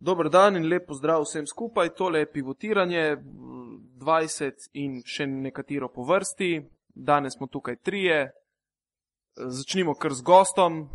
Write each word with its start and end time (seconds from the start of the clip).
Dober 0.00 0.28
dan 0.30 0.56
in 0.56 0.68
lep 0.68 0.86
pozdrav 0.86 1.24
vsem 1.24 1.46
skupaj. 1.46 1.94
Tole 1.94 2.18
je 2.22 2.30
pivotiranje 2.32 3.16
20 3.98 4.70
in 4.72 5.00
še 5.04 5.26
nekatero 5.26 5.88
po 5.88 6.06
vrsti. 6.06 6.62
Danes 6.94 7.36
smo 7.36 7.46
tukaj 7.46 7.76
trije. 7.82 8.30
Začnimo 9.34 9.94
kar 9.94 10.14
z 10.14 10.22
gostom. 10.22 10.88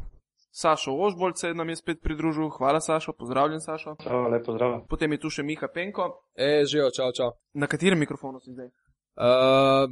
Sašo 0.54 0.94
Ožbolj 0.94 1.34
se 1.36 1.54
nam 1.54 1.70
je 1.70 1.76
spet 1.76 2.02
pridružil. 2.02 2.50
Hvala, 2.50 2.80
Sašo. 2.82 3.14
Pozdravljen, 3.14 3.62
Sašo. 3.62 3.96
Čau, 4.04 4.28
lep 4.30 4.46
pozdrav. 4.46 4.84
Potem 4.90 5.12
je 5.12 5.20
tu 5.20 5.32
še 5.34 5.44
Miha 5.44 5.68
Penko. 5.74 6.10
E, 6.36 6.62
živijo, 6.70 6.92
čau, 6.94 7.10
čau. 7.12 7.32
Na 7.54 7.68
katerem 7.68 8.00
mikrofonu 8.00 8.40
si 8.40 8.54
zdaj? 8.54 8.70
Uh, 9.14 9.90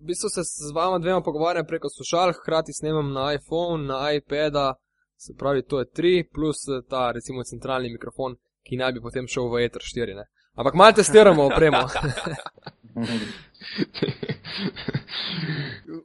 v 0.00 0.08
bistvu 0.08 0.28
se 0.28 0.42
z 0.44 0.72
vama 0.74 0.98
dvema 0.98 1.22
pogovarjam 1.22 1.66
preko 1.66 1.88
slušalk, 1.88 2.40
hkrati 2.40 2.72
snemam 2.72 3.12
na 3.12 3.32
iPhone, 3.36 3.86
na 3.86 4.12
iPada, 4.12 4.74
se 5.16 5.34
pravi, 5.38 5.62
to 5.62 5.78
je 5.78 5.90
tri, 5.90 6.24
plus 6.34 6.64
ta 6.88 7.10
recimo 7.12 7.42
centralni 7.42 7.92
mikrofon, 7.92 8.36
ki 8.64 8.76
naj 8.80 8.92
bi 8.96 9.00
potem 9.04 9.28
šel 9.28 9.48
v 9.52 9.64
Ether 9.66 9.82
4. 9.82 10.14
Ne? 10.16 10.24
Ampak 10.54 10.74
malo 10.74 10.92
testiramo 10.92 11.46
opremo. 11.50 11.82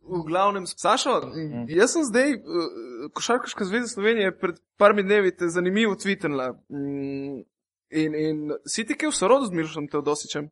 V 0.10 0.24
glavnem, 0.26 0.66
Sašo, 0.66 1.22
jaz 1.70 1.94
sem 1.94 2.04
zdaj, 2.04 2.34
uh, 2.34 2.42
Košarkaška 3.14 3.66
zveza 3.66 3.88
Slovenije, 3.88 4.34
pred 4.40 4.58
parmi 4.78 5.04
dnevi 5.04 5.36
te 5.36 5.50
zanimivo 5.50 5.96
tvitnila. 5.96 6.54
Mm, 6.70 7.44
in, 7.90 8.16
in 8.16 8.52
si 8.66 8.86
ti 8.86 8.98
kaj 8.98 9.12
v 9.12 9.16
sorodu 9.16 9.46
z 9.46 9.54
Mirošem 9.54 9.88
Teodosičem? 9.88 10.50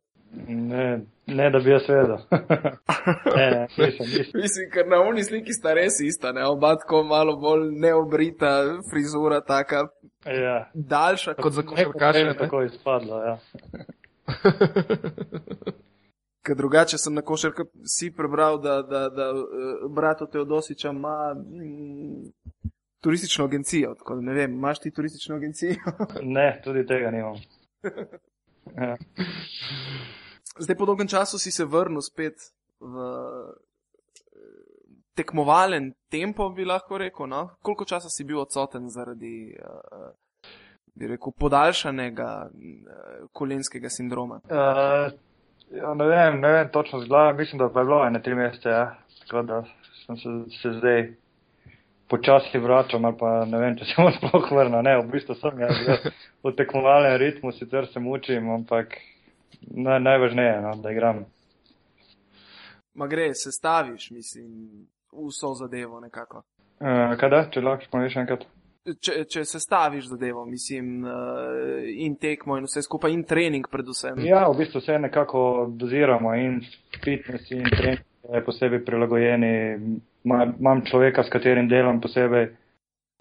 Ne, 0.48 1.00
ne, 1.26 1.50
da 1.50 1.58
bi 1.58 1.70
jaz 1.70 1.88
vedel. 1.88 2.16
ne, 3.36 3.66
nisem, 3.78 4.06
nisem. 4.06 4.40
Mislim, 4.40 4.70
ker 4.72 4.86
na 4.88 5.00
uni 5.08 5.24
sliki 5.24 5.52
sta 5.52 5.72
res 5.74 6.00
ista, 6.04 6.32
ne, 6.32 6.44
oba 6.44 6.74
tako 6.76 7.02
malo 7.04 7.36
bolj 7.36 7.70
neobrita, 7.80 8.52
frizura 8.90 9.40
taka 9.40 9.86
Ja. 10.26 10.70
daljša 10.74 11.34
kot 11.34 11.52
za 11.52 11.62
košarkaše. 11.62 12.24
ne. 12.24 12.36
tako 12.36 12.62
izpadlo, 12.62 13.22
ja. 13.22 13.38
Ker 16.46 16.56
drugače 16.56 16.98
sem 16.98 17.14
na 17.14 17.22
košarka 17.22 17.64
si 17.84 18.10
prebral, 18.16 18.58
da, 18.60 18.82
da, 18.82 19.08
da 19.08 19.32
uh, 19.32 19.44
brato 19.94 20.26
Teodosiča 20.26 20.88
ima 20.90 21.34
mm, 21.34 22.32
turistično 23.00 23.44
agencijo. 23.44 23.94
Tako 23.94 24.14
da 24.14 24.20
ne 24.20 24.32
vem, 24.32 24.52
imaš 24.52 24.80
ti 24.80 24.90
turistično 24.90 25.36
agencijo? 25.36 25.76
Ne, 26.22 26.60
tudi 26.64 26.86
tega 26.86 27.10
nimam. 27.10 27.34
Ja. 28.76 28.96
Zdaj 30.58 30.76
po 30.76 30.86
dolgem 30.86 31.08
času 31.08 31.38
si 31.38 31.50
se 31.50 31.64
vrnil 31.64 32.02
spet 32.02 32.34
v 32.80 32.94
eh, 32.98 33.68
tekmovalen 35.18 35.92
tempo, 36.10 36.48
bi 36.50 36.64
lahko 36.64 36.98
rekel. 36.98 37.26
No? 37.26 37.48
Koliko 37.62 37.84
časa 37.84 38.08
si 38.08 38.24
bil 38.24 38.38
odsoten 38.40 38.86
zaradi, 38.90 39.50
uh, 39.58 40.10
bi 40.94 41.08
rekel, 41.10 41.34
podaljšanega 41.38 42.28
uh, 42.46 43.26
kolenskega 43.32 43.90
sindroma? 43.90 44.40
Uh, 44.46 45.10
ja, 45.74 45.94
ne 45.94 46.06
vem, 46.06 46.40
ne 46.40 46.52
vem 46.52 46.70
točno 46.72 47.00
z 47.02 47.10
glave, 47.10 47.34
mislim, 47.38 47.58
da 47.58 47.68
pa 47.68 47.80
je 47.82 47.90
bilo 47.90 48.04
ene 48.06 48.22
tri 48.22 48.34
mesece, 48.34 48.68
ja. 48.68 48.94
Tako 49.24 49.42
da 49.42 49.64
sem 50.06 50.16
se, 50.16 50.28
se 50.62 50.72
zdaj 50.78 51.02
počasi 52.08 52.58
vračam, 52.58 53.04
ali 53.04 53.16
pa 53.18 53.44
ne 53.44 53.60
vem, 53.60 53.76
če 53.78 53.84
se 53.88 53.96
bom 54.00 54.12
sploh 54.16 54.50
vrnil. 54.50 54.82
Ne, 54.82 54.96
v 55.02 55.08
bistvu 55.12 55.36
sem 55.38 55.60
jaz 55.60 55.80
v 56.44 56.54
tekmovalnem 56.56 57.16
ritmu, 57.20 57.52
sicer 57.52 57.88
se 57.92 58.00
mučim, 58.00 58.50
ampak 58.50 58.96
naj, 59.60 60.00
najvažneje, 60.00 60.60
no, 60.64 60.76
da 60.82 60.92
igram. 60.94 61.24
Ma 62.98 63.06
gre, 63.06 63.30
sestaviš, 63.34 64.10
mislim, 64.10 64.86
vso 65.12 65.54
zadevo 65.54 66.00
nekako. 66.00 66.42
Uh, 66.80 67.14
kaj 67.20 67.30
da, 67.30 67.42
če 67.52 67.62
lahko 67.62 67.92
ponoviš 67.92 68.16
enkrat? 68.22 68.46
Če, 69.04 69.24
če 69.28 69.42
sestaviš 69.44 70.08
zadevo, 70.08 70.46
mislim, 70.48 71.02
uh, 71.04 71.84
in 72.06 72.16
tekmo, 72.16 72.56
in 72.56 72.64
vse 72.64 72.82
skupaj, 72.86 73.12
in 73.12 73.24
trening, 73.28 73.68
predvsem. 73.70 74.22
Ja, 74.24 74.46
v 74.48 74.62
bistvu 74.62 74.80
vse 74.80 74.96
nekako 75.02 75.42
doziramo 75.76 76.32
in 76.40 76.62
fitness 77.04 77.52
in 77.52 77.68
trening 77.68 78.00
je 78.00 78.07
posebej 78.22 78.84
prilagojeni. 78.84 79.52
Ma- 80.24 80.48
Imam 80.58 80.82
človeka, 80.84 81.24
s 81.24 81.30
katerim 81.30 81.68
delam 81.68 82.00
posebej, 82.00 82.50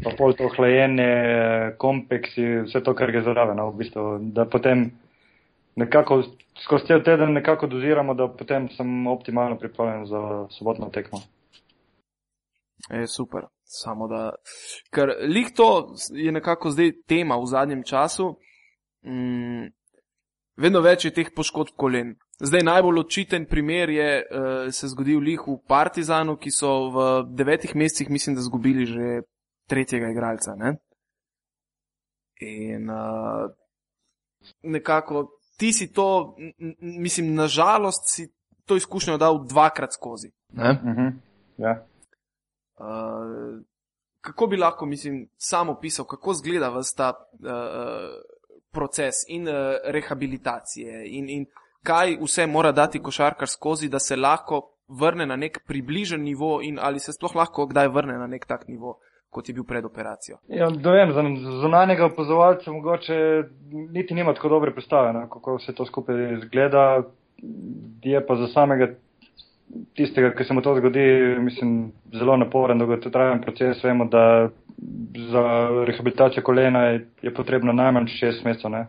pa 0.04 0.12
pol 0.18 0.34
to 0.34 0.50
hlajenje, 0.58 1.76
kompeksi, 1.78 2.66
vse 2.68 2.82
to, 2.84 2.94
kar 2.98 3.12
gre 3.12 3.22
zraven, 3.24 3.58
no, 3.58 3.72
v 3.72 3.84
bistvu, 3.84 4.08
da 4.34 4.46
potem 4.46 4.92
nekako 5.78 6.24
skozi 6.64 6.86
cel 6.86 7.04
teden 7.04 7.34
nekako 7.34 7.68
doziramo, 7.68 8.14
da 8.14 8.28
potem 8.28 8.70
sem 8.70 9.08
optimalno 9.08 9.58
pripravljen 9.58 10.06
za 10.06 10.48
sobotno 10.50 10.90
tekmo. 10.90 11.22
Je 12.90 13.08
super. 13.08 13.48
Samo 13.64 14.08
da. 14.08 14.32
Ker 14.96 15.10
lik 15.22 15.52
to 15.56 15.94
je 16.16 16.32
nekako 16.32 16.72
zdaj 16.72 16.92
tema 17.08 17.36
v 17.38 17.46
zadnjem 17.46 17.84
času. 17.84 18.38
Mm, 19.06 19.68
vedno 20.58 20.82
več 20.82 21.06
je 21.06 21.12
teh 21.14 21.32
poškodb 21.36 21.76
kolen. 21.76 22.16
Zdaj 22.40 22.64
najbolj 22.64 23.00
očiten 23.00 23.46
primer 23.46 23.90
je 23.90 24.24
uh, 24.24 24.74
se 24.74 24.88
zgodil 24.88 25.20
lih 25.20 25.42
v 25.48 25.58
Partizanu, 25.68 26.38
ki 26.38 26.52
so 26.52 26.90
v 26.94 27.06
devetih 27.34 27.76
mesecih, 27.76 28.10
mislim, 28.10 28.36
da 28.36 28.42
zgubili 28.42 28.86
že 28.86 29.22
tretjega 29.68 30.12
igralca. 30.14 30.56
Ne? 30.56 30.76
In 32.40 32.90
uh, 32.90 33.50
nekako 34.64 35.28
ti 35.58 35.74
si 35.74 35.92
to, 35.94 36.36
mislim, 36.80 37.34
nažalost 37.36 38.14
si 38.14 38.30
to 38.66 38.78
izkušnjo 38.78 39.18
dal 39.18 39.46
dvakrat 39.46 39.94
skozi. 39.94 40.32
Ne? 40.54 40.72
Uh 40.72 40.78
-huh. 40.78 41.14
ja. 41.58 41.86
Uh, 42.78 43.62
kako 44.22 44.48
bi 44.48 44.58
lahko, 44.58 44.86
mislim, 44.86 45.30
sam 45.38 45.70
opisal, 45.70 46.06
kako 46.06 46.32
izgleda 46.32 46.70
vse 46.70 46.96
ta 46.96 47.14
uh, 47.34 47.50
proces 48.72 49.16
in 49.28 49.48
uh, 49.48 49.54
rehabilitacije 49.84 51.06
in, 51.08 51.30
in 51.30 51.46
kaj 51.84 52.18
vse 52.22 52.48
mora 52.48 52.72
dati 52.72 53.00
košarkar 53.00 53.48
skozi, 53.48 53.90
da 53.90 54.00
se 54.00 54.16
lahko 54.16 54.62
vrne 54.88 55.26
na 55.26 55.36
nek 55.36 55.60
približen 55.68 56.24
nivo 56.24 56.60
in 56.64 56.80
ali 56.82 57.00
se 57.00 57.14
sploh 57.14 57.36
lahko 57.36 57.68
kdaj 57.68 57.88
vrne 57.88 58.18
na 58.18 58.28
nek 58.28 58.46
tak 58.46 58.68
nivo, 58.68 58.98
kot 59.30 59.50
je 59.50 59.54
bil 59.54 59.64
pred 59.64 59.86
operacijo. 59.86 60.38
Ja, 60.48 60.70
ne 60.70 60.92
vem, 60.92 61.12
za 61.14 61.24
zunanjega 61.62 62.06
opazovalca 62.06 62.72
mogoče 62.72 63.18
niti 63.92 64.14
nima 64.14 64.34
tako 64.34 64.50
dobre 64.50 64.72
predstave, 64.72 65.14
no, 65.14 65.28
kako 65.30 65.58
vse 65.58 65.76
to 65.76 65.86
skupaj 65.86 66.34
izgleda. 66.38 67.04
Je 68.04 68.26
pa 68.26 68.36
za 68.36 68.48
samega 68.48 68.88
tistega, 69.96 70.32
ki 70.34 70.44
se 70.44 70.54
mu 70.54 70.62
to 70.62 70.76
zgodi, 70.78 71.36
mislim, 71.40 71.92
zelo 72.14 72.38
naporen, 72.38 72.80
dolgotrajen 72.80 73.42
proces. 73.42 73.84
Vemo, 73.84 74.06
da 74.06 74.50
za 75.32 75.44
rehabilitacijo 75.86 76.44
kolena 76.44 76.84
je, 76.84 77.08
je 77.22 77.34
potrebno 77.34 77.74
najmanj 77.74 78.08
šest 78.08 78.46
mesecev. 78.46 78.72
ne. 78.72 78.88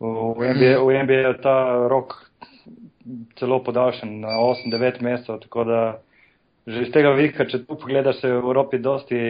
V, 0.00 0.54
NBA, 0.54 0.78
v 0.80 1.02
NBA 1.04 1.20
je 1.28 1.40
ta 1.42 1.86
rok 1.88 2.14
celo 3.38 3.58
podaljšan 3.64 4.20
na 4.20 4.38
8-9 4.40 5.02
mesecev, 5.02 5.40
tako 5.40 5.64
da 5.64 5.80
že 6.66 6.82
iz 6.82 6.92
tega 6.92 7.10
vidika, 7.16 7.44
če 7.48 7.64
tu 7.64 7.74
pogledaš, 7.74 8.20
se 8.20 8.28
v 8.28 8.36
Evropi 8.38 8.78
dosti 8.78 9.20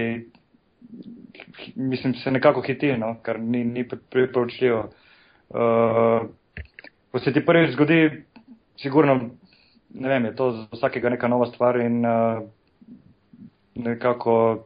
mislim, 1.76 2.14
se 2.14 2.30
nekako 2.30 2.62
hiti, 2.62 2.92
no, 2.96 3.16
kar 3.22 3.40
ni, 3.40 3.64
ni 3.64 3.84
pri- 3.88 3.98
priporočljivo. 4.10 4.90
Uh, 5.50 6.28
ko 7.10 7.18
se 7.18 7.32
ti 7.32 7.44
prvič 7.46 7.72
zgodi, 7.72 8.24
sigurno, 8.78 9.30
ne 9.94 10.08
vem, 10.08 10.24
je 10.24 10.36
to 10.36 10.50
za 10.52 10.66
vsakega 10.72 11.08
neka 11.10 11.28
nova 11.28 11.46
stvar 11.46 11.80
in 11.80 12.04
uh, 12.06 12.42
nekako 13.74 14.64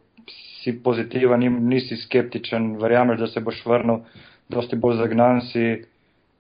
si 0.63 0.83
pozitiven, 0.83 1.41
ni- 1.41 1.51
nisi 1.51 1.97
skeptičen, 1.97 2.77
verjameš, 2.81 3.21
da 3.21 3.27
se 3.27 3.41
boš 3.41 3.67
vrnil, 3.67 4.03
dosti 4.49 4.77
bolj 4.77 4.97
zagnan 4.97 5.41
si 5.41 5.85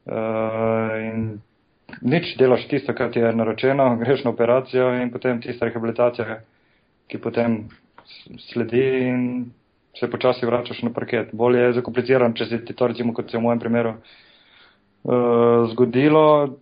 in 0.06 1.40
nič 2.02 2.34
delaš 2.38 2.66
tisto, 2.68 2.94
kar 2.94 3.12
ti 3.12 3.22
je 3.22 3.32
naročeno, 3.32 3.96
greš 3.96 4.24
na 4.24 4.30
operacijo 4.30 4.90
in 5.00 5.12
potem 5.12 5.40
tista 5.40 5.68
rehabilitacija, 5.68 6.40
ki 7.08 7.18
potem 7.18 7.64
sledi 8.50 8.84
in 9.08 9.20
se 9.98 10.10
počasi 10.10 10.46
vračaš 10.46 10.82
na 10.82 10.90
parket. 10.90 11.32
Bolje 11.32 11.60
je 11.60 11.72
zakompliciran, 11.78 12.34
če 12.34 12.46
se 12.46 12.60
ti 12.64 12.74
to 12.74 12.86
recimo, 12.90 13.14
kot 13.14 13.30
se 13.30 13.36
je 13.36 13.40
v 13.40 13.44
mojem 13.44 13.60
primeru 13.62 13.94
uh, 13.94 15.70
zgodilo, 15.70 16.58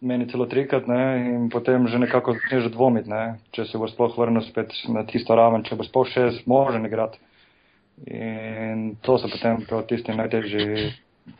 meni 0.00 0.28
celo 0.30 0.46
trikrat, 0.46 0.86
ne, 0.86 1.02
in 1.34 1.48
potem 1.50 1.88
že 1.88 1.98
nekako 1.98 2.36
začneš 2.38 2.70
dvomiti, 2.72 3.10
ne, 3.10 3.40
če 3.50 3.66
se 3.66 3.78
bo 3.78 3.88
sploh 3.90 4.14
vrnil 4.14 4.44
spet 4.46 4.70
na 4.94 5.02
tisto 5.08 5.34
raven, 5.34 5.66
če 5.66 5.76
bo 5.76 5.86
sploh 5.86 6.06
še 6.06 6.28
zmožen 6.42 6.86
igrati. 6.86 7.18
In 8.14 8.94
to 9.02 9.18
so 9.18 9.26
potem 9.26 9.64
prav 9.66 9.82
tisti 9.90 10.14
najtežji 10.14 10.92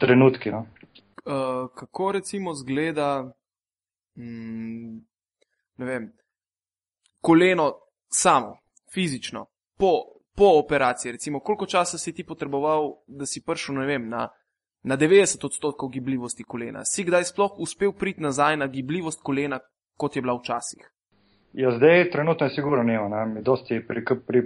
trenutki. 0.02 0.50
No. 0.50 0.66
Uh, 1.24 1.70
kako 1.74 2.12
recimo 2.12 2.54
zgleda, 2.54 3.32
mm, 4.16 4.96
ne 5.76 5.86
vem, 5.86 6.12
koleno 7.20 7.72
samo, 8.08 8.56
fizično, 8.94 9.46
po, 9.78 9.92
po 10.36 10.44
operaciji, 10.64 11.12
recimo, 11.12 11.40
koliko 11.40 11.66
časa 11.66 11.98
si 11.98 12.14
ti 12.14 12.24
potreboval, 12.24 12.92
da 13.06 13.26
si 13.26 13.42
prišel, 13.44 13.74
ne 13.74 13.86
vem, 13.86 14.08
na, 14.08 14.28
na 14.82 14.96
90 14.96 15.44
odstotkov 15.44 15.88
gibljivosti 15.88 16.44
kolena. 16.44 16.84
Si 16.84 17.04
kdaj 17.04 17.24
sploh 17.24 17.58
uspel 17.58 17.92
priti 17.92 18.22
nazaj 18.22 18.56
na 18.56 18.66
gibljivost 18.66 19.22
kolena, 19.22 19.58
kot 19.96 20.16
je 20.16 20.22
bila 20.22 20.38
včasih? 20.38 20.86
Ja, 21.52 21.72
zdaj 21.76 22.10
trenutno 22.10 22.46
je 22.46 22.54
sigurno 22.54 22.82
ne, 22.82 23.26
mi 23.26 23.42
dosti 23.42 23.80
pri, 23.88 24.04
pri 24.26 24.42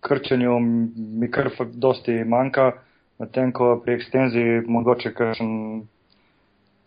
krčenju 0.00 0.58
mi 0.96 1.30
krv 1.30 1.50
dosti 1.72 2.24
manjka, 2.24 2.72
medtem 3.18 3.52
ko 3.52 3.80
pri 3.84 3.94
ekstenziji 3.94 4.62
mogoče 4.66 5.14
kakšen, 5.14 5.50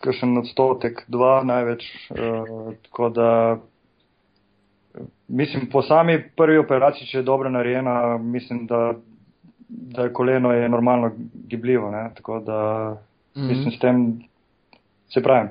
kakšen 0.03 0.37
odstotek, 0.37 1.05
dva 1.07 1.41
največ. 1.47 1.85
Uh, 2.11 2.73
tako 2.87 3.09
da 3.09 3.29
mislim, 5.27 5.69
po 5.71 5.81
sami 5.81 6.23
prvi 6.37 6.57
operaciji, 6.57 7.07
če 7.07 7.17
je 7.17 7.23
dobro 7.23 7.49
narejena, 7.49 8.17
mislim, 8.17 8.65
da, 8.67 8.93
da 9.67 10.07
je 10.07 10.13
koleno 10.13 10.51
je 10.51 10.69
normalno 10.69 11.11
gibljivo. 11.47 11.91
Ne? 11.91 12.09
Tako 12.15 12.39
da 12.39 12.59
mm 13.35 13.41
-hmm. 13.41 13.47
mislim, 13.47 13.71
s 13.71 13.79
tem 13.79 14.23
se 15.13 15.23
pravim. 15.23 15.49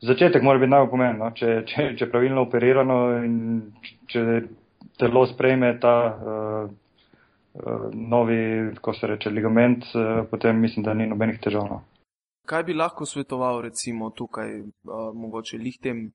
Začetek 0.00 0.42
mora 0.42 0.58
biti 0.58 0.72
pomemben, 0.90 1.18
no? 1.18 1.30
če, 1.30 1.62
če, 1.66 1.96
če 1.96 2.10
pravilno 2.10 2.42
operirano 2.42 3.24
in 3.24 3.62
če 4.06 4.42
telo 4.98 5.26
sprejme 5.26 5.78
ta 5.80 5.94
uh, 6.12 6.70
uh, 7.54 7.94
novi, 7.94 8.70
ko 8.80 8.92
se 8.92 9.06
reče, 9.06 9.30
ligament, 9.30 9.84
uh, 9.94 10.26
potem 10.30 10.60
mislim, 10.60 10.84
da 10.84 10.94
ni 10.94 11.06
nobenih 11.06 11.40
težav. 11.40 11.64
No? 11.70 11.80
Kaj 12.44 12.62
bi 12.62 12.74
lahko 12.74 13.06
svetoval 13.06 13.62
recimo 13.64 14.10
tukaj, 14.10 14.60
uh, 14.60 15.10
mogoče 15.14 15.58
lih 15.58 15.78
tem 15.80 16.06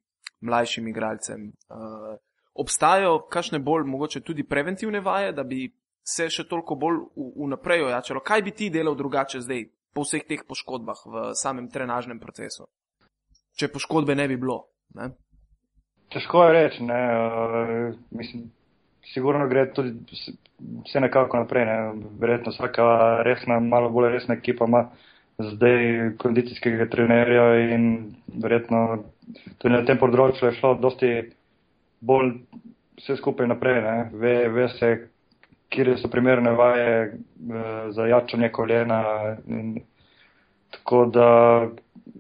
mlajšim 0.42 0.88
igralcem? 0.88 1.52
Uh, 1.70 2.16
obstajajo 2.54 3.26
kakšne 3.32 3.60
bolj 3.60 3.88
mogoče 3.90 4.22
tudi 4.22 4.44
preventivne 4.44 5.02
vaje, 5.02 5.32
da 5.34 5.44
bi 5.44 5.68
se 6.06 6.30
še 6.30 6.46
toliko 6.50 6.76
bolj 6.76 7.02
vnaprej 7.18 7.88
ojačalo? 7.90 8.22
Kaj 8.26 8.42
bi 8.46 8.52
ti 8.52 8.70
delal 8.70 8.98
drugače 8.98 9.42
zdaj 9.42 9.66
po 9.94 10.06
vseh 10.06 10.26
teh 10.28 10.46
poškodbah 10.48 11.02
v 11.06 11.32
samem 11.34 11.70
trenažnem 11.70 12.20
procesu? 12.20 12.70
če 13.60 13.70
poškodbe 13.74 14.16
ne 14.16 14.28
bi 14.32 14.38
bilo. 14.40 14.62
Ne? 14.96 15.12
Težko 16.14 16.46
je 16.48 16.56
reči, 16.56 16.86
ne. 16.88 17.00
Uh, 17.14 18.00
mislim, 18.18 18.48
sigurno 19.12 19.48
gre 19.52 19.68
tudi 19.76 19.94
vse 20.86 21.04
nekako 21.04 21.44
naprej. 21.44 21.68
Ne. 21.70 21.78
Verjetno 22.22 22.56
vsaka 22.56 22.88
resna, 23.28 23.60
malo 23.64 23.92
bolj 23.94 24.14
resna 24.16 24.40
ekipa 24.40 24.70
ima 24.70 24.88
zdaj 25.40 26.12
kondicijskega 26.20 26.90
trenerja 26.92 27.46
in 27.74 28.16
verjetno 28.44 29.04
tudi 29.58 29.74
na 29.74 29.84
tem 29.88 30.00
področju 30.00 30.50
je 30.50 30.58
šlo 30.60 30.74
dosti 30.82 31.12
bolj 32.02 32.34
vse 33.00 33.16
skupaj 33.20 33.48
naprej. 33.48 33.82
Ne. 33.86 34.10
Ve, 34.14 34.34
ve 34.52 34.68
se, 34.76 34.90
kje 35.70 35.98
so 36.02 36.12
primerne 36.12 36.52
vaje 36.58 36.96
uh, 37.06 37.94
za 37.96 38.08
jačanje 38.10 38.50
kolena. 38.50 39.04
In, 39.48 39.78
tako 40.70 41.06
da 41.14 41.30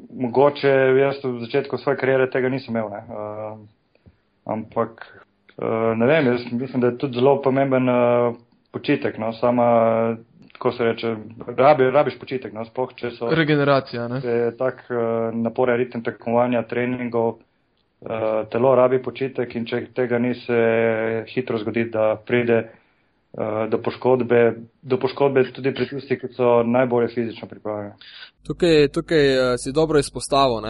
mogoče 0.10 0.69
jaz 0.98 1.19
v 1.24 1.39
začetku 1.45 1.77
svoje 1.77 1.98
karijere 1.98 2.30
tega 2.31 2.50
nisem 2.50 2.75
imel. 2.75 2.89
Ne. 2.94 3.01
Uh, 3.10 3.60
ampak 4.50 5.04
uh, 5.57 5.92
ne 5.98 6.07
vem, 6.07 6.31
jaz 6.33 6.48
mislim, 6.51 6.81
da 6.81 6.94
je 6.94 6.98
tudi 6.98 7.19
zelo 7.19 7.42
pomemben 7.42 7.89
uh, 7.89 8.36
počitek. 8.72 9.18
No, 9.18 9.33
sama, 9.33 10.18
tako 10.59 10.71
se 10.71 10.83
reče, 10.83 11.15
rabi, 11.57 11.91
rabiš 11.91 12.19
počitek. 12.19 12.53
No, 12.53 12.65
spoh, 12.67 12.91
če 12.95 13.13
so, 13.15 13.29
Regeneracija. 13.31 14.09
Ne. 14.11 14.19
Če 14.19 14.33
je 14.41 14.50
tak 14.59 14.81
uh, 14.91 15.29
naporen 15.31 15.79
ritem 15.79 16.03
tekmovanja, 16.03 16.65
treningov, 16.67 17.38
uh, 18.03 18.25
telo 18.51 18.73
rabi 18.75 19.00
počitek 19.00 19.56
in 19.56 19.67
če 19.69 19.85
tega 19.95 20.19
ni 20.19 20.33
se 20.41 20.59
hitro 21.31 21.61
zgodi, 21.63 21.88
da 21.94 22.11
pride. 22.27 22.65
Do 23.71 23.77
poškodbe, 23.85 24.55
do 24.81 24.97
poškodbe 24.97 25.43
tudi 25.53 25.69
pri 25.73 25.85
tistih, 25.85 26.17
ki 26.17 26.31
so 26.33 26.63
najbolje 26.65 27.11
fizično 27.13 27.47
pripravljeni. 27.47 27.93
Tukaj, 28.47 28.87
tukaj 28.87 29.27
uh, 29.29 29.51
si 29.61 29.71
dobro 29.71 29.99
izpostavil. 29.99 30.55
Uh, 30.57 30.63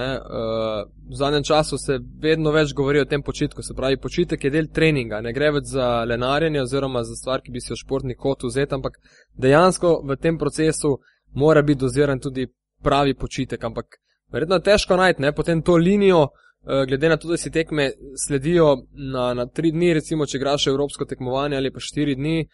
v 1.09 1.15
zadnjem 1.15 1.43
času 1.47 1.77
se 1.79 1.99
vedno 2.21 2.51
več 2.51 2.73
govori 2.75 2.99
o 2.99 3.05
tem 3.07 3.23
počitku. 3.23 3.63
Se 3.63 3.73
pravi, 3.77 3.97
počitek 3.97 4.43
je 4.43 4.51
del 4.51 4.67
treninga. 4.75 5.21
Ne 5.23 5.31
gre 5.33 5.53
več 5.55 5.71
za 5.71 6.03
lenarjenje 6.03 6.61
oziroma 6.65 7.05
za 7.07 7.15
stvar, 7.15 7.41
ki 7.41 7.55
bi 7.55 7.63
si 7.63 7.71
jo 7.71 7.79
športni 7.79 8.19
kot 8.19 8.43
vzeti, 8.43 8.75
ampak 8.75 8.99
dejansko 9.39 10.01
v 10.03 10.19
tem 10.19 10.37
procesu 10.37 10.97
mora 11.39 11.63
biti 11.63 11.79
doziran 11.79 12.19
tudi 12.19 12.49
pravi 12.83 13.15
počitek. 13.15 13.63
Ampak 13.63 14.01
verjetno 14.35 14.59
je 14.59 14.67
težko 14.67 14.99
najti 14.99 15.21
ne? 15.21 15.31
potem 15.31 15.63
to 15.63 15.79
linijo, 15.79 16.27
uh, 16.27 16.48
glede 16.65 17.09
na 17.09 17.17
to, 17.17 17.27
da 17.27 17.37
si 17.37 17.51
tekme 17.51 17.91
sledijo 18.27 18.75
na, 18.91 19.33
na 19.33 19.45
tri 19.45 19.71
dni, 19.71 19.93
recimo, 19.93 20.25
če 20.25 20.37
igraš 20.37 20.67
evropsko 20.67 21.05
tekmovanje 21.05 21.57
ali 21.57 21.71
pa 21.71 21.79
štiri 21.79 22.15
dni. 22.15 22.47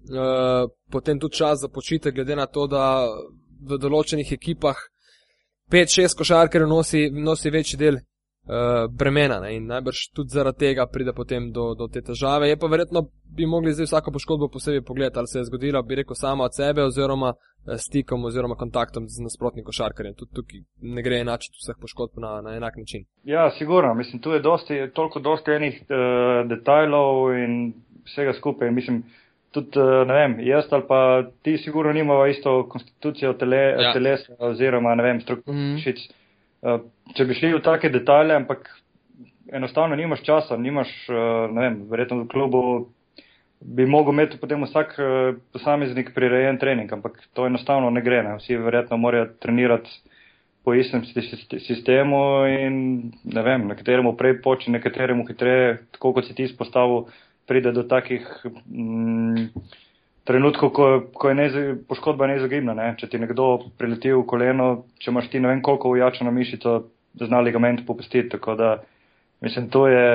Uh, 0.00 0.70
potem 0.90 1.18
tudi 1.20 1.36
čas 1.36 1.60
za 1.60 1.68
počitek, 1.68 2.14
glede 2.14 2.36
na 2.36 2.46
to, 2.46 2.66
da 2.66 3.04
v 3.60 3.78
določenih 3.78 4.32
ekipah 4.32 4.78
5-6 5.70 6.16
košarkarjev 6.18 6.68
nosi, 6.68 7.02
nosi 7.10 7.50
večji 7.50 7.78
del 7.78 7.98
uh, 7.98 8.86
bremena 8.88 9.40
ne? 9.42 9.52
in 9.56 9.66
najbrž 9.70 10.06
tudi 10.16 10.34
zaradi 10.34 10.66
tega 10.66 10.86
pride 10.86 11.12
potem 11.12 11.50
do, 11.52 11.74
do 11.74 11.88
te 11.92 12.02
težave. 12.06 12.48
Je 12.48 12.56
pa 12.58 12.70
verjetno 12.70 13.04
bi 13.36 13.46
mogli 13.46 13.74
zdaj 13.74 13.90
vsako 13.90 14.14
poškodbo 14.16 14.48
posebej 14.48 14.82
pogledati, 14.86 15.18
ali 15.18 15.28
se 15.28 15.38
je 15.38 15.48
zgodila, 15.50 15.82
bi 15.82 16.00
rekel, 16.00 16.16
sama 16.16 16.48
od 16.48 16.56
sebe 16.56 16.86
oziroma 16.86 17.34
stikom 17.78 18.24
oziroma 18.24 18.54
kontaktom 18.54 19.08
z 19.08 19.22
nasprotnim 19.22 19.64
košarkarjem. 19.64 20.14
Tudi 20.14 20.34
tukaj 20.34 20.60
ne 20.82 21.02
gre 21.02 21.20
enačiti 21.20 21.60
vseh 21.60 21.76
poškodb 21.80 22.20
na, 22.22 22.40
na 22.40 22.56
enak 22.56 22.76
način. 22.76 23.04
Ja, 23.24 23.50
sigurno. 23.58 23.94
Mislim, 23.94 24.22
tu 24.22 24.32
je 24.32 24.40
dosti, 24.40 24.80
toliko 24.94 25.20
dosti 25.20 25.50
enih 25.50 25.82
uh, 25.82 26.48
detajlov 26.48 27.34
in 27.36 27.72
vsega 28.08 28.32
skupaj. 28.38 28.70
Mislim, 28.70 29.02
tudi, 29.50 29.78
eh, 29.78 30.04
ne 30.06 30.14
vem, 30.14 30.36
jaz 30.46 30.64
ali 30.70 30.84
pa 30.88 31.22
ti 31.42 31.58
sigurno 31.58 31.92
nimamo 31.92 32.26
isto 32.26 32.68
konstitucijo 32.68 33.32
tele, 33.32 33.56
ja. 33.56 33.92
telesa 33.92 34.34
oziroma, 34.38 34.94
ne 34.94 35.02
vem, 35.02 35.20
strukturišic. 35.20 35.96
Mm 35.98 36.68
-hmm. 36.68 36.80
Če 37.16 37.24
bi 37.24 37.34
šli 37.34 37.54
v 37.54 37.62
take 37.62 37.88
detalje, 37.88 38.34
ampak 38.36 38.68
enostavno 39.52 39.96
nimaš 39.96 40.22
časa, 40.22 40.56
nimaš, 40.56 40.88
eh, 41.08 41.52
ne 41.52 41.60
vem, 41.60 41.82
verjetno 41.90 42.22
v 42.22 42.28
klubu 42.28 42.88
bi 43.60 43.86
mogel 43.86 44.14
imeti 44.14 44.38
potem 44.40 44.62
vsak 44.64 44.94
posameznik 45.52 46.14
prirejen 46.14 46.58
trening, 46.58 46.92
ampak 46.92 47.18
to 47.36 47.46
enostavno 47.46 47.90
ne 47.90 48.02
gre. 48.02 48.22
Ne. 48.22 48.36
Vsi 48.40 48.56
verjetno 48.56 48.96
morajo 48.96 49.26
trenirati 49.40 49.90
po 50.64 50.74
istem 50.74 51.04
sistemu 51.58 52.46
in 52.46 52.74
ne 53.24 53.42
vem, 53.42 53.66
nekateremu 53.68 54.16
prej 54.16 54.40
poči, 54.42 54.70
nekateremu 54.70 55.24
hitreje, 55.28 55.78
tako 55.96 56.12
kot 56.16 56.28
si 56.28 56.34
ti 56.34 56.44
izpostavil 56.48 57.06
pride 57.48 57.72
do 57.72 57.82
takih 57.88 58.26
mm, 58.68 59.48
trenutkov, 60.24 60.70
ko, 60.70 60.88
ko 61.14 61.28
je 61.28 61.34
nez, 61.34 61.56
poškodba 61.88 62.28
neizogibna. 62.30 62.76
Ne? 62.76 62.92
Če 63.00 63.08
ti 63.10 63.20
nekdo 63.20 63.72
prileti 63.80 64.12
v 64.12 64.24
koleno, 64.28 64.70
če 65.00 65.10
imaš 65.10 65.30
ti 65.32 65.40
ne 65.40 65.50
vem 65.50 65.62
koliko 65.64 65.90
ujačeno 65.96 66.30
mišico, 66.30 66.76
zna 67.18 67.40
ligament 67.42 67.82
popustiti. 67.86 68.28
Tako 68.36 68.54
da 68.60 68.74
mislim, 69.40 69.68
to 69.72 69.86
je 69.88 70.06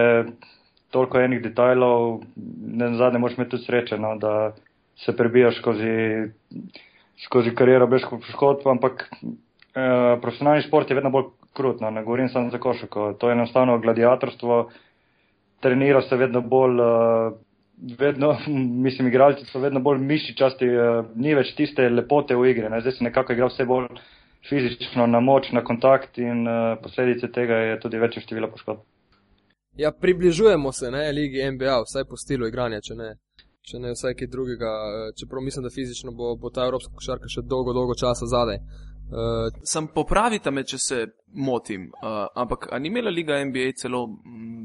toliko 0.92 1.20
enih 1.20 1.42
detajlov, 1.44 2.22
ne 2.36 2.90
na 2.90 2.98
zadnje 2.98 3.20
moraš 3.20 3.38
imeti 3.38 3.56
tudi 3.56 3.66
sreče, 3.66 3.98
no, 3.98 4.16
da 4.22 4.54
se 5.06 5.16
prebijaš 5.16 5.58
skozi, 5.60 5.96
skozi 7.26 7.56
kariero 7.56 7.88
brez 7.88 8.06
poškodb, 8.12 8.68
ampak 8.72 9.08
eh, 9.12 10.18
profesionalni 10.22 10.64
šport 10.68 10.90
je 10.90 10.96
vedno 10.96 11.12
bolj 11.12 11.32
krutno, 11.56 11.90
ne 11.92 12.04
govorim 12.04 12.30
samo 12.30 12.50
za 12.50 12.60
košarko, 12.60 13.14
to 13.20 13.30
je 13.30 13.34
enostavno 13.34 13.80
gladiatorstvo 13.80 14.70
trenira 15.66 16.02
se 16.02 16.16
vedno 16.16 16.42
bolj, 16.42 16.80
uh, 16.80 17.34
vedno, 18.00 18.38
mislim, 18.86 19.08
igralci 19.08 19.46
so 19.46 19.60
vedno 19.60 19.80
bolj 19.80 20.04
mišičasti, 20.12 20.70
uh, 20.70 21.06
ni 21.16 21.34
več 21.36 21.56
tiste 21.58 21.90
lepote 21.90 22.38
v 22.38 22.52
igri, 22.52 22.70
ne? 22.70 22.82
zdaj 22.86 23.00
se 23.00 23.08
nekako 23.08 23.34
igra 23.34 23.50
vse 23.50 23.66
bolj 23.66 23.90
fizično 24.46 25.08
na 25.10 25.20
moč, 25.20 25.50
na 25.58 25.64
kontakt 25.66 26.20
in 26.22 26.46
uh, 26.46 26.76
posledice 26.84 27.32
tega 27.34 27.62
je 27.64 27.80
tudi 27.82 28.02
večje 28.02 28.22
število 28.28 28.52
poškodb. 28.54 28.84
Ja, 29.78 29.92
približujemo 29.92 30.72
se, 30.72 30.92
ne, 30.92 31.12
ligi 31.12 31.52
NBA, 31.52 31.82
vsaj 31.84 32.06
po 32.10 32.18
stilu 32.18 32.48
igranja, 32.48 32.80
če 32.82 32.96
ne, 32.96 33.10
če 33.68 33.80
ne 33.84 33.92
vsaj 33.92 34.16
kaj 34.16 34.30
drugega, 34.32 34.72
čeprav 35.20 35.44
mislim, 35.44 35.68
da 35.68 35.74
fizično 35.74 36.14
bo, 36.16 36.36
bo 36.40 36.52
ta 36.54 36.64
evropska 36.70 36.94
košarka 36.96 37.32
še 37.32 37.44
dolgo, 37.44 37.74
dolgo 37.76 37.98
časa 38.00 38.30
zadaj. 38.32 38.62
Uh, 39.06 39.52
Sam 39.68 39.92
popravite 39.94 40.52
me, 40.52 40.64
če 40.66 40.80
se 40.82 41.02
motim, 41.36 41.90
uh, 42.00 42.24
ampak 42.40 42.70
ni 42.80 42.90
imela 42.90 43.12
Liga 43.14 43.38
NBA 43.44 43.76
celo 43.82 44.08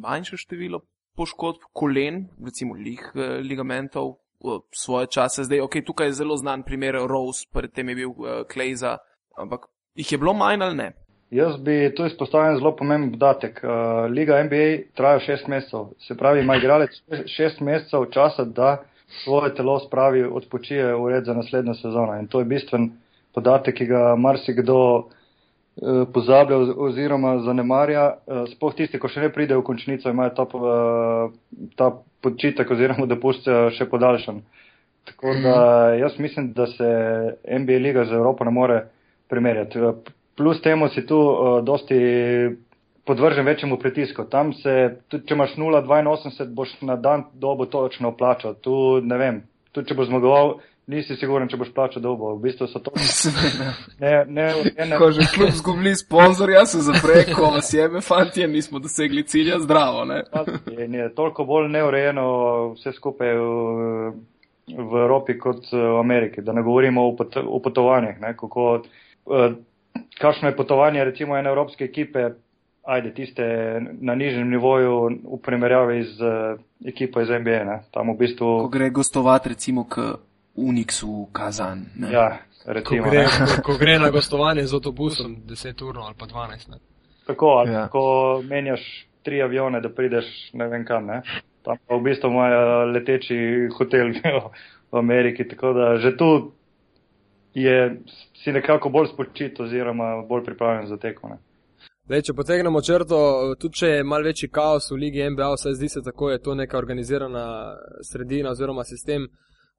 manjše 0.00 0.38
število 0.40 0.80
poškodb 1.18 1.66
kolen, 1.76 2.22
recimo 2.46 2.78
lih 2.78 3.02
uh, 3.12 3.42
ligamentov, 3.44 4.14
uh, 4.14 4.62
svoje 4.72 5.10
čase. 5.12 5.44
Zdaj, 5.44 5.66
ok, 5.66 5.82
tukaj 5.90 6.12
je 6.12 6.16
zelo 6.22 6.38
znan 6.40 6.62
primer 6.64 7.02
Rose, 7.10 7.50
predtem 7.52 7.90
je 7.92 7.98
bil 7.98 8.14
uh, 8.14 8.40
Klejza, 8.48 8.96
ampak 9.36 9.68
jih 9.98 10.12
je 10.12 10.22
bilo 10.22 10.38
manj 10.38 10.64
ali 10.64 10.78
ne? 10.78 10.90
Jaz 11.30 11.56
bi 11.62 11.92
tu 11.96 12.06
izpostavil 12.06 12.58
zelo 12.58 12.72
pomemben 12.76 13.12
podatek. 13.12 13.60
Uh, 13.62 14.10
Liga 14.10 14.42
NBA 14.42 14.94
traja 14.98 15.20
šest 15.22 15.46
mesecev, 15.46 15.92
se 16.02 16.16
pravi, 16.18 16.40
ima 16.40 16.56
igralec 16.58 16.96
šest 17.26 17.60
mesecev 17.60 18.08
časa, 18.10 18.44
da 18.44 18.80
svoje 19.24 19.54
telo 19.54 19.78
spravi, 19.78 20.24
odpočije 20.24 20.94
v 20.94 21.08
red 21.08 21.24
za 21.24 21.34
naslednjo 21.34 21.74
sezono. 21.74 22.18
In 22.18 22.26
to 22.26 22.38
je 22.38 22.44
bistven 22.44 22.90
podatek, 23.34 23.74
ki 23.74 23.86
ga 23.86 24.14
marsikdo 24.16 24.78
eh, 24.98 26.04
pozablja 26.14 26.58
oziroma 26.76 27.38
zanemarja. 27.46 28.06
Eh, 28.10 28.44
sploh 28.54 28.74
tisti, 28.74 28.98
ko 28.98 29.08
še 29.08 29.26
ne 29.26 29.32
pride 29.34 29.58
v 29.58 29.66
končnico, 29.66 30.10
imajo 30.10 30.34
ta, 30.38 30.46
eh, 30.46 31.68
ta 31.78 31.92
počitek 32.22 32.70
oziroma 32.70 33.06
dopust 33.06 33.46
še 33.78 33.86
podaljšan. 33.90 34.42
Tako 35.10 35.34
da 35.42 35.58
jaz 35.96 36.18
mislim, 36.18 36.52
da 36.52 36.66
se 36.66 36.88
NBA 37.46 37.78
liga 37.82 38.04
z 38.04 38.18
Evropo 38.18 38.44
ne 38.44 38.50
more 38.50 38.82
primerjati. 39.28 39.78
Plus 40.40 40.60
temu 40.64 40.88
si 40.88 41.02
tu 41.06 41.18
dosti 41.62 41.98
podvržen 43.04 43.46
večjemu 43.46 43.76
pritisku. 43.76 44.24
Tam 44.24 44.52
se, 44.52 44.96
tudi 45.12 45.26
če 45.28 45.34
imaš 45.34 45.56
0,82, 45.60 46.54
boš 46.54 46.72
na 46.80 46.96
dan 46.96 47.26
dobo 47.34 47.66
točno 47.66 48.14
plačal. 48.16 48.54
Tu 48.64 49.00
ne 49.04 49.18
vem, 49.20 49.42
tudi 49.76 49.90
če 49.90 49.96
boš 49.98 50.08
zmagoval 50.08 50.54
nisi 50.88 51.14
siguren, 51.20 51.48
če 51.50 51.58
boš 51.60 51.74
plačal 51.76 52.02
dolgo. 52.02 52.32
V 52.38 52.44
bistvu 52.46 52.68
so 52.70 52.80
to 52.80 52.92
ne, 54.00 54.14
ne, 54.26 54.46
ne, 54.78 54.98
Ko 54.98 55.10
že 55.12 55.26
kljub 55.34 55.52
zgubili 55.58 55.92
sponzorja, 55.98 56.64
se 56.70 56.80
zapre, 56.86 57.22
ko 57.34 57.52
vas 57.54 57.70
jebe, 57.74 58.00
fantje, 58.00 58.48
nismo 58.48 58.80
dosegli 58.80 59.26
cilja, 59.28 59.60
zdravo, 59.60 60.04
ne? 60.08 60.22
je, 60.70 60.88
je 60.98 61.08
toliko 61.14 61.44
bolj 61.44 61.68
neurejeno 61.74 62.26
vse 62.78 62.94
skupaj 62.96 63.34
v, 63.36 64.12
v 64.70 65.02
Evropi 65.04 65.38
kot 65.38 65.68
v 65.72 65.98
Ameriki, 66.00 66.42
da 66.46 66.56
ne 66.56 66.64
govorimo 66.66 67.06
o, 67.10 67.14
pot, 67.18 67.38
o 67.42 67.60
potovanjih, 67.62 68.18
ne, 68.22 68.34
kako, 68.38 68.70
eh, 68.80 69.58
kakšno 70.18 70.48
je 70.48 70.56
potovanje 70.56 71.04
recimo 71.04 71.36
ene 71.36 71.48
evropske 71.48 71.84
ekipe, 71.84 72.28
ajde 72.84 73.14
tiste 73.14 73.42
na 74.00 74.14
nižjem 74.14 74.50
nivoju 74.50 74.94
v 75.06 75.38
primerjavi 75.42 76.02
z 76.04 76.20
uh, 76.20 76.60
ekipo 76.86 77.20
iz 77.20 77.28
NBA, 77.30 77.64
ne, 77.64 77.80
tam 77.90 78.10
v 78.10 78.18
bistvu. 78.18 78.58
Ko 78.60 78.68
gre 78.68 78.90
gostovati 78.90 79.48
recimo 79.48 79.84
k 79.84 80.14
Unixu 80.56 81.26
Kazan. 81.32 81.84
Ne? 81.96 82.12
Ja, 82.12 82.38
Ko 82.64 82.72
recimo. 82.72 83.04
gre, 83.10 83.18
ne. 83.18 83.26
ko, 83.26 83.62
ko 83.66 83.78
gre 83.78 83.98
na 83.98 84.10
gostovanje 84.10 84.66
z 84.66 84.74
avtobusom 84.74 85.36
10 85.46 85.84
ur 85.84 85.98
ali 85.98 86.14
pa 86.18 86.26
12. 86.26 86.70
Ne. 86.70 86.76
Tako, 87.26 87.46
ali 87.46 87.72
Ja. 87.72 87.78
ja. 87.80 87.88
ko 87.88 88.02
menjaš 88.44 89.06
tri 89.22 89.42
avione, 89.42 89.80
da 89.80 89.88
prideš 89.88 90.26
ne 90.52 90.66
vem 90.68 90.84
kam, 90.84 91.06
ne. 91.06 91.22
Tam 91.62 91.76
pa 91.86 91.94
v 91.96 92.02
bistvu 92.02 92.28
imajo 92.30 92.60
leteči 92.92 93.36
hotel 93.78 94.12
v 94.92 94.96
Ameriki, 94.98 95.44
tako 95.48 95.72
da 95.72 95.96
že 95.96 96.16
tu 96.16 96.52
je 97.54 98.02
si 98.44 98.52
nekako 98.52 98.88
bolj 98.88 99.06
spočit 99.14 99.60
oziroma 99.60 100.22
bolj 100.28 100.44
pripravljen 100.44 100.86
za 100.86 100.96
tekmo. 100.96 101.38
Lej, 102.10 102.24
če 102.26 102.34
potegnemo 102.34 102.80
črto, 102.82 103.18
tudi 103.60 103.78
če 103.82 103.88
je 103.88 104.04
mal 104.04 104.24
večji 104.26 104.48
kaos 104.50 104.90
v 104.90 104.96
Ligi 104.98 105.22
NBA, 105.30 105.52
vsaj 105.54 105.76
zdi 105.78 105.88
se 105.88 106.02
tako, 106.02 106.30
je 106.30 106.40
to 106.42 106.56
neka 106.58 106.78
organizirana 106.78 107.44
sredina 108.02 108.50
oziroma 108.50 108.82
sistem, 108.84 109.28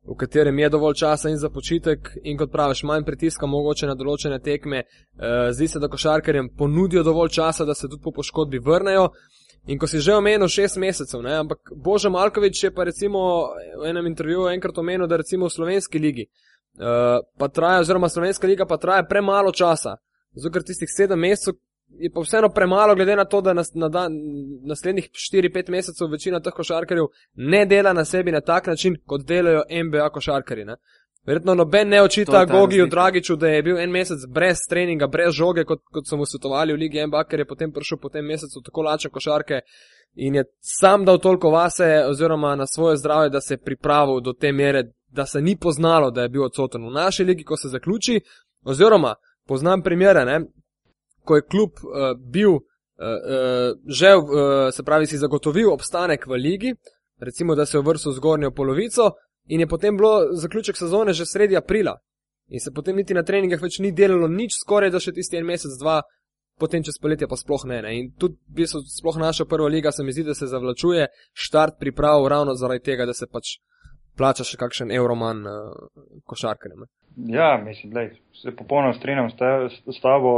v 0.08 0.16
katerem 0.18 0.60
je 0.60 0.70
dovolj 0.72 0.96
časa 1.02 1.30
in 1.30 1.38
za 1.38 1.50
počitek 1.50 2.08
in 2.24 2.38
kot 2.40 2.54
praviš, 2.54 2.86
manj 2.88 3.04
pritiska 3.06 3.50
mogoče 3.52 3.90
na 3.90 3.98
določene 4.00 4.40
tekme. 4.40 4.80
Eh, 4.86 5.52
Zdi 5.52 5.68
se, 5.68 5.82
da 5.84 5.92
košarkarjem 5.92 6.50
ponudijo 6.58 7.04
dovolj 7.04 7.36
časa, 7.36 7.68
da 7.68 7.76
se 7.76 7.90
tudi 7.90 8.02
po 8.04 8.16
poškodbi 8.16 8.64
vrnejo. 8.64 9.10
In 9.68 9.78
ko 9.78 9.86
si 9.86 10.00
že 10.02 10.16
omenil 10.16 10.48
šest 10.50 10.80
mesecev, 10.82 11.22
ne, 11.22 11.36
ampak 11.44 11.70
Boža 11.76 12.10
Malkovič 12.10 12.64
je 12.64 12.72
pa 12.74 12.88
recimo 12.88 13.52
v 13.78 13.92
enem 13.92 14.08
intervjuju 14.10 14.48
enkrat 14.56 14.78
omenil, 14.82 15.06
da 15.06 15.20
recimo 15.22 15.46
v 15.46 15.54
slovenski 15.54 16.00
ligi 16.00 16.26
uh, 16.26 16.51
pa 17.38 17.48
traja, 17.48 17.80
oziroma 17.80 18.10
slovenska 18.10 18.48
liga 18.48 18.66
pa 18.66 18.78
traja 18.78 19.04
premalo 19.04 19.52
časa. 19.52 19.98
Zato 20.36 20.54
ker 20.54 20.64
tistih 20.64 20.90
sedem 20.90 21.20
mesecev 21.20 21.60
je 22.00 22.10
pa 22.10 22.22
vseeno 22.22 22.50
premalo, 22.50 22.96
glede 22.96 23.16
na 23.16 23.26
to, 23.26 23.42
da 23.42 23.54
nas, 23.54 23.74
na 23.74 23.90
dan, 23.90 24.14
naslednjih 24.64 25.10
4-5 25.34 25.70
mesecev 25.70 26.08
večina 26.12 26.40
teh 26.40 26.54
košarkarjev 26.54 27.06
ne 27.36 27.66
dela 27.66 27.94
na 27.94 28.06
sebi 28.06 28.32
na 28.32 28.42
tak 28.42 28.68
način, 28.68 28.96
kot 29.06 29.26
delajo 29.28 29.64
NBA 29.84 30.10
košarkarji. 30.10 30.66
Ne. 30.66 30.76
Verjetno 31.26 31.56
noben 31.56 31.90
ne 31.90 32.02
očita 32.02 32.46
Gogiju. 32.46 32.88
Dragiču, 32.88 33.36
da 33.36 33.48
je 33.48 33.64
bil 33.64 33.78
en 33.78 33.92
mesec 33.92 34.18
brez 34.28 34.58
treninga, 34.70 35.08
brez 35.08 35.34
žoge, 35.34 35.66
kot, 35.66 35.84
kot 35.94 36.08
so 36.10 36.18
mu 36.18 36.26
svetovali 36.26 36.74
v 36.74 36.78
Ligi 36.78 37.04
NBA, 37.08 37.24
ker 37.30 37.40
je 37.40 37.46
potem 37.46 37.72
prišel 37.72 38.00
po 38.02 38.10
tem 38.10 38.26
mesecu 38.26 38.62
tako 38.66 38.82
lačen 38.82 39.12
košarke 39.12 39.62
in 40.16 40.36
je 40.36 40.44
sam 40.60 41.06
dal 41.06 41.20
toliko 41.20 41.50
vase 41.50 42.04
oziroma 42.08 42.56
na 42.56 42.66
svoje 42.68 42.98
zdravje, 42.98 43.30
da 43.30 43.42
se 43.42 43.54
je 43.54 43.58
pripravil 43.58 44.20
do 44.22 44.34
te 44.34 44.52
mere, 44.52 44.84
da 45.12 45.26
se 45.26 45.42
ni 45.42 45.56
poznalo, 45.56 46.12
da 46.12 46.22
je 46.22 46.30
bil 46.30 46.44
odsoten 46.44 46.86
v 46.88 46.92
naši 46.94 47.24
ligi, 47.24 47.44
ko 47.44 47.58
se 47.58 47.70
zaključi. 47.70 48.22
Oziroma, 48.66 49.16
poznam 49.48 49.82
primere, 49.82 50.26
ne, 50.26 50.40
ko 51.26 51.36
je 51.36 51.48
klub 51.52 51.72
uh, 51.84 52.14
bil 52.18 52.52
uh, 52.52 52.62
uh, 52.62 53.80
že, 53.88 54.16
uh, 54.16 54.24
se 54.72 54.84
pravi, 54.84 55.08
si 55.08 55.18
zagotovil 55.18 55.74
obstanek 55.74 56.28
v 56.28 56.38
ligi, 56.38 56.76
recimo, 57.20 57.56
da 57.56 57.66
se 57.66 57.78
je 57.78 57.82
vrstil 57.82 58.12
v 58.12 58.16
zgornjo 58.16 58.52
polovico 58.52 59.12
in 59.48 59.60
je 59.60 59.68
potem 59.68 59.98
bilo 59.98 60.34
zaključek 60.34 60.78
sezone 60.78 61.14
že 61.14 61.26
sredi 61.26 61.58
aprila. 61.58 61.98
In 62.48 62.60
se 62.60 62.72
potem 62.72 62.96
niti 62.96 63.14
na 63.14 63.24
treningih 63.24 63.62
več 63.62 63.80
ni 63.80 63.92
delalo 63.92 64.28
nič, 64.28 64.58
skoraj 64.60 64.92
da 64.92 65.00
še 65.00 65.14
tisti 65.16 65.38
en 65.40 65.46
mesec, 65.48 65.72
dva, 65.80 66.02
potem 66.60 66.84
čez 66.84 67.00
poletje 67.02 67.28
pa 67.28 67.38
sploh 67.40 67.64
ne. 67.66 67.82
ne. 67.82 67.94
In 67.98 68.10
tudi, 68.20 68.38
v 68.52 68.62
bistvu, 68.62 68.84
sploh 68.86 69.18
naša 69.22 69.48
prva 69.50 69.70
liga 69.72 69.92
se 69.92 70.04
mi 70.04 70.12
zdi, 70.12 70.26
da 70.28 70.36
se 70.36 70.50
zavlačuje 70.52 71.08
štart 71.34 71.80
priprav 71.80 72.28
ravno 72.28 72.56
zaradi 72.60 72.84
tega, 72.92 73.08
da 73.08 73.16
se 73.18 73.28
pač 73.32 73.58
plača 74.22 74.46
še 74.46 74.58
kakšen 74.58 74.92
evroman 74.94 75.42
uh, 75.44 75.54
košarkarjem. 76.26 76.86
ne. 76.86 76.90
Ja, 77.34 77.58
mislim, 77.60 77.92
da 77.92 78.06
se 78.38 78.54
popolnoma 78.56 78.94
strinjam 78.94 79.30
s, 79.30 79.36
te, 79.36 79.50
s 79.90 80.00
tabo. 80.02 80.36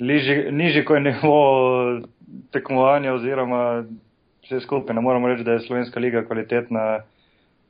Liži, 0.00 0.50
nižji, 0.50 0.82
ko 0.84 0.96
je 0.96 1.04
nivo 1.08 1.36
tekmovanja 2.50 3.14
oziroma 3.14 3.62
vse 4.42 4.60
skupaj. 4.60 4.94
Ne 4.94 5.00
moramo 5.00 5.28
reči, 5.28 5.44
da 5.44 5.52
je 5.52 5.64
slovenska 5.66 6.00
liga 6.00 6.24
kvalitetna. 6.24 6.84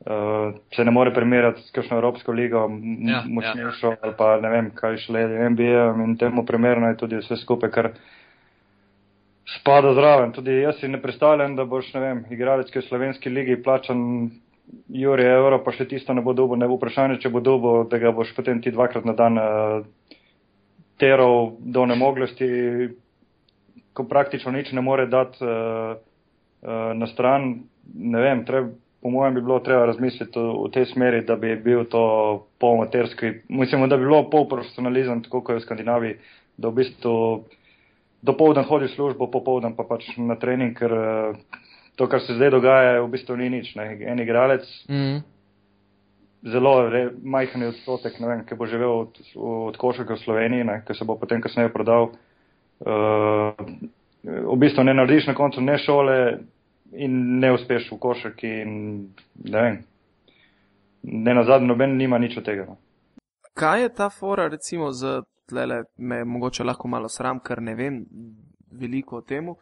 Uh, 0.01 0.55
se 0.73 0.81
ne 0.81 0.91
more 0.91 1.11
primerjati 1.13 1.61
s 1.61 1.75
kakšno 1.77 1.99
Evropsko 1.99 2.33
ligo, 2.33 2.63
m- 2.65 3.09
Ja, 3.09 3.19
močnejšo 3.29 3.91
ja. 3.91 3.97
ali 4.01 4.15
pa 4.17 4.31
ne 4.41 4.49
vem, 4.49 4.71
kaj 4.73 4.97
šele 4.97 5.27
NBA 5.51 5.83
in 6.07 6.15
temu 6.17 6.47
primerno 6.49 6.89
je 6.89 6.97
tudi 6.97 7.19
vse 7.21 7.37
skupaj, 7.37 7.71
kar 7.71 7.91
spada 9.59 9.93
zraven. 9.95 10.33
Tudi 10.33 10.55
jaz 10.63 10.79
si 10.81 10.89
ne 10.89 11.03
predstavljam, 11.03 11.57
da 11.57 11.67
boš, 11.67 11.91
ne 11.95 12.01
vem, 12.01 12.23
igralec, 12.33 12.71
ki 12.71 12.79
je 12.79 12.83
v 12.83 12.89
slovenski 12.89 13.29
ligi 13.31 13.59
plačan 13.63 14.01
Juri 14.91 15.25
evro, 15.27 15.61
pa 15.65 15.73
še 15.75 15.87
tisto 15.91 16.15
ne 16.15 16.23
bo 16.23 16.35
dobo, 16.35 16.57
ne 16.59 16.67
bo 16.71 16.77
vprašanje, 16.79 17.21
če 17.23 17.31
bo 17.31 17.43
dobo, 17.43 17.73
da 17.91 17.99
ga 18.03 18.13
boš 18.15 18.33
potem 18.37 18.61
ti 18.63 18.73
dvakrat 18.75 19.07
na 19.07 19.15
dan 19.19 19.39
uh, 19.39 20.19
teral 21.01 21.57
do 21.59 21.87
nemoglosti, 21.91 22.47
ko 23.95 24.07
praktično 24.11 24.53
nič 24.55 24.71
ne 24.77 24.83
more 24.85 25.07
dati 25.11 25.43
uh, 25.43 25.95
uh, 25.97 26.91
na 26.95 27.09
stran. 27.11 27.65
Ne 27.95 28.23
vem, 28.23 28.45
treb, 28.47 28.75
po 29.03 29.11
mojem 29.11 29.39
bi 29.39 29.45
bilo 29.47 29.59
treba 29.65 29.89
razmisliti 29.91 30.39
v, 30.39 30.51
v 30.67 30.71
tej 30.75 30.91
smeri, 30.93 31.25
da 31.27 31.39
bi 31.41 31.55
bil 31.57 31.87
to 31.91 32.05
polmaterski, 32.63 33.33
mislim, 33.49 33.89
da 33.89 33.97
bi 33.97 34.07
bilo 34.07 34.27
polprofesionalizem, 34.31 35.25
tako 35.27 35.41
kot 35.41 35.57
je 35.57 35.63
v 35.63 35.67
Skandinaviji, 35.67 36.21
da 36.61 36.69
v 36.69 36.79
bistvu 36.83 37.17
dopoldan 38.23 38.69
hodi 38.69 38.91
v 38.91 38.95
službo, 38.95 39.31
popoldan 39.33 39.75
pa 39.75 39.89
pač 39.89 40.07
na 40.21 40.37
trening, 40.39 40.77
ker 40.77 40.95
uh, 40.95 41.61
to, 42.01 42.09
kar 42.09 42.21
se 42.25 42.35
zdaj 42.35 42.51
dogaja, 42.51 43.03
v 43.05 43.09
bistvu 43.13 43.37
ni 43.37 43.51
nič. 43.53 43.75
Ne. 43.77 43.93
En 44.09 44.19
igralec, 44.19 44.65
Mm. 44.89 45.21
zelo 46.43 46.89
re, 46.89 47.11
majhen 47.23 47.67
odstotek, 47.69 48.17
vem, 48.21 48.45
ki 48.49 48.57
bo 48.57 48.67
živel 48.67 48.93
od, 49.01 49.19
od 49.37 49.77
košarke 49.77 50.17
v 50.17 50.23
Sloveniji, 50.25 50.65
ne, 50.65 50.79
ki 50.87 50.95
se 50.97 51.05
bo 51.05 51.19
potem 51.21 51.43
kasneje 51.45 51.69
prodal. 51.69 52.15
Uh, 52.81 53.53
v 54.25 54.57
bistvu 54.57 54.85
ne 54.85 54.95
narediš 54.95 55.27
na 55.29 55.35
koncu 55.35 55.61
ne 55.61 55.77
šole 55.79 56.39
in 56.97 57.41
ne 57.41 57.53
uspeš 57.53 57.91
v 57.93 57.99
košarki 57.99 58.49
in 58.63 58.71
ne 59.45 59.63
vem. 59.63 59.77
Ne 61.03 61.35
na 61.35 61.45
zadnje, 61.45 61.69
noben 61.69 61.99
nima 61.99 62.19
nič 62.19 62.39
od 62.41 62.45
tega. 62.45 62.65
No. 62.65 62.79
Kaj 63.55 63.83
je 63.83 63.89
ta 63.93 64.09
fora, 64.09 64.49
recimo, 64.49 64.89
z 64.93 65.21
tlele, 65.49 65.83
me 65.99 66.25
mogoče 66.25 66.65
lahko 66.65 66.89
malo 66.89 67.09
sram, 67.09 67.41
ker 67.45 67.61
ne 67.61 67.75
vem 67.75 68.07
veliko 68.73 69.21
o 69.21 69.21
tem. 69.21 69.49
Uh, 69.49 69.57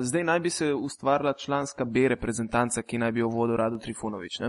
zdaj 0.00 0.24
naj 0.24 0.40
bi 0.40 0.50
se 0.50 0.74
ustvarila 0.74 1.32
članska 1.32 1.84
B 1.84 2.08
reprezentanca, 2.08 2.82
ki 2.82 2.98
naj 2.98 3.12
bi 3.12 3.20
jo 3.20 3.28
vodil 3.28 3.56
Rado 3.56 3.78
Trifunovič. 3.78 4.38
Ne? 4.38 4.48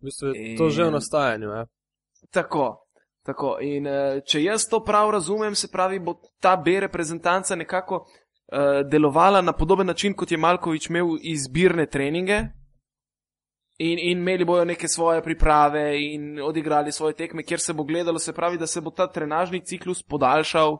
V 0.00 0.04
bistvu 0.04 0.26
je 0.34 0.56
to 0.56 0.70
že 0.70 0.82
v 0.82 0.86
In- 0.86 0.92
nastajanju. 0.92 1.48
Ja. 1.48 1.66
Tako. 2.30 2.84
Tako. 3.22 3.58
In 3.60 3.86
uh, 3.86 4.22
če 4.26 4.42
jaz 4.42 4.68
to 4.70 4.84
prav 4.84 5.10
razumem, 5.10 5.54
se 5.54 5.68
pravi, 5.72 5.98
bo 5.98 6.14
ta 6.40 6.56
B 6.56 6.80
reprezentanca 6.80 7.56
nekako 7.56 7.96
uh, 7.96 8.88
delovala 8.90 9.42
na 9.42 9.52
podoben 9.52 9.86
način, 9.86 10.14
kot 10.14 10.30
je 10.30 10.38
Malkovič 10.38 10.90
imel 10.90 11.18
izbirne 11.22 11.86
treninge. 11.86 12.38
In, 13.78 13.98
in 13.98 14.18
imeli 14.18 14.44
bojo 14.44 14.64
neke 14.64 14.88
svoje 14.88 15.22
priprave 15.22 15.92
in 16.02 16.40
odigrali 16.42 16.92
svoje 16.92 17.14
tekme, 17.14 17.42
kjer 17.42 17.60
se 17.60 17.72
bo 17.72 17.84
gledalo, 17.84 18.18
se 18.18 18.32
pravi, 18.32 18.58
da 18.58 18.66
se 18.66 18.80
bo 18.80 18.90
ta 18.90 19.06
trenažni 19.06 19.60
ciklus 19.64 20.02
podaljšal 20.02 20.78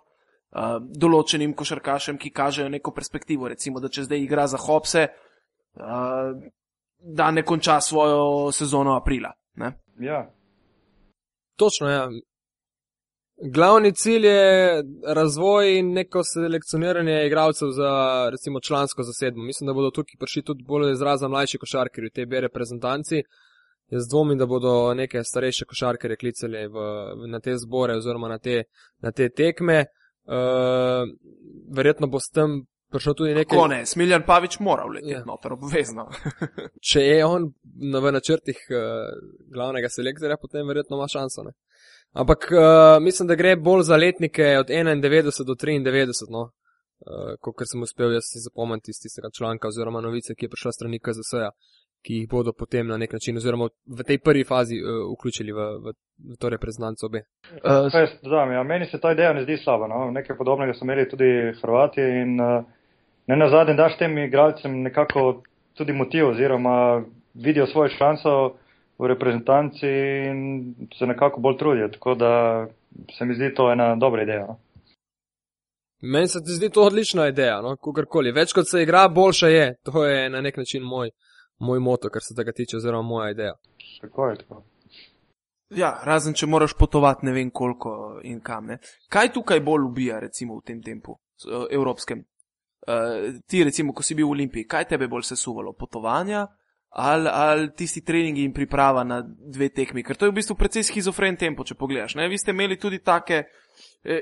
uh, 0.54 0.78
določenim 0.80 1.54
košarkašem, 1.54 2.18
ki 2.18 2.30
kažejo 2.30 2.68
neko 2.68 2.94
perspektivo. 2.94 3.48
Recimo, 3.48 3.80
da 3.80 3.88
če 3.88 4.06
zdaj 4.08 4.24
igra 4.24 4.46
za 4.46 4.60
Hopse, 4.62 5.08
uh, 5.76 6.32
da 6.98 7.30
ne 7.30 7.42
konča 7.42 7.80
svojo 7.80 8.52
sezono 8.52 8.96
aprila. 8.96 9.32
Ne? 9.58 9.72
Ja, 10.00 10.26
Točno, 11.58 11.88
ja. 11.90 12.08
Glavni 13.54 13.94
cilj 13.94 14.26
je 14.26 14.82
razvoj 15.06 15.78
in 15.78 15.92
neko 15.92 16.22
selekcioniranje 16.24 17.26
igralcev 17.26 17.68
za 17.68 17.90
recimo 18.30 18.60
člansko 18.60 19.02
zasedbo. 19.02 19.42
Mislim, 19.42 19.66
da 19.66 19.74
bodo 19.74 19.90
tukaj 19.90 20.18
prišli 20.18 20.42
tudi 20.42 20.64
bolj 20.68 20.92
izraza 20.92 21.28
mlajši 21.28 21.58
košarkari 21.58 22.06
v 22.06 22.14
tej 22.14 22.26
B 22.26 22.40
reprezentanci. 22.40 23.22
Jaz 23.90 24.08
dvomim, 24.10 24.38
da 24.38 24.46
bodo 24.46 24.94
neke 24.94 25.22
starejše 25.24 25.64
košarkare 25.64 26.16
klicali 26.16 26.66
v, 26.66 26.86
v, 27.18 27.30
na 27.32 27.40
te 27.40 27.56
zbore 27.58 27.96
oziroma 27.96 28.28
na 28.28 28.38
te, 28.38 28.62
na 29.02 29.12
te 29.12 29.28
tekme. 29.28 29.84
Uh, 30.28 31.08
verjetno 31.72 32.06
bo 32.12 32.20
s 32.20 32.28
tem 32.28 32.60
prišel 32.92 33.14
tudi 33.16 33.34
nekaj. 33.36 33.56
Ko 33.56 33.66
ne, 33.70 33.80
Smiljan 33.86 34.24
Pavič 34.26 34.58
mora 34.60 34.84
vleteti 34.88 35.12
Ja. 35.12 35.22
ja. 35.22 35.24
noter, 35.24 35.54
obvezno. 35.56 36.08
Če 36.90 37.04
je 37.04 37.24
on 37.24 37.48
na, 37.92 38.02
v 38.04 38.12
načrtih 38.12 38.60
uh, 38.68 39.08
glavnega 39.54 39.88
selektorja, 39.92 40.36
potem 40.40 40.68
verjetno 40.68 41.00
ima 41.00 41.08
šanso. 41.08 41.46
Ne? 41.48 41.56
Ampak 42.12 42.48
uh, 42.52 42.98
mislim, 43.04 43.28
da 43.28 43.36
gre 43.40 43.56
bolj 43.56 43.86
za 43.88 43.96
letnike 43.96 44.56
od 44.60 44.68
91 44.68 45.44
do 45.44 45.54
93, 45.54 46.28
no? 46.32 46.50
uh, 47.06 47.34
kot 47.40 47.68
sem 47.68 47.82
uspel 47.82 48.16
jaz 48.16 48.28
si 48.32 48.44
zapomniti 48.44 48.92
iz 48.92 49.00
tistega 49.02 49.30
članka 49.38 49.68
oziroma 49.68 50.00
novice, 50.04 50.34
ki 50.34 50.48
je 50.48 50.54
prišla 50.54 50.72
strani 50.72 51.00
KZS-ja. 51.00 51.50
Ki 52.04 52.14
jih 52.22 52.28
bodo 52.30 52.52
potem 52.52 52.86
na 52.86 52.96
nek 52.96 53.12
način, 53.12 53.36
oziroma 53.36 53.68
v 53.86 54.04
tej 54.06 54.18
prvi 54.18 54.44
fazi 54.44 54.78
uh, 54.80 55.12
vključili 55.12 55.52
v, 55.52 55.66
v, 55.84 55.94
v 56.32 56.36
to 56.40 56.48
reprezentanco 56.48 57.06
obe. 57.06 57.24
Uh, 57.58 57.90
dodam, 58.22 58.52
ja, 58.52 58.62
meni 58.62 58.86
se 58.86 59.00
ta 59.00 59.12
ideja 59.12 59.32
ne 59.32 59.42
zdi 59.42 59.58
slaba. 59.64 59.88
No? 59.88 60.10
Nekaj 60.10 60.36
podobnega 60.36 60.74
so 60.74 60.86
imeli 60.86 61.08
tudi 61.08 61.30
Hrvati 61.62 62.00
in 62.22 62.40
uh, 62.40 62.64
ne 63.26 63.36
na 63.36 63.50
zadnje 63.50 63.74
daš 63.74 63.98
tem 63.98 64.18
igralcem 64.18 64.82
nekako 64.82 65.42
tudi 65.74 65.92
motiv 65.92 66.28
oziroma 66.28 67.04
vidijo 67.34 67.66
svojo 67.66 67.88
šanso 67.98 68.54
v 68.98 69.06
reprezentanci 69.06 69.90
in 70.30 70.74
se 70.98 71.06
nekako 71.06 71.40
bolj 71.40 71.58
trudijo. 71.58 71.88
Tako 71.88 72.14
da 72.14 72.32
se 73.18 73.24
mi 73.24 73.34
zdi 73.34 73.54
to 73.54 73.72
ena 73.72 73.96
dobra 73.96 74.22
ideja. 74.22 74.46
No? 74.46 74.58
Meni 76.02 76.28
se 76.28 76.38
zdi 76.44 76.70
to 76.70 76.82
odlična 76.82 77.28
ideja, 77.28 77.60
no, 77.62 77.76
kakorkoli. 77.76 78.32
Več 78.32 78.52
kot 78.54 78.68
se 78.70 78.82
igra, 78.82 79.08
boljše 79.08 79.46
je. 79.50 79.74
To 79.84 80.04
je 80.06 80.30
na 80.30 80.40
nek 80.40 80.56
način 80.56 80.82
moj, 80.82 81.10
moj 81.58 81.80
moto, 81.80 82.10
kar 82.10 82.22
se 82.22 82.34
tega 82.34 82.52
tiče, 82.52 82.76
oziroma 82.76 83.08
moja 83.08 83.30
ideja. 83.30 83.54
Tako 84.00 84.28
je 84.28 84.36
tako. 84.38 84.62
Ja, 85.76 85.90
razen 86.04 86.32
če 86.34 86.46
moraš 86.48 86.72
potovati 86.78 87.26
ne 87.26 87.32
vem 87.32 87.50
koliko 87.50 88.20
in 88.24 88.40
kam. 88.40 88.70
Ne. 88.72 88.78
Kaj 89.12 89.32
tukaj 89.34 89.60
bolj 89.60 89.84
ubija, 89.90 90.20
recimo 90.20 90.56
v 90.56 90.64
tem 90.70 90.82
tempu, 90.82 91.18
evropskem? 91.70 92.24
Uh, 92.88 93.34
ti, 93.46 93.60
recimo, 93.64 93.92
ko 93.92 94.02
si 94.02 94.16
bil 94.16 94.30
v 94.30 94.38
Olimpiji, 94.38 94.64
kaj 94.68 94.88
tebe 94.94 95.10
bolj 95.12 95.26
sesuvalo? 95.28 95.74
Potovanja 95.76 96.46
ali, 96.88 97.28
ali 97.28 97.68
tisti 97.76 98.00
treningi 98.00 98.46
in 98.46 98.54
priprava 98.56 99.04
na 99.04 99.20
dve 99.26 99.68
tekmi? 99.68 100.02
Ker 100.02 100.16
to 100.16 100.24
je 100.24 100.32
v 100.32 100.38
bistvu 100.38 100.56
precej 100.56 100.86
schizofren 100.88 101.36
tempo, 101.36 101.66
če 101.68 101.76
pogledaš. 101.76 102.16
Ne? 102.16 102.30
Vi 102.32 102.38
ste 102.40 102.54
imeli 102.56 102.78
tudi 102.80 103.02
take 103.04 103.42
eh, 103.42 103.66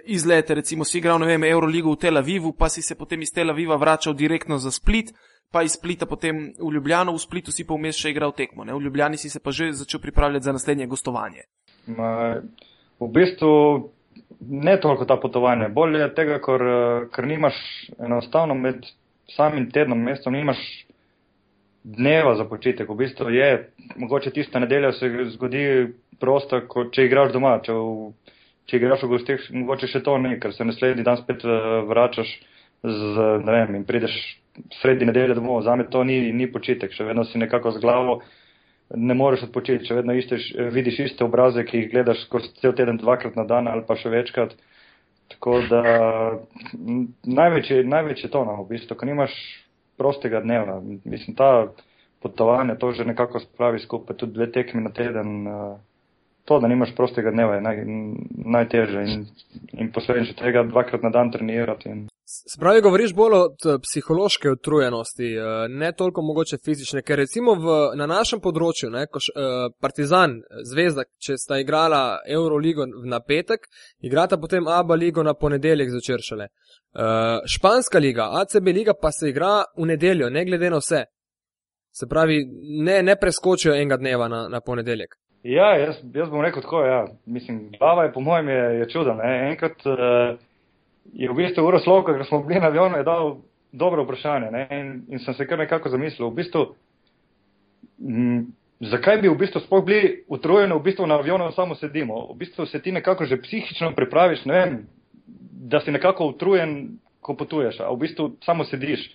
izlete, 0.05 0.55
recimo 0.55 0.85
si 0.85 0.99
igral, 0.99 1.19
ne 1.21 1.27
vem, 1.27 1.45
Euroligo 1.45 1.93
v 1.93 2.01
Tel 2.01 2.17
Avivu, 2.17 2.53
pa 2.53 2.69
si 2.69 2.83
se 2.83 2.95
potem 2.95 3.23
iz 3.23 3.33
Tel 3.33 3.51
Aviva 3.51 3.77
vračal 3.77 4.15
direktno 4.15 4.59
za 4.59 4.71
Split, 4.71 5.13
pa 5.53 5.63
iz 5.63 5.77
Splita 5.77 6.07
potem 6.07 6.53
v 6.59 6.73
Ljubljano, 6.75 7.13
v 7.13 7.23
Splitu 7.23 7.53
si 7.53 7.67
pa 7.67 7.75
vmes 7.75 7.99
še 7.99 8.11
igral 8.11 8.33
tekmo. 8.33 8.65
Ne? 8.65 8.75
V 8.75 8.83
Ljubljani 8.83 9.17
si 9.17 9.31
se 9.31 9.41
pa 9.41 9.51
že 9.51 9.73
začel 9.73 10.01
pripravljati 10.01 10.45
za 10.45 10.53
naslednje 10.53 10.87
gostovanje. 10.87 11.47
Ma, 11.87 12.41
v 13.01 13.09
bistvu 13.13 13.53
ne 14.41 14.81
toliko 14.81 15.05
ta 15.05 15.17
potovanja, 15.17 15.69
bolje 15.69 16.01
je 16.03 16.15
tega, 16.15 16.41
ker, 16.43 16.63
ker 17.15 17.27
nimaš 17.27 17.57
enostavno 17.99 18.55
med 18.55 18.83
samim 19.37 19.71
tednom, 19.71 20.01
mestom, 20.03 20.35
nimaš 20.35 20.59
dneva 21.87 22.35
za 22.35 22.45
počitek. 22.45 22.89
V 22.89 22.97
bistvu 22.99 23.31
je, 23.31 23.71
mogoče 23.97 24.31
tista 24.31 24.59
nedelja 24.59 24.93
se 24.93 25.11
zgodi 25.37 25.93
prosto, 26.21 26.61
ko, 26.69 26.89
če 26.91 27.07
igraš 27.07 27.33
doma, 27.35 27.59
če, 27.63 27.75
v, 27.75 28.11
če 28.67 28.81
igraš 28.81 29.05
v 29.07 29.13
gostih, 29.15 29.49
mogoče 29.55 29.89
še 29.91 30.03
to 30.07 30.17
ne, 30.19 30.37
ker 30.43 30.55
se 30.55 30.67
naslednji 30.67 31.05
dan 31.07 31.21
spet 31.21 31.45
vračaš 31.87 32.33
z, 32.83 33.29
ne 33.47 33.55
vem, 33.55 33.79
in 33.79 33.85
prideš 33.87 34.17
sredi 34.81 35.07
nedelje 35.07 35.37
domov. 35.39 35.63
Zame 35.67 35.87
to 35.91 36.03
ni, 36.05 36.33
ni 36.33 36.49
počitek, 36.51 36.95
še 36.95 37.07
vedno 37.07 37.25
si 37.25 37.39
nekako 37.39 37.75
z 37.77 37.83
glavo. 37.83 38.21
Ne 38.95 39.17
moreš 39.19 39.49
odpočiti, 39.49 39.89
če 39.89 39.99
vedno 39.99 40.15
isteš, 40.15 40.53
vidiš 40.75 41.01
iste 41.09 41.27
obraze, 41.27 41.65
ki 41.67 41.81
jih 41.81 41.89
gledaš 41.91 42.23
skozi 42.29 42.53
cel 42.61 42.75
teden, 42.79 43.01
dvakrat 43.03 43.35
na 43.39 43.43
dan 43.49 43.67
ali 43.71 43.83
pa 43.87 43.97
še 43.99 44.13
večkrat. 44.13 44.55
Tako 45.35 45.59
da 45.67 45.83
največji, 47.27 47.83
največji 47.83 48.31
to, 48.31 48.45
no, 48.47 48.61
v 48.63 48.77
bistvu, 48.77 48.95
ko 48.95 49.09
nimaš 49.09 49.35
prostega 49.99 50.39
dneva. 50.45 50.79
Mislim, 51.03 51.35
ta 51.35 51.73
potovanja 52.23 52.79
to 52.79 52.93
že 52.95 53.09
nekako 53.09 53.43
spravi 53.43 53.83
skupaj, 53.83 54.17
tudi 54.23 54.39
dve 54.39 54.47
tekmi 54.55 54.85
na 54.87 54.95
teden. 54.95 55.35
Uh, 55.51 55.75
to, 56.47 56.59
da 56.61 56.69
nimaš 56.69 56.95
prostega 56.97 57.31
dneva, 57.31 57.55
je 57.55 57.61
naj, 57.61 57.81
najtežje 58.57 59.03
in, 59.13 59.25
in 59.73 59.93
posledično 59.93 60.37
tega 60.39 60.63
dvakrat 60.63 61.03
na 61.03 61.11
dan 61.11 61.33
trenirati. 61.33 61.89
In... 61.89 62.07
Se 62.27 62.59
pravi, 62.61 62.81
govoriš 62.83 63.15
bolj 63.15 63.35
od 63.39 63.67
psihološke 63.83 64.51
utrujenosti, 64.51 65.29
ne 65.69 65.93
toliko 65.93 66.23
mogoče 66.23 66.59
fizične, 66.65 67.03
ker 67.03 67.19
recimo 67.23 67.55
v, 67.55 67.75
na 67.99 68.07
našem 68.11 68.43
področju, 68.43 68.91
ne, 68.95 69.05
koš, 69.11 69.29
Partizan, 69.83 70.39
Zvezda, 70.71 71.07
če 71.23 71.37
sta 71.39 71.59
igrala 71.63 72.21
Euroligo 72.39 72.87
na 72.87 73.21
petek, 73.21 73.69
igrata 74.03 74.39
potem 74.43 74.67
Aba 74.67 74.95
ligo 74.99 75.23
na 75.27 75.35
ponedeljek 75.35 75.93
začer 75.99 76.23
šele. 76.23 76.49
Španska 77.47 78.03
liga, 78.03 78.31
ACB 78.41 78.73
liga 78.75 78.95
pa 78.95 79.13
se 79.13 79.31
igra 79.31 79.61
v 79.77 79.91
nedeljo, 79.93 80.31
ne 80.31 80.45
glede 80.47 80.71
na 80.71 80.83
vse. 80.83 81.05
Se 81.97 82.07
pravi, 82.11 82.43
ne, 82.85 83.03
ne 83.03 83.15
preskočijo 83.17 83.75
enega 83.75 83.97
dneva 83.97 84.29
na, 84.29 84.49
na 84.53 84.61
ponedeljek. 84.61 85.15
Ja, 85.47 85.77
jaz, 85.79 85.99
jaz 86.15 86.31
bom 86.31 86.43
rekel 86.43 86.63
tako, 86.63 86.81
ja. 86.83 87.05
Mislim, 87.27 87.71
glava 87.79 88.05
je 88.05 88.13
po 88.13 88.21
mojem 88.21 88.49
je, 88.49 88.63
je 88.79 88.89
čuda. 88.91 89.15
Ne. 89.15 89.51
Enkrat 89.51 89.87
uh, 89.87 90.39
je 91.13 91.31
v 91.31 91.37
bistvu 91.39 91.63
uro 91.67 91.79
slovo, 91.79 92.03
ker 92.09 92.25
smo 92.27 92.43
bili 92.43 92.61
na 92.61 92.67
avionu, 92.67 92.99
je 92.99 93.07
dal 93.07 93.37
dobro 93.73 94.05
vprašanje 94.05 94.51
ne. 94.51 94.67
in, 94.71 94.89
in 95.09 95.23
sem 95.23 95.35
se 95.35 95.47
kar 95.47 95.59
nekako 95.59 95.89
zamislil. 95.89 96.29
V 96.29 96.35
bistvu, 96.41 96.65
m, 98.03 98.43
zakaj 98.81 99.21
bi 99.23 99.31
v 99.31 99.39
bistvu 99.39 99.63
sploh 99.63 99.85
bili 99.87 100.25
utrujeni, 100.29 100.75
v 100.75 100.83
bistvu 100.83 101.07
na 101.07 101.21
avionu 101.21 101.53
samo 101.53 101.79
sedimo. 101.79 102.27
V 102.33 102.39
bistvu 102.43 102.67
se 102.67 102.83
ti 102.83 102.93
nekako 102.93 103.25
že 103.25 103.39
psihično 103.43 103.95
pripraviš, 103.95 104.45
ne 104.45 104.55
vem, 104.55 104.77
da 105.71 105.81
si 105.81 105.95
nekako 105.95 106.27
utrujen, 106.35 106.99
ko 107.21 107.35
potuješ, 107.35 107.81
a 107.81 107.91
v 107.95 108.03
bistvu 108.03 108.33
samo 108.43 108.65
sediš. 108.65 109.13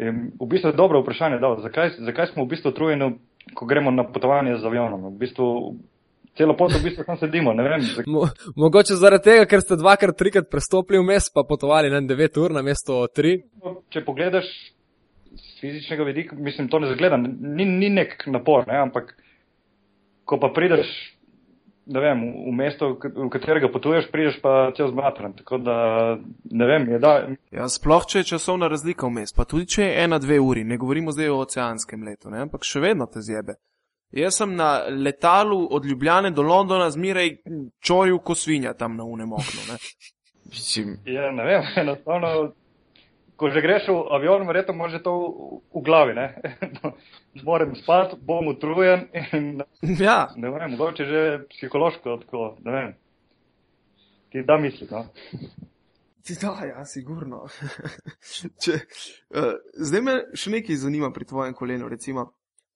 In 0.00 0.32
v 0.40 0.46
bistvu 0.46 0.74
je 0.74 0.76
dobro 0.78 1.00
vprašanje, 1.00 1.38
da, 1.38 1.56
zakaj, 1.62 1.90
zakaj 1.98 2.34
smo 2.34 2.44
v 2.44 2.56
bistvu 2.56 2.74
utrujeni 2.74 3.14
ko 3.54 3.66
gremo 3.66 3.90
na 3.90 4.04
potovanje 4.04 4.58
z 4.58 4.66
avionom. 4.66 5.08
V 5.10 5.18
bistvu, 5.18 5.46
celo 6.38 6.56
pot 6.56 6.72
v 6.74 6.82
bistvu 6.84 7.04
tam 7.06 7.18
sedimo. 7.18 7.54
Mo, 8.06 8.26
mogoče 8.56 8.98
zaradi 9.00 9.30
tega, 9.30 9.46
ker 9.50 9.64
ste 9.64 9.78
dvakrat, 9.80 10.18
trikrat 10.18 10.50
prestopili 10.50 11.00
vmes, 11.02 11.30
pa 11.34 11.44
potovali 11.48 11.90
na 11.90 12.02
9 12.04 12.42
ur 12.42 12.54
na 12.54 12.62
mesto 12.66 13.06
3. 13.06 13.38
Če 13.90 14.04
pogledaš 14.06 14.50
z 15.30 15.48
fizičnega 15.60 16.04
vidika, 16.08 16.36
mislim, 16.36 16.68
to 16.68 16.80
ne 16.82 16.94
zgleda, 16.94 17.16
ni, 17.20 17.64
ni 17.64 17.90
nek 17.92 18.24
napor, 18.26 18.66
ne? 18.68 18.80
ampak 18.80 19.14
ko 20.24 20.38
pa 20.38 20.50
prideš 20.54 20.88
ne 21.90 22.00
vem, 22.00 22.20
v 22.46 22.52
mesto, 22.54 22.92
v 23.02 23.28
katerega 23.32 23.70
potuješ, 23.72 24.10
prideš 24.12 24.38
pa 24.42 24.70
cel 24.76 24.90
zmatran. 24.92 25.34
Tako 25.38 25.58
da, 25.58 25.76
ne 26.50 26.68
vem, 26.70 26.86
je 26.94 27.00
da. 27.02 27.14
Ja, 27.54 27.66
sploh 27.68 28.06
če 28.06 28.22
je 28.22 28.30
časovna 28.34 28.70
razlika 28.70 29.08
v 29.08 29.20
mestu, 29.20 29.36
pa 29.40 29.48
tudi 29.48 29.66
če 29.74 29.88
je 29.88 30.04
ena, 30.04 30.20
dve 30.22 30.38
uri, 30.40 30.64
ne 30.64 30.78
govorimo 30.78 31.14
zdaj 31.14 31.32
o 31.34 31.40
oceanskem 31.42 32.06
letu, 32.06 32.30
ne? 32.30 32.44
ampak 32.46 32.66
še 32.66 32.82
vedno 32.84 33.10
te 33.10 33.24
zjebe. 33.26 33.58
Jaz 34.14 34.40
sem 34.40 34.54
na 34.58 34.70
letalu 34.90 35.68
od 35.70 35.84
Ljubljane 35.86 36.32
do 36.34 36.42
Londona 36.42 36.88
zmeraj 36.90 37.36
čoril 37.78 38.18
ko 38.18 38.34
svinja 38.34 38.74
tam 38.74 38.96
na 38.98 39.06
unem 39.06 39.32
oknu. 39.32 39.66
Ne? 39.70 39.78
Ja, 41.06 41.30
ne 41.30 41.46
vem, 41.46 41.68
enostavno 41.82 42.52
ko 43.40 43.48
že 43.48 43.62
greš 43.64 43.88
v 43.88 44.00
avion, 44.12 44.44
verjetno 44.44 44.74
imaš 44.76 44.98
to 45.00 45.12
v, 45.16 45.60
v 45.72 45.82
glavi. 45.84 46.12
Moram 47.48 47.72
spati, 47.76 48.18
bom 48.20 48.52
utrujen. 48.52 49.08
In, 49.32 49.62
ja. 50.06 50.28
Ne 50.36 50.52
vem, 50.52 50.76
mogoče 50.76 51.04
že 51.08 51.22
psihološko, 51.54 52.18
tako, 52.26 52.56
ne 52.64 52.72
vem. 52.76 52.92
Ti 54.30 54.44
da 54.44 54.60
misli, 54.60 54.88
no? 54.90 55.06
Da, 56.30 56.52
ja, 56.62 56.84
sigurno. 56.86 57.46
če, 58.62 58.76
uh, 59.34 59.54
zdaj 59.74 60.02
me 60.04 60.12
še 60.36 60.52
nekaj 60.52 60.76
zanima 60.78 61.08
pri 61.10 61.26
tvojem 61.26 61.56
kolenu. 61.58 61.88
Recimo, 61.90 62.26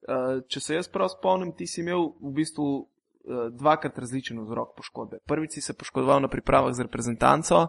uh, 0.08 0.40
če 0.50 0.62
se 0.64 0.78
jaz 0.80 0.88
prav 0.90 1.12
spomnim, 1.12 1.52
ti 1.54 1.68
si 1.70 1.84
imel 1.84 2.08
v 2.18 2.32
bistvu 2.40 2.66
uh, 2.80 3.44
dvakrat 3.54 4.00
različen 4.00 4.40
vzrok 4.42 4.72
poškodbe. 4.80 5.20
Prvič 5.28 5.58
si 5.58 5.62
se 5.62 5.76
poškodoval 5.76 6.24
na 6.24 6.32
pripravah 6.32 6.74
z 6.74 6.88
reprezentanco 6.88 7.60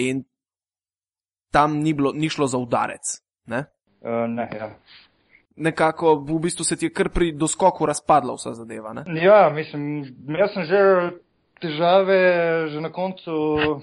in 0.00 0.24
tam 1.50 1.78
ni, 1.82 1.94
bilo, 1.94 2.12
ni 2.12 2.28
šlo 2.28 2.46
za 2.46 2.58
udarec. 2.58 3.20
Ne? 3.46 3.64
Uh, 4.00 4.26
ne, 4.28 4.48
ja. 4.52 4.70
Nekako 5.56 6.14
v 6.14 6.40
bistvu 6.40 6.64
se 6.64 6.76
ti 6.76 6.86
je 6.86 6.92
kar 6.92 7.08
pri 7.08 7.32
doskoku 7.32 7.86
razpadla 7.86 8.34
vsa 8.36 8.52
zadeva. 8.54 8.92
Ne? 8.92 9.06
Ja, 9.22 9.50
mislim, 9.54 10.04
jaz 10.38 10.52
sem 10.52 10.66
že 10.68 10.82
težave 11.60 12.18
že 12.68 12.80
na 12.84 12.90
koncu 12.92 13.32
uh, 13.32 13.80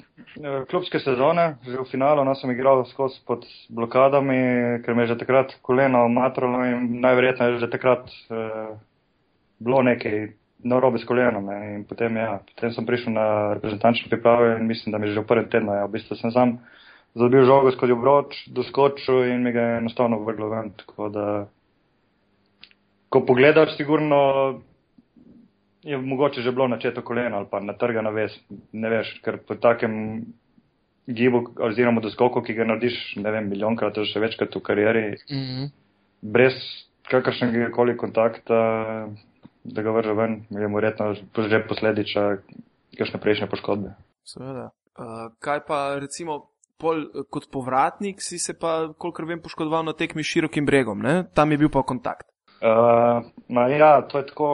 klubske 0.70 1.02
sezone, 1.02 1.58
že 1.66 1.82
v 1.82 1.88
finalu, 1.90 2.22
no 2.26 2.36
sem 2.38 2.52
igral 2.54 2.86
skozi 2.86 3.18
pod 3.26 3.48
blokadami, 3.70 4.84
ker 4.86 4.94
me 4.94 5.08
je 5.08 5.16
že 5.16 5.22
takrat 5.26 5.58
koleno 5.62 6.06
matralo 6.10 6.62
in 6.66 7.02
najverjetneje 7.02 7.60
že 7.66 7.72
takrat 7.74 8.06
uh, 8.30 8.78
bilo 9.58 9.82
nekaj 9.82 10.38
narobe 10.64 11.00
s 11.00 11.06
kolenom. 11.06 11.46
Ne? 11.46 11.76
In 11.76 11.84
potem, 11.84 12.16
ja, 12.18 12.40
potem 12.40 12.72
sem 12.72 12.86
prišel 12.86 13.14
na 13.14 13.28
reprezentančne 13.60 14.10
priprave 14.10 14.60
in 14.60 14.68
mislim, 14.68 14.92
da 14.92 14.98
mi 14.98 15.08
je 15.10 15.20
že 15.20 15.24
v 15.26 15.28
prvem 15.28 15.48
tednu, 15.50 15.74
ja, 15.74 15.86
v 15.86 15.94
bistvu 15.98 16.16
sem 16.16 16.32
sam 16.32 16.60
zabil 17.16 17.46
žogo 17.46 17.72
skozi 17.72 17.94
obroč, 17.94 18.38
doskočil 18.48 19.28
in 19.32 19.44
mi 19.44 19.52
ga 19.52 19.62
je 19.62 19.78
enostavno 19.78 20.20
vrglo 20.24 20.50
ven. 20.50 20.72
Tako 20.78 21.10
da, 21.10 21.26
ko 23.10 23.26
pogledaš, 23.26 23.78
sigurno 23.78 24.20
je 25.84 25.98
mogoče 25.98 26.42
že 26.42 26.52
bilo 26.52 26.68
načeto 26.68 27.02
koleno 27.02 27.38
ali 27.38 27.48
pa 27.52 27.60
natrga 27.60 28.02
na 28.02 28.10
ves, 28.10 28.32
ne 28.72 28.90
veš, 28.90 29.20
ker 29.24 29.38
po 29.48 29.56
takem 29.56 30.24
gibu 31.08 31.44
oziroma 31.60 32.02
doskoku, 32.02 32.42
ki 32.42 32.54
ga 32.54 32.66
narediš, 32.66 33.16
ne 33.20 33.32
vem, 33.32 33.50
milijonkrat, 33.52 34.00
še 34.08 34.20
večkrat 34.24 34.56
v 34.56 34.62
karieri, 34.64 35.08
mm 35.30 35.44
-hmm. 35.44 35.70
brez 36.22 36.56
kakršnega 37.12 37.72
koli 37.72 37.98
kontakta, 37.98 39.10
da 39.64 39.82
ga 39.82 39.92
vrže 39.92 40.14
ven, 40.14 40.46
je 40.50 40.68
mu 40.68 40.76
verjetno 40.76 41.14
že 41.50 41.64
poslediča 41.68 42.38
kakšne 42.98 43.20
prejšnje 43.20 43.48
poškodbe. 43.48 43.94
Seveda. 44.24 44.72
Uh, 44.98 45.34
kaj 45.40 45.60
pa 45.68 46.00
recimo 46.00 46.53
pol, 46.84 47.08
eh, 47.08 47.26
kot 47.32 47.48
povratnik 47.52 48.22
si 48.22 48.40
se 48.40 48.58
pa, 48.60 48.92
kolikor 49.00 49.30
vem, 49.32 49.42
poškodoval 49.44 49.88
na 49.88 49.96
tekmi 49.98 50.24
s 50.24 50.36
širokim 50.36 50.68
bregom, 50.68 51.02
ne? 51.02 51.24
tam 51.34 51.56
je 51.56 51.64
bil 51.64 51.72
pa 51.72 51.86
kontakt. 51.88 52.28
Uh, 52.64 53.26
ma 53.52 53.68
ja, 53.72 53.98
to 54.08 54.22
je 54.22 54.30
tako 54.30 54.50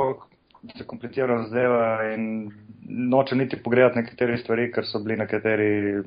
zakomplicirano 0.77 1.47
zadeva 1.47 2.13
in 2.13 2.49
noče 2.89 3.35
niti 3.35 3.59
pogledati 3.63 3.99
nekatere 3.99 4.37
stvari, 4.37 4.71
ker 4.73 4.85
so 4.85 4.99
bili 5.03 5.17
nekateri. 5.17 6.01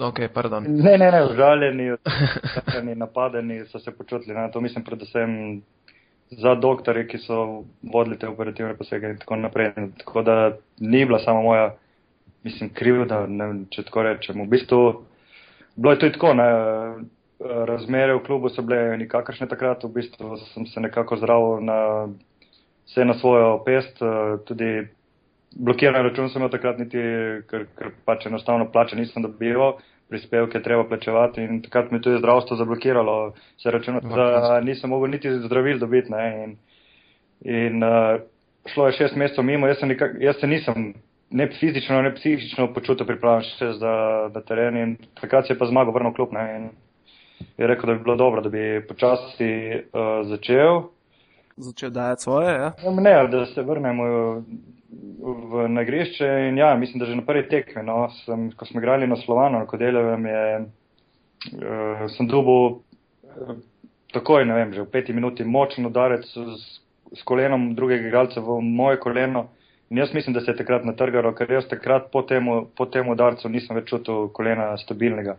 Ok, 0.00 0.20
pardon. 0.34 0.66
Ne, 0.68 0.98
ne, 0.98 1.10
ne, 1.10 1.22
užaljeni, 1.30 1.90
odpravljeni, 1.94 2.94
napadeni 2.94 3.60
so 3.70 3.78
se 3.78 3.90
počutili. 3.90 4.34
Ne, 4.34 4.50
to 4.52 4.60
mislim 4.60 4.84
predvsem 4.84 5.62
za 6.30 6.54
doktorje, 6.54 7.06
ki 7.08 7.18
so 7.18 7.64
vodili 7.92 8.18
te 8.18 8.28
operativne 8.28 8.76
posege 8.76 9.10
in 9.10 9.18
tako 9.18 9.36
naprej. 9.36 9.72
Tako 9.98 10.22
da 10.22 10.36
ni 10.80 11.04
bila 11.06 11.18
samo 11.18 11.42
moja, 11.42 11.74
mislim, 12.42 12.70
krivda, 12.74 13.26
ne, 13.28 13.50
če 13.70 13.86
tako 13.88 14.02
rečem. 14.02 14.42
V 14.42 14.50
bistvu, 14.50 14.82
bilo 15.76 15.92
je 15.92 15.98
to 15.98 16.10
tako, 16.10 16.34
ne, 16.34 16.48
razmere 17.66 18.14
v 18.14 18.22
klubu 18.26 18.48
so 18.48 18.62
bile 18.62 18.96
nikakršne 18.98 19.48
takrat, 19.48 19.84
v 19.84 19.92
bistvu 19.94 20.36
sem 20.54 20.66
se 20.66 20.80
nekako 20.80 21.16
zdravil 21.16 21.64
na 21.64 21.78
vse 22.86 23.04
na 23.04 23.14
svojo 23.14 23.62
pest, 23.64 23.98
tudi 24.46 24.86
blokiran 25.56 26.04
račun 26.04 26.28
sem 26.28 26.42
imel 26.42 26.50
takrat 26.50 26.78
niti, 26.78 27.00
ker, 27.50 27.66
ker 27.78 27.92
pač 28.04 28.26
enostavno 28.26 28.70
plače 28.72 28.96
nisem 28.96 29.22
dobival, 29.22 29.78
prispevke 30.08 30.60
treba 30.62 30.84
plačevati 30.84 31.42
in 31.42 31.62
takrat 31.62 31.90
mi 31.90 31.98
je 31.98 32.02
tudi 32.02 32.18
zdravstvo 32.18 32.56
zablokiralo, 32.56 33.34
se 33.58 33.70
računa, 33.70 34.00
da 34.00 34.60
nisem 34.60 34.90
mogel 34.90 35.10
niti 35.10 35.32
zdravil 35.46 35.78
dobiti. 35.78 36.12
Ne, 36.12 36.44
in 36.44 36.56
in 37.44 37.82
uh, 37.82 38.20
šlo 38.66 38.86
je 38.86 38.92
šest 38.92 39.16
mesecev 39.16 39.44
mimo, 39.44 39.66
jaz 39.66 39.78
se, 39.78 39.86
nikak, 39.86 40.16
jaz 40.20 40.36
se 40.40 40.46
nisem 40.46 40.94
ne 41.34 41.48
fizično, 41.60 42.02
ne 42.02 42.14
psihično 42.14 42.68
počutil 42.74 43.06
pripravljen 43.06 43.48
še 43.58 43.72
za, 43.80 43.94
za 44.34 44.42
teren 44.46 44.76
in 44.78 44.96
takrat 45.18 45.48
se 45.48 45.54
je 45.54 45.58
pa 45.58 45.66
zmagal 45.66 45.94
vrnil 45.96 46.14
klub. 46.14 46.32
Ne, 46.32 46.44
in 46.56 46.68
je 47.58 47.66
rekel, 47.66 47.90
da 47.90 47.96
bi 47.96 48.04
bilo 48.04 48.16
dobro, 48.16 48.42
da 48.42 48.48
bi 48.48 48.84
počasi 48.88 49.50
uh, 49.74 50.22
začel. 50.30 50.84
Začel 51.56 51.90
dajati 51.90 52.22
svoje, 52.22 52.54
ja? 52.54 52.70
Ne, 53.00 53.16
da 53.32 53.46
se 53.50 53.62
vrnemo 53.62 54.06
v 55.50 55.66
nagrišče 55.74 56.30
in 56.48 56.58
ja, 56.58 56.74
mislim, 56.78 57.02
da 57.02 57.10
že 57.10 57.18
na 57.18 57.26
prvi 57.26 57.48
tekmi, 57.48 57.82
no, 57.82 58.08
sem, 58.24 58.50
ko 58.54 58.66
smo 58.70 58.80
igrali 58.80 59.06
na 59.10 59.16
Slovano, 59.16 59.58
na 59.58 59.66
Kodeljevem, 59.66 60.26
je, 60.30 60.46
uh, 60.60 62.06
sem 62.14 62.30
dubil 62.30 62.78
uh, 62.78 63.58
takoj, 64.14 64.46
ne 64.46 64.60
vem, 64.60 64.72
že 64.72 64.86
v 64.86 64.90
peti 64.94 65.12
minuti 65.12 65.44
močen 65.44 65.90
udarec 65.90 66.30
s, 66.30 66.78
s 67.10 67.26
kolenom 67.26 67.72
drugega 67.74 68.06
igralca 68.06 68.40
v 68.40 68.62
moje 68.62 69.02
koleno 69.02 69.48
in 69.90 69.98
jaz 69.98 70.14
mislim, 70.14 70.34
da 70.34 70.40
se 70.40 70.50
je 70.50 70.56
takrat 70.56 70.84
natrgalo, 70.84 71.32
ker 71.34 71.50
jaz 71.50 71.66
takrat 71.68 72.10
po 72.12 72.22
tem, 72.22 72.46
po 72.76 72.86
tem 72.86 73.08
udarcu 73.08 73.48
nisem 73.48 73.76
več 73.76 73.90
čutil 73.90 74.28
kolena 74.36 74.72
stabilnega. 74.80 75.36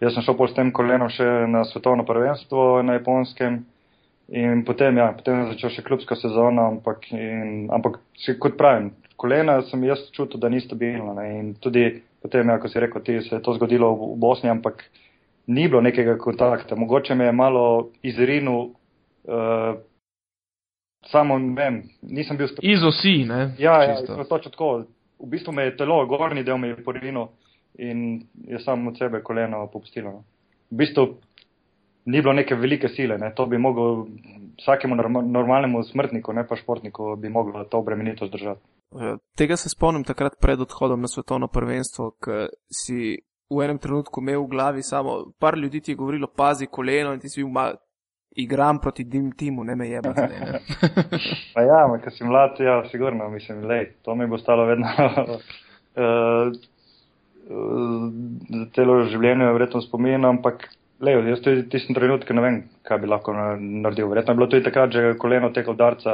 Jaz 0.00 0.12
sem 0.14 0.26
šel 0.26 0.36
pol 0.36 0.50
s 0.50 0.56
tem 0.56 0.72
kolenom 0.76 1.08
še 1.08 1.24
na 1.48 1.64
svetovno 1.64 2.04
prvenstvo 2.04 2.82
na 2.84 2.98
japonskem. 2.98 3.62
In 4.36 4.64
potem, 4.66 4.98
ja, 4.98 5.12
potem 5.14 5.40
je 5.40 5.52
začel 5.54 5.72
še 5.76 5.84
klubska 5.86 6.18
sezona, 6.18 6.66
ampak, 6.74 7.06
in, 7.14 7.68
ampak 7.72 8.00
kot 8.42 8.56
pravim, 8.58 8.90
kolena 9.16 9.60
sem 9.70 9.84
jaz 9.86 10.02
čutil, 10.12 10.40
da 10.42 10.50
ni 10.50 10.60
stabilna. 10.60 11.14
Ne, 11.16 11.26
in 11.38 11.52
tudi 11.62 11.86
potem, 12.22 12.50
ja, 12.50 12.58
ko 12.60 12.68
si 12.68 12.82
rekel, 12.82 13.04
ti 13.06 13.20
se 13.22 13.36
je 13.36 13.42
to 13.42 13.54
zgodilo 13.56 13.92
v, 13.94 14.12
v 14.12 14.20
Bosni, 14.20 14.50
ampak 14.50 14.82
ni 15.46 15.68
bilo 15.68 15.80
nekega 15.80 16.18
kontakta. 16.18 16.76
Mogoče 16.76 17.14
me 17.14 17.30
je 17.30 17.36
malo 17.38 17.64
izrinil, 18.02 18.72
uh, 19.30 19.78
samo 21.10 21.38
ne 21.38 21.54
vem, 21.54 21.82
nisem 22.02 22.36
bil 22.36 22.48
stabilen. 22.48 22.76
Iz 22.76 22.84
osi, 22.84 23.24
ne? 23.24 23.54
Ja, 23.58 23.82
ja 23.82 23.96
točno 24.28 24.50
tako. 24.50 24.84
V 25.18 25.28
bistvu 25.30 25.52
me 25.52 25.62
je 25.62 25.76
telo, 25.76 26.06
gornji 26.06 26.44
del 26.44 26.58
me 26.58 26.68
je 26.68 26.82
porinil 26.84 27.28
in 27.78 28.26
je 28.48 28.58
samo 28.58 28.90
od 28.90 28.98
sebe 28.98 29.22
koleno 29.22 29.66
popustilo. 29.72 30.10
No. 30.10 30.24
V 30.70 30.76
bistvu 30.76 31.06
ni 32.04 32.22
bilo 32.22 32.32
neke 32.32 32.54
velike 32.54 32.88
sile. 32.88 33.18
Ne. 33.18 33.32
To 33.34 33.46
bi 33.46 33.58
mogel 33.58 34.04
vsakemu 34.58 34.96
normalnemu 35.22 35.82
smrtniku, 35.82 36.32
ne 36.32 36.46
pa 36.46 36.56
športniku, 36.56 37.16
bi 37.16 37.28
moglo 37.28 37.64
to 37.64 37.78
obremenito 37.78 38.26
zdržati. 38.26 38.60
Ja, 38.94 39.16
tega 39.36 39.56
se 39.56 39.68
spomnim 39.68 40.04
takrat 40.04 40.32
pred 40.40 40.60
odhodom 40.60 41.00
na 41.00 41.08
svetovno 41.08 41.48
prvenstvo, 41.48 42.10
ker 42.22 42.48
si 42.72 43.18
v 43.50 43.64
enem 43.64 43.78
trenutku 43.78 44.20
imel 44.20 44.42
v 44.42 44.50
glavi 44.50 44.82
samo 44.82 45.32
par 45.38 45.58
ljudi, 45.58 45.80
ti 45.80 45.92
je 45.92 45.96
govorilo, 45.96 46.28
pazi 46.36 46.66
koleno 46.66 47.12
in 47.14 47.20
ti 47.20 47.28
si 47.28 47.42
bil 47.42 47.52
mal. 47.52 47.76
Igram 48.36 48.78
proti 48.84 49.04
dim 49.04 49.30
timu, 49.32 49.64
ne 49.64 49.76
me 49.76 49.88
jeba. 49.88 50.12
pa 51.54 51.62
ja, 51.64 51.82
ker 52.02 52.12
si 52.12 52.24
mlad, 52.24 52.60
ja, 52.60 52.82
sigurno, 52.90 53.28
mislim, 53.32 53.64
lej, 53.68 53.90
to 54.04 54.14
mi 54.14 54.26
bo 54.28 54.38
stalo 54.38 54.66
vedno. 54.68 54.90
uh, 56.02 56.52
celo 58.76 58.98
življenje 59.08 59.52
verjetno 59.54 59.80
spominjam, 59.84 60.28
ampak 60.34 60.68
Lejo, 61.00 61.20
jaz 61.28 61.42
tudi 61.44 61.66
tisti 61.68 61.92
trenutek 61.92 62.30
ne 62.32 62.42
vem, 62.42 62.54
kaj 62.88 63.02
bi 63.02 63.08
lahko 63.10 63.34
naredil. 63.36 64.08
Verjetno 64.08 64.32
je 64.32 64.38
bilo 64.38 64.46
tudi 64.48 64.64
takrat, 64.64 64.94
že 64.94 65.18
koleno 65.20 65.50
tega 65.52 65.74
udarca 65.74 66.12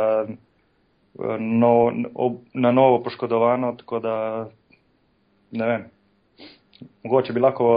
no, 1.38 1.70
na 2.54 2.72
novo 2.74 2.98
poškodovano, 3.04 3.76
tako 3.78 4.00
da 4.02 4.14
ne 5.50 5.68
vem. 5.68 5.84
Mogoče 7.04 7.32
bi 7.32 7.44
lahko 7.44 7.68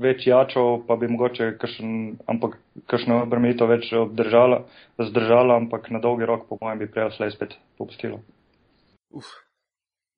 več 0.00 0.26
jačal, 0.26 0.80
pa 0.86 0.96
bi 1.00 1.08
mogoče 1.10 1.52
kakšen, 1.60 1.92
ampak 2.30 2.56
kakšno 2.90 3.22
bremenito 3.30 3.68
več 3.70 3.90
obdržala, 3.96 4.64
zdržala, 5.00 5.58
ampak 5.62 5.90
na 5.94 6.00
dolgi 6.00 6.28
rok, 6.28 6.48
po 6.48 6.58
mojem, 6.60 6.84
bi 6.84 6.90
prej 6.90 7.14
slej 7.16 7.34
spet 7.36 7.56
popustilo. 7.80 8.22
Uf, 9.10 9.28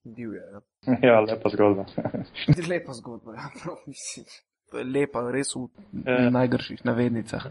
divje. 0.04 0.42
Ja, 0.52 0.64
ja 1.10 1.18
lepa 1.26 1.52
zgodba. 1.54 1.86
lepa 2.72 2.96
zgodba, 2.98 3.36
ja, 3.38 3.52
prav 3.62 3.84
mislim 3.86 4.26
lepa, 4.72 5.26
res 5.32 5.52
v 5.56 5.68
e. 6.06 6.30
najgrših 6.32 6.84
navednicah. 6.88 7.48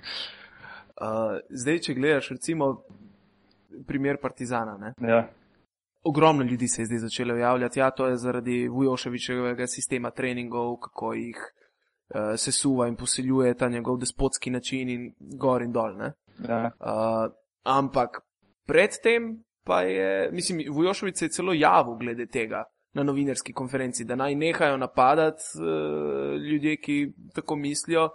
Uh, 1.02 1.38
zdaj, 1.50 1.82
če 1.88 1.95
gledaš, 1.97 2.32
recimo, 2.36 2.71
primer 3.88 4.19
Partizana. 4.21 4.93
Ja. 5.02 5.26
Ogromno 6.04 6.43
ljudi 6.43 6.67
se 6.67 6.82
je 6.82 6.89
zdaj 6.89 7.04
začelo 7.06 7.36
javljati, 7.38 7.80
ja, 7.80 7.91
to 7.91 8.08
je 8.10 8.17
zaradi 8.17 8.67
Vujoševičevega 8.67 9.67
sistema 9.67 10.12
treningov, 10.12 10.78
kako 10.82 11.13
jih 11.13 11.41
uh, 12.13 12.34
sesuva 12.38 12.88
in 12.88 12.95
posiljuje 12.95 13.54
ta 13.54 13.69
njegov 13.69 13.97
despotski 13.97 14.50
način 14.50 14.89
in 14.89 15.13
gor 15.19 15.62
in 15.62 15.71
dol. 15.71 15.95
Ja. 16.47 16.71
Uh, 16.80 17.32
ampak 17.63 18.21
predtem 18.67 19.43
pa 19.63 19.82
je, 19.82 20.30
mislim, 20.32 20.74
Vujoševič 20.74 21.17
se 21.17 21.26
je 21.26 21.30
celo 21.30 21.54
javil 21.54 21.95
glede 21.95 22.26
tega 22.26 22.63
na 22.93 23.04
novinarski 23.04 23.54
konferenci, 23.54 24.06
da 24.06 24.15
naj 24.15 24.36
nehajo 24.36 24.78
napadati 24.78 25.43
uh, 25.56 26.41
ljudje, 26.41 26.78
ki 26.78 27.13
tako 27.36 27.56
mislijo. 27.56 28.10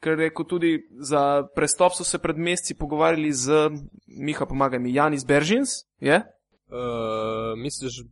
Ker 0.00 0.18
reko 0.18 0.44
tudi 0.44 0.78
za 1.00 1.46
prestop 1.54 1.92
so 1.96 2.04
se 2.04 2.18
pred 2.18 2.38
meseci 2.38 2.74
pogovarjali 2.76 3.32
z, 3.32 3.70
Miha, 4.06 4.46
pomagaj 4.46 4.78
mi, 4.78 4.94
Janis 4.94 5.24
Beržins, 5.26 5.70
je? 5.98 6.16
Uh, 6.16 7.58
misliš, 7.58 8.02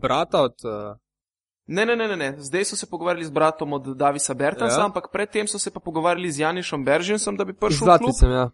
brata 0.00 0.42
od. 0.42 0.54
Uh... 0.64 0.96
Ne, 1.66 1.86
ne, 1.86 1.96
ne, 1.96 2.08
ne, 2.08 2.16
ne, 2.16 2.34
zdaj 2.38 2.64
so 2.64 2.76
se 2.76 2.86
pogovarjali 2.90 3.24
z 3.24 3.30
bratom 3.30 3.72
od 3.72 3.96
Davisa 3.96 4.34
Bertansa, 4.34 4.80
ja. 4.80 4.84
ampak 4.84 5.12
predtem 5.12 5.46
so 5.46 5.58
se 5.58 5.70
pa 5.70 5.80
pogovarjali 5.80 6.32
z 6.32 6.40
Janišom 6.40 6.84
Beržinsom, 6.84 7.36
da 7.36 7.44
bi 7.44 7.54
prišel 7.54 7.86
v 7.86 7.98
klub. 7.98 8.14
Ja. 8.22 8.50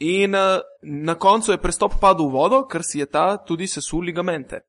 In 0.00 0.34
uh, 0.34 0.60
na 0.82 1.14
koncu 1.14 1.52
je 1.52 1.60
prestop 1.60 2.00
padel 2.00 2.26
v 2.26 2.32
vodo, 2.32 2.64
ker 2.66 2.82
si 2.82 2.98
je 2.98 3.06
ta 3.06 3.36
tudi 3.36 3.68
sesul 3.68 4.00
ligamente. 4.08 4.64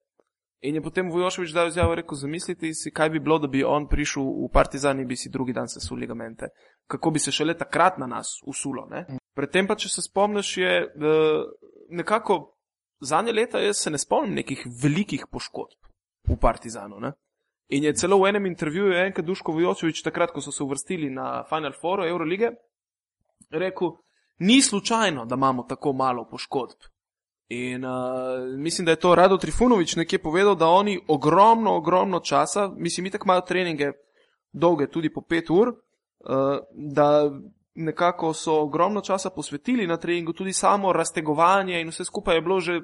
In 0.61 0.75
je 0.75 0.81
potem 0.81 1.09
Vujošovič 1.09 1.53
dal 1.55 1.71
izjavo, 1.71 1.95
rekel: 1.95 2.17
Zamislite 2.17 2.73
si, 2.73 2.91
kaj 2.91 3.09
bi 3.09 3.19
bilo, 3.19 3.39
da 3.39 3.47
bi 3.47 3.63
on 3.63 3.87
prišel 3.89 4.21
v 4.21 4.49
Partizan 4.53 4.99
in 4.99 5.07
bi 5.07 5.15
si 5.15 5.31
drugi 5.33 5.53
dan 5.53 5.67
sesul 5.67 5.97
ligamente. 5.97 6.51
Kako 6.87 7.11
bi 7.11 7.19
se 7.19 7.31
šele 7.31 7.57
takrat 7.57 7.97
na 7.97 8.05
nas 8.05 8.37
usulo. 8.45 8.85
Mm. 8.85 9.17
Predtem 9.33 9.67
pa, 9.67 9.75
če 9.75 9.89
se 9.89 10.01
spomniš, 10.05 10.57
je 10.57 10.73
nekako 11.89 12.57
zadnje 13.01 13.33
leta, 13.33 13.59
jaz 13.59 13.81
se 13.81 13.89
ne 13.89 13.97
spomnim 13.97 14.35
nekih 14.35 14.67
velikih 14.83 15.25
poškodb 15.31 15.79
v 16.29 16.37
Partizanu. 16.37 16.99
Ne? 16.99 17.13
In 17.69 17.83
je 17.83 17.93
celo 17.93 18.17
v 18.19 18.29
enem 18.29 18.45
intervjuju 18.45 18.93
enkrat 18.93 19.25
Duško 19.25 19.51
Vujošovič, 19.51 20.01
takrat, 20.03 20.31
ko 20.31 20.41
so 20.41 20.51
se 20.51 20.63
uvrstili 20.63 21.09
na 21.09 21.43
Final 21.49 21.71
Four 21.81 22.07
Eurolige, 22.07 22.51
rekel: 23.49 23.95
Ni 24.39 24.61
slučajno, 24.61 25.25
da 25.25 25.35
imamo 25.35 25.63
tako 25.63 25.93
malo 25.93 26.27
poškodb. 26.29 26.89
In 27.49 27.85
uh, 27.85 27.91
mislim, 28.57 28.85
da 28.85 28.91
je 28.91 28.99
to 28.99 29.15
Rado 29.15 29.37
Trifunovič 29.37 29.95
nekje 29.95 30.19
povedal, 30.19 30.55
da 30.55 30.67
oni 30.67 30.99
ogromno, 31.07 31.75
ogromno 31.75 32.19
časa, 32.19 32.69
mislim, 32.77 33.03
mi 33.03 33.11
tako 33.11 33.27
imajo 33.27 33.41
treninge 33.41 33.91
dolge, 34.51 34.87
tudi 34.87 35.13
po 35.13 35.21
pet 35.21 35.49
ur, 35.49 35.67
uh, 35.67 35.75
da 36.71 37.31
nekako 37.75 38.33
so 38.33 38.61
ogromno 38.61 39.01
časa 39.01 39.29
posvetili 39.29 39.87
na 39.87 39.97
treningu, 39.97 40.33
tudi 40.33 40.53
samo 40.53 40.93
raztegovanje 40.93 41.81
in 41.81 41.89
vse 41.89 42.05
skupaj 42.05 42.35
je 42.35 42.41
bilo 42.41 42.59
že, 42.59 42.79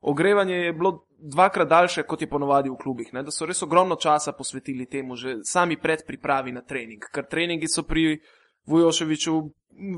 ogrevanje 0.00 0.54
je 0.54 0.72
bilo 0.72 1.06
dvakrat 1.18 1.68
daljše, 1.68 2.02
kot 2.02 2.20
je 2.22 2.30
ponovadi 2.30 2.70
v 2.70 2.76
klubih, 2.82 3.12
ne? 3.12 3.22
da 3.22 3.30
so 3.30 3.46
res 3.46 3.62
ogromno 3.62 3.96
časa 3.96 4.32
posvetili 4.32 4.86
temu, 4.86 5.16
že 5.16 5.38
sami 5.44 5.76
pred 5.76 6.04
pripravi 6.06 6.52
na 6.52 6.62
trening, 6.62 7.04
ker 7.12 7.24
treningi 7.24 7.68
so 7.68 7.82
pri 7.82 8.18
Vujoševiču, 8.66 9.32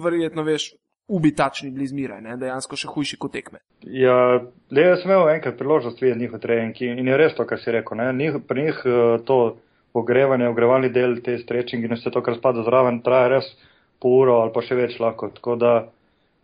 verjetno 0.05 0.43
veš, 0.45 0.75
ubitačni 1.09 1.71
bili 1.73 1.87
zmeraj, 1.89 2.21
dejansko 2.37 2.77
še 2.77 2.91
hujši 2.93 3.17
kot 3.17 3.33
tekme. 3.33 3.63
Ja, 3.81 4.17
le 4.71 4.85
jaz 4.85 5.01
sem 5.03 5.11
imel 5.11 5.31
enkrat 5.33 5.57
priložnost 5.57 6.03
videti 6.03 6.21
njihov 6.21 6.43
trening 6.43 6.83
in 6.85 7.09
je 7.09 7.17
res 7.17 7.33
to, 7.37 7.47
kar 7.49 7.61
si 7.63 7.73
rekel. 7.73 8.03
Njih, 8.19 8.37
pri 8.49 8.67
njih 8.67 8.83
eh, 8.85 8.99
to 9.25 9.39
ogrevanje, 9.97 10.49
ogrevalni 10.49 10.93
del, 10.93 11.17
te 11.25 11.39
strečingi 11.41 11.89
in 11.89 11.97
vse 11.97 12.13
to, 12.13 12.23
kar 12.23 12.37
spada 12.37 12.65
zraven, 12.67 13.01
traja 13.03 13.33
res 13.39 13.49
pol 14.03 14.19
uro 14.21 14.43
ali 14.43 14.53
pa 14.55 14.63
še 14.63 14.77
več 14.79 14.99
lahko. 15.01 15.31
Tako 15.39 15.57
da 15.57 15.73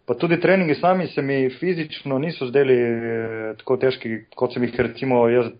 pa 0.06 0.14
tudi 0.14 0.40
treningi 0.40 0.74
sami 0.74 1.06
se 1.06 1.22
mi 1.22 1.50
fizično 1.50 2.18
niso 2.18 2.46
zdeli 2.46 2.78
eh, 2.80 3.54
tako 3.58 3.76
težki, 3.76 4.24
kot 4.36 4.52
sem 4.52 4.64
jih 4.64 4.80
recimo 4.80 5.28
jaz 5.28 5.52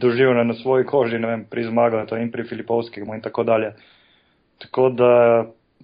doživel 0.00 0.46
na 0.46 0.54
svoji 0.54 0.84
koži, 0.84 1.18
ne 1.18 1.26
vem, 1.26 1.44
pri 1.50 1.64
zmagatu 1.64 2.16
in 2.16 2.30
pri 2.30 2.44
Filipovskemu 2.44 3.14
in 3.14 3.20
tako 3.20 3.44
dalje. 3.44 3.72
Tako 4.58 4.88
da, 4.90 5.12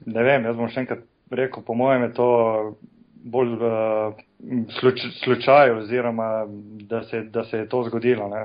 ne 0.07 0.23
vem, 0.23 0.45
jaz 0.45 0.57
bom 0.57 0.69
še 0.69 0.85
enkrat 0.85 1.07
rekel, 1.31 1.63
po 1.65 1.75
mojem 1.75 2.03
je 2.07 2.13
to 2.19 2.29
bolj 3.27 3.55
uh, 3.57 4.19
sluč, 4.79 5.01
slučaj 5.25 5.71
oziroma 5.71 6.47
da 6.87 7.03
se, 7.03 7.23
da 7.23 7.45
se 7.45 7.59
je 7.59 7.69
to 7.69 7.83
zgodilo. 7.89 8.29
Ne. 8.29 8.45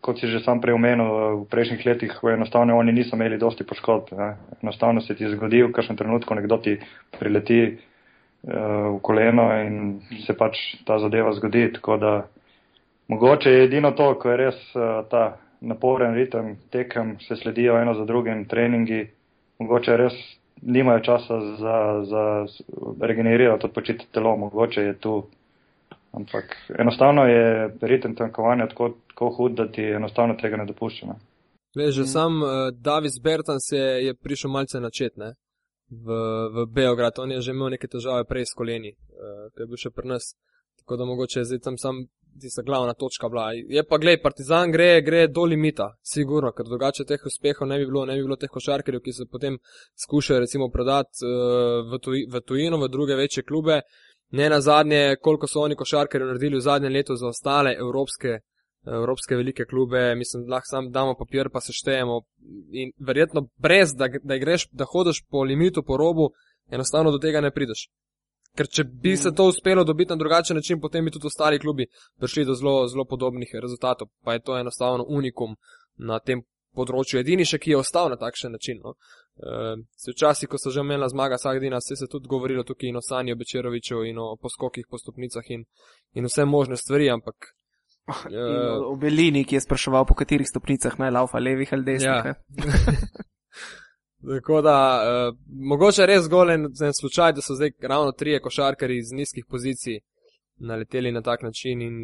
Kot 0.00 0.20
si 0.20 0.28
že 0.28 0.42
sam 0.44 0.60
preomenil 0.60 1.44
v 1.44 1.46
prejšnjih 1.50 1.86
letih, 1.86 2.18
enostavno 2.34 2.76
oni 2.76 2.92
niso 2.92 3.16
imeli 3.16 3.38
dosti 3.38 3.64
poškodb. 3.64 4.12
Ne. 4.18 4.34
Enostavno 4.62 5.00
se 5.00 5.14
ti 5.14 5.28
zgodi 5.28 5.62
v 5.62 5.72
kakšnem 5.72 5.96
trenutku, 5.96 6.34
nekdo 6.34 6.58
ti 6.58 6.76
prileti 7.18 7.78
v 8.42 8.98
koleno 9.02 9.50
in 9.60 10.00
se 10.26 10.32
pač 10.36 10.56
ta 10.84 10.98
zadeva 10.98 11.32
zgodi. 11.32 11.72
Tako 11.72 11.96
da 11.96 12.12
mogoče 13.08 13.50
je 13.50 13.64
edino 13.64 13.90
to, 13.90 14.14
ko 14.18 14.30
je 14.30 14.36
res 14.36 14.60
uh, 14.74 15.04
ta 15.10 15.36
naporen 15.60 16.14
ritem, 16.14 16.56
tekem, 16.70 17.18
se 17.20 17.36
sledijo 17.36 17.76
eno 17.78 17.94
za 17.94 18.04
drugim 18.04 18.44
treningi, 18.48 19.06
mogoče 19.58 19.96
res 19.96 20.16
nimajo 20.62 21.00
časa 21.00 21.40
za, 21.60 21.76
za 22.04 22.22
regenerirati, 23.00 23.66
odpočiti 23.66 24.06
telo, 24.12 24.36
mogoče 24.36 24.80
je 24.80 24.98
tu. 24.98 25.26
Ampak 26.12 26.56
enostavno 26.78 27.22
je 27.24 27.70
ritem 27.80 28.16
tankovanja 28.16 28.66
tako, 28.68 28.90
tako 29.08 29.28
hud, 29.36 29.52
da 29.52 29.68
ti 29.72 29.82
enostavno 29.82 30.34
tega 30.34 30.56
ne 30.56 30.64
dopušča. 30.66 31.06
Veš, 31.76 31.94
že 31.94 32.06
sam 32.06 32.42
uh, 32.42 32.48
Davis 32.74 33.20
Bertans 33.22 33.68
je, 33.72 34.06
je 34.06 34.14
prišel 34.14 34.50
malce 34.50 34.80
načet 34.80 35.16
ne? 35.16 35.34
V, 35.90 36.06
v 36.54 36.66
Beograd. 36.70 37.18
On 37.18 37.30
je 37.30 37.40
že 37.40 37.50
imel 37.50 37.74
neke 37.76 37.88
težave 37.88 38.24
prej 38.24 38.46
s 38.46 38.54
koleni, 38.54 38.94
uh, 38.94 39.50
ki 39.54 39.62
je 39.62 39.66
bil 39.66 39.80
še 39.80 39.90
pri 39.90 40.14
nas. 40.14 40.34
Tako 40.80 40.96
da 40.96 41.04
mogoče 41.04 41.44
zdaj 41.44 41.60
tam 41.60 41.76
sam 41.78 42.06
tista 42.40 42.62
glavna 42.62 42.94
točka 42.94 43.28
bila. 43.28 43.50
Je 43.52 43.82
pa, 43.84 43.98
gledaj, 43.98 44.22
Partizan 44.22 44.72
gre, 44.72 45.02
gre 45.02 45.26
do 45.28 45.44
limita, 45.44 45.90
sigurno, 46.02 46.52
ker 46.52 46.64
drugače 46.64 47.04
teh 47.04 47.26
uspehov 47.26 47.68
ne 47.68 47.78
bi 47.78 47.86
bilo, 47.86 48.04
ne 48.06 48.16
bi 48.16 48.22
bilo 48.22 48.36
teh 48.36 48.50
košarkarjev, 48.50 49.02
ki 49.02 49.12
se 49.12 49.26
potem 49.30 49.58
skušajo 50.04 50.40
recimo 50.46 50.70
prodati 50.70 51.26
uh, 51.26 51.82
v, 51.90 51.98
tuj, 51.98 52.24
v 52.30 52.42
tujino, 52.46 52.78
v 52.78 52.88
druge 52.88 53.18
večje 53.18 53.42
klube. 53.42 53.82
Ne 54.32 54.46
na 54.48 54.60
zadnje, 54.62 55.16
koliko 55.20 55.48
so 55.50 55.64
oni 55.66 55.74
košarkarji 55.74 56.26
naredili 56.26 56.56
v 56.56 56.62
zadnjem 56.62 56.92
letu 56.92 57.16
za 57.18 57.26
ostale 57.26 57.74
evropske, 57.74 58.38
evropske 58.86 59.36
velike 59.36 59.64
klube, 59.64 60.14
mislim, 60.14 60.46
lahko 60.48 60.66
sam 60.70 60.90
damo 60.90 61.14
papir, 61.14 61.50
pa 61.52 61.60
se 61.60 61.72
štejemo. 61.72 62.20
In 62.72 62.92
verjetno 62.98 63.48
brez, 63.56 63.94
da, 63.94 64.08
da 64.22 64.38
greš, 64.38 64.68
da 64.72 64.84
hodiš 64.84 65.24
po 65.30 65.42
limitu, 65.42 65.82
po 65.82 65.96
robu, 65.96 66.30
enostavno 66.70 67.10
do 67.10 67.18
tega 67.18 67.40
ne 67.40 67.50
prideš. 67.50 67.88
Ker 68.56 68.66
če 68.66 68.84
bi 68.84 69.16
se 69.16 69.30
mm. 69.30 69.34
to 69.34 69.46
uspelo 69.46 69.84
dobiti 69.84 70.10
na 70.10 70.16
drugačen 70.16 70.56
način, 70.56 70.80
potem 70.80 71.04
bi 71.04 71.10
tudi 71.10 71.26
ostali 71.26 71.58
klubi 71.58 71.86
prišli 72.18 72.44
do 72.44 72.54
zelo, 72.54 72.88
zelo 72.88 73.04
podobnih 73.04 73.50
rezultatov. 73.62 74.08
Pa 74.24 74.32
je 74.32 74.42
to 74.42 74.58
enostavno 74.58 75.04
unikum 75.08 75.54
na 75.96 76.18
tem 76.18 76.42
področju. 76.74 77.20
Edini 77.20 77.46
še, 77.46 77.60
ki 77.62 77.74
je 77.74 77.78
ostal 77.78 78.10
na 78.10 78.18
takšen 78.18 78.52
način. 78.56 78.80
No. 78.82 78.96
E, 79.38 79.76
včasih, 80.10 80.50
ko 80.50 80.58
so 80.58 80.72
že 80.74 80.82
imela 80.82 81.08
zmaga 81.08 81.38
dan, 81.38 81.80
se 81.80 81.94
je 81.94 82.08
tudi 82.10 82.28
govorilo 82.28 82.64
tukaj 82.64 82.88
in 82.88 82.96
o 82.96 83.02
Sanju 83.02 83.36
Bečeroviču 83.36 84.04
in 84.04 84.18
o 84.18 84.36
poskokih 84.36 84.86
po 84.90 84.98
stopnicah 84.98 85.46
in, 85.50 85.64
in 86.14 86.24
vse 86.24 86.44
možne 86.44 86.76
stvari, 86.76 87.10
ampak. 87.10 87.54
E, 88.30 88.44
o 88.86 88.96
Belini, 88.96 89.44
ki 89.44 89.54
je 89.54 89.64
spraševal, 89.66 90.06
po 90.06 90.16
katerih 90.18 90.48
stopnicah 90.48 90.96
naj 90.98 91.12
laufa, 91.14 91.38
levih 91.38 91.72
ali 91.72 91.84
desnih. 91.84 92.24
Ja. 92.24 92.34
Tako 94.28 94.60
da, 94.62 94.76
uh, 95.00 95.36
mogoče 95.70 96.06
res 96.06 96.26
zgolj 96.26 96.52
en, 96.54 96.66
en 96.84 96.94
slučaj, 97.00 97.32
da 97.32 97.44
so 97.44 97.54
zdaj 97.56 97.72
ravno 97.88 98.12
trije 98.12 98.40
košarkari 98.44 98.98
iz 98.98 99.12
nizkih 99.16 99.46
pozicij 99.48 100.00
naleteli 100.60 101.12
na 101.12 101.22
tak 101.22 101.42
način. 101.42 101.82
In, 101.82 101.94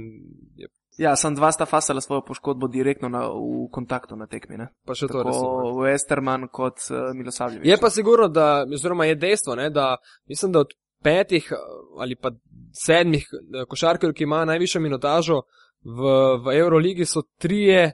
je... 0.57 0.69
Ja, 0.99 1.17
sem 1.17 1.35
dva 1.35 1.51
sta 1.53 1.67
fasala 1.67 2.01
svojo 2.01 2.23
poškodbo 2.25 2.69
direktno 2.73 3.09
na, 3.09 3.27
v 3.29 3.67
kontaktu 3.73 4.17
na 4.17 4.27
tekmi. 4.27 4.57
Ne? 4.57 4.71
Pa 4.89 4.97
še 4.97 5.11
to 5.13 5.27
res. 5.27 5.37
Tako 5.37 5.75
Westerman 5.83 6.49
kot 6.49 6.81
uh, 6.89 7.11
Milosavljevič. 7.15 7.69
Je 7.69 7.77
pa 7.81 7.91
sigurno, 7.93 8.31
da, 8.33 8.65
oziroma 8.65 9.11
je 9.11 9.21
dejstvo, 9.21 9.59
ne, 9.61 9.69
da 9.71 9.97
mislim, 10.29 10.57
da 10.57 10.65
od 10.65 10.73
petih 11.05 11.53
ali 12.01 12.17
pa 12.17 12.33
sedmih 12.73 13.29
košarkarjev, 13.69 14.15
ki 14.17 14.25
imajo 14.25 14.49
najvišjo 14.49 14.81
minutažo 14.81 15.43
v, 15.87 16.03
v 16.45 16.57
Euroligi, 16.59 17.07
so 17.07 17.23
trije, 17.39 17.93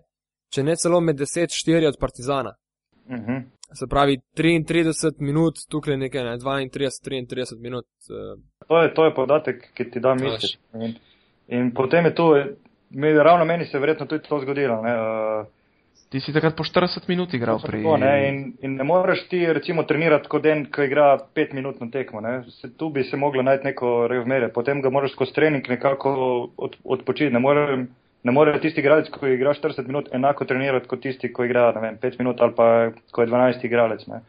če 0.53 0.65
ne 0.65 0.77
celo 0.77 1.01
med 1.01 1.19
deset, 1.21 1.53
štiri 1.53 1.87
od 1.87 1.99
Partizana. 2.01 2.55
Uh 3.07 3.17
mhm. 3.17 3.31
-huh. 3.31 3.43
Se 3.75 3.87
pravi, 3.89 4.19
33 4.37 5.13
minut, 5.19 5.55
tukaj 5.71 5.97
nekaj, 5.97 6.25
ne, 6.25 6.37
32, 6.37 6.91
33 7.05 7.61
minut. 7.61 7.87
Uh, 8.11 8.41
to, 8.69 8.83
je, 8.83 8.95
to 8.95 9.05
je 9.05 9.15
podatek, 9.15 9.73
ki 9.75 9.91
ti 9.91 10.01
da 10.01 10.15
misliš. 10.15 10.59
In, 10.75 10.95
in 11.49 11.71
potem 11.75 12.05
je 12.05 12.15
to, 12.15 12.45
me, 12.91 13.13
ravno 13.13 13.45
meni 13.45 13.65
se 13.65 13.77
je 13.77 13.81
verjetno 13.81 14.07
tudi 14.07 14.29
to 14.29 14.41
zgodilo. 14.41 14.83
Ne, 14.83 14.93
uh, 14.93 15.47
ti 16.13 16.21
si 16.21 16.33
takrat 16.33 16.53
po 16.57 16.65
40 16.65 17.09
minut 17.09 17.33
igral 17.33 17.61
prej. 17.63 17.87
In, 18.29 18.41
in 18.61 18.77
ne 18.77 18.85
moreš 18.85 19.25
ti 19.31 19.41
recimo 19.49 19.87
trenirati 19.89 20.29
kot 20.29 20.45
en, 20.47 20.67
ki 20.69 20.85
igra 20.85 21.07
5 21.39 21.57
minut 21.57 21.81
na 21.81 21.89
tekmo. 21.91 22.21
Se, 22.61 22.69
tu 22.77 22.91
bi 22.93 23.05
se 23.09 23.17
moglo 23.17 23.43
najti 23.43 23.71
neko 23.71 23.95
razmerje. 24.13 24.53
Potem 24.53 24.83
ga 24.85 24.93
moraš 24.93 25.17
skozi 25.17 25.33
trening 25.39 25.69
nekako 25.69 26.13
od, 26.57 26.77
odpočiti. 26.85 27.33
Ne 27.33 27.41
morem, 27.41 27.89
ne 28.23 28.35
more 28.37 28.59
tisti 28.61 28.85
igralec, 28.85 29.09
ki 29.15 29.33
igra 29.39 29.57
40 29.57 29.89
minut, 29.89 30.13
enako 30.13 30.45
trenirati 30.45 30.91
kot 30.91 31.01
tisti, 31.01 31.33
ki 31.33 31.49
igra 31.49 31.71
vem, 31.81 31.97
5 32.03 32.21
minut 32.21 32.45
ali 32.45 32.57
pa 32.61 32.69
ko 33.11 33.25
je 33.25 33.33
12 33.33 33.65
igralec. 33.71 34.05
Ne. 34.13 34.21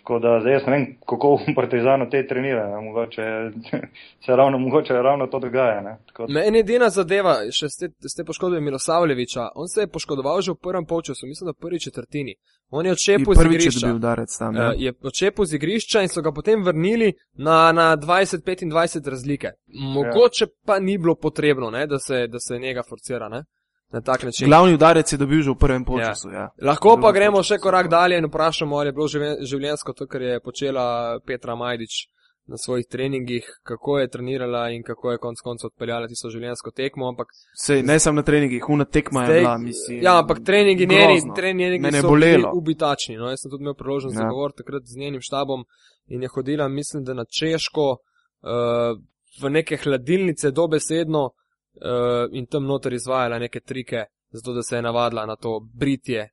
Tako 0.00 0.18
da 0.18 0.40
zdaj 0.40 0.52
jaz 0.52 0.62
ne 0.66 0.72
vem, 0.72 0.84
kako 1.08 1.34
v 1.36 1.52
Partizanu 1.58 2.10
te 2.10 2.26
trenirajo. 2.26 2.80
Mogoče 2.80 3.22
se 4.24 4.36
ravno, 4.36 4.58
mogoče 4.58 4.92
ravno 4.92 5.26
to 5.26 5.38
dogaja. 5.38 5.82
Da... 5.82 6.26
Meni 6.28 6.58
je 6.58 6.60
edina 6.60 6.88
zadeva, 6.90 7.36
še 7.52 7.68
ste, 7.68 7.90
ste 8.08 8.24
poškodili 8.24 8.60
Milosavljeviča. 8.60 9.48
On 9.54 9.68
se 9.68 9.80
je 9.80 9.92
poškodoval 9.92 10.40
že 10.40 10.52
v 10.52 10.62
prvem 10.62 10.86
polčasu, 10.86 11.26
mislim, 11.26 11.46
da 11.46 11.56
v 11.56 11.60
prvi 11.60 11.80
četrtini. 11.80 12.34
On 12.70 12.86
je 12.86 12.92
odšepil 12.92 13.34
z 13.34 13.44
igrišča. 13.44 13.88
Tam, 14.38 14.56
ja. 14.56 14.72
Je 14.76 14.92
odšepil 15.02 15.44
z 15.44 15.54
igrišča 15.54 16.02
in 16.02 16.08
so 16.08 16.22
ga 16.22 16.32
potem 16.32 16.62
vrnili 16.64 17.12
na, 17.34 17.72
na 17.72 17.96
20-25 17.96 19.10
razlike. 19.10 19.52
Mogoče 19.94 20.44
ja. 20.44 20.50
pa 20.66 20.78
ni 20.78 20.98
bilo 20.98 21.14
potrebno, 21.14 21.70
ne, 21.70 21.86
da, 21.86 21.98
se, 21.98 22.26
da 22.26 22.38
se 22.38 22.58
njega 22.58 22.82
forcira. 22.88 23.28
Ne? 23.28 23.44
Na 23.92 24.00
tak 24.00 24.22
način. 24.22 24.48
Glavni 24.48 24.74
udarec 24.74 25.12
je 25.12 25.18
dobil 25.18 25.42
že 25.42 25.50
v 25.50 25.58
prvem 25.58 25.84
času. 25.84 26.30
Ja. 26.30 26.38
Ja. 26.38 26.48
Lahko 26.62 26.96
pa 27.02 27.12
gremo 27.12 27.42
še 27.42 27.58
korak 27.58 27.88
dalje 27.88 28.18
in 28.18 28.26
vprašamo, 28.26 28.76
ali 28.76 28.88
je 28.88 28.92
bilo 28.92 29.08
življensko 29.52 29.92
to, 29.92 30.06
kar 30.06 30.22
je 30.22 30.40
počela 30.40 31.18
Petra 31.26 31.54
Majdič 31.54 32.06
na 32.50 32.56
svojih 32.58 32.86
treningih, 32.90 33.46
kako 33.62 33.98
je 33.98 34.08
trenirala 34.08 34.70
in 34.70 34.82
kako 34.82 35.12
je 35.12 35.18
konec 35.18 35.40
koncev 35.40 35.70
odpeljala 35.70 36.08
tisto 36.10 36.30
življensko 36.30 36.70
tekmo. 36.74 37.08
Ampak, 37.08 37.28
Sej, 37.54 37.82
ne 37.86 37.98
samo 37.98 38.18
na 38.18 38.24
treningih, 38.26 38.68
una 38.68 38.84
tekma 38.84 39.24
je 39.24 39.36
bila, 39.38 39.58
mislim. 39.58 40.00
Ja, 40.02 40.16
ampak 40.18 40.42
treningi 40.46 40.86
njeni, 40.86 41.20
treningi 41.36 41.92
so 42.00 42.14
bili 42.14 42.42
ubitačni. 42.52 43.18
No, 43.20 43.30
jaz 43.30 43.44
sem 43.44 43.52
tudi 43.52 43.62
imel 43.66 43.76
priložnost 43.78 44.16
ja. 44.16 44.24
zagovoriti 44.24 44.64
takrat 44.64 44.82
z 44.86 44.98
njenim 44.98 45.22
štabom 45.22 45.62
in 46.10 46.26
je 46.26 46.32
hodila, 46.34 46.68
mislim, 46.68 47.04
da 47.06 47.14
na 47.14 47.24
Češko, 47.38 47.86
uh, 47.90 48.98
v 49.42 49.50
neke 49.50 49.76
hladilnice 49.76 50.50
dobesedno, 50.50 51.30
uh, 51.80 52.28
in 52.32 52.46
tam 52.46 52.66
noter 52.66 52.92
izvajala 52.92 53.38
neke 53.38 53.60
trike, 53.60 54.04
zato 54.30 54.54
da 54.54 54.62
se 54.62 54.76
je 54.76 54.82
navadila 54.82 55.26
na 55.26 55.36
to 55.36 55.60
britje 55.60 56.28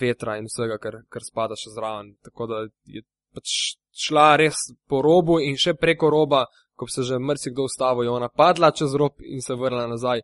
vetra 0.00 0.36
in 0.38 0.46
vsega, 0.48 0.78
kar, 0.78 1.02
kar 1.08 1.24
spada 1.24 1.56
še 1.58 1.72
zraven. 1.74 2.14
Tako 2.24 2.46
da 2.46 2.60
je 2.84 3.02
pač 3.34 3.76
šla 4.06 4.36
res 4.40 4.56
po 4.88 5.02
robu 5.04 5.38
in 5.40 5.58
še 5.60 5.74
preko 5.74 6.10
roba, 6.10 6.46
ko 6.76 6.88
se 6.88 7.02
že 7.02 7.18
mrsikdo 7.18 7.66
ustavil, 7.68 8.04
je 8.04 8.10
ona 8.10 8.28
padla 8.28 8.72
čez 8.72 8.94
rob 8.98 9.20
in 9.20 9.42
se 9.42 9.54
vrnila 9.54 9.86
nazaj. 9.86 10.22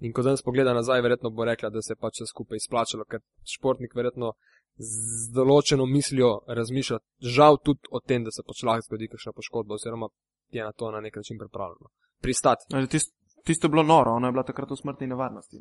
In 0.00 0.14
ko 0.16 0.22
danes 0.24 0.42
pogleda 0.42 0.72
nazaj, 0.72 1.02
verjetno 1.04 1.30
bo 1.30 1.44
rekla, 1.44 1.68
da 1.68 1.82
se 1.84 1.92
je 1.92 2.00
pač 2.00 2.22
skupaj 2.24 2.56
izplačalo, 2.56 3.04
ker 3.04 3.20
športnik 3.44 3.92
verjetno 3.94 4.32
z 4.80 5.28
določeno 5.36 5.84
mislijo 5.86 6.30
razmišlja, 6.48 6.98
žal 7.20 7.58
tudi 7.60 7.90
o 7.92 8.00
tem, 8.00 8.24
da 8.24 8.32
se 8.32 8.44
pač 8.46 8.62
lahko 8.64 8.86
zgodi 8.88 9.10
kakšna 9.12 9.34
poškodba, 9.36 9.76
oziroma 9.76 10.08
je 10.56 10.64
na 10.64 10.72
to 10.72 10.88
na 10.90 11.02
nek 11.04 11.16
način 11.20 11.38
pripravljeno. 11.38 11.92
Pristati. 12.24 12.64
Tist, 12.88 13.12
Tisto 13.44 13.66
je 13.66 13.70
bilo 13.70 13.82
noro, 13.82 14.12
ona 14.12 14.28
je 14.28 14.32
bila 14.32 14.44
takrat 14.44 14.70
v 14.70 14.76
smrtni 14.76 15.06
nevarnosti. 15.06 15.60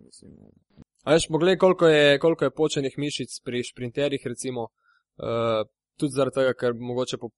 Veš, 1.05 1.27
poglej, 1.31 1.57
koliko 1.57 1.87
je, 1.87 2.19
koliko 2.19 2.45
je 2.45 2.55
počenih 2.55 2.97
mišic 2.97 3.39
pri 3.45 3.63
šprinterjih, 3.63 4.25
recimo, 4.25 4.67
uh, 4.67 5.61
tudi 5.99 6.15
zaradi 6.15 6.35
tega, 6.39 6.53
ker 6.59 6.75
mogoče 6.75 7.17
po, 7.21 7.31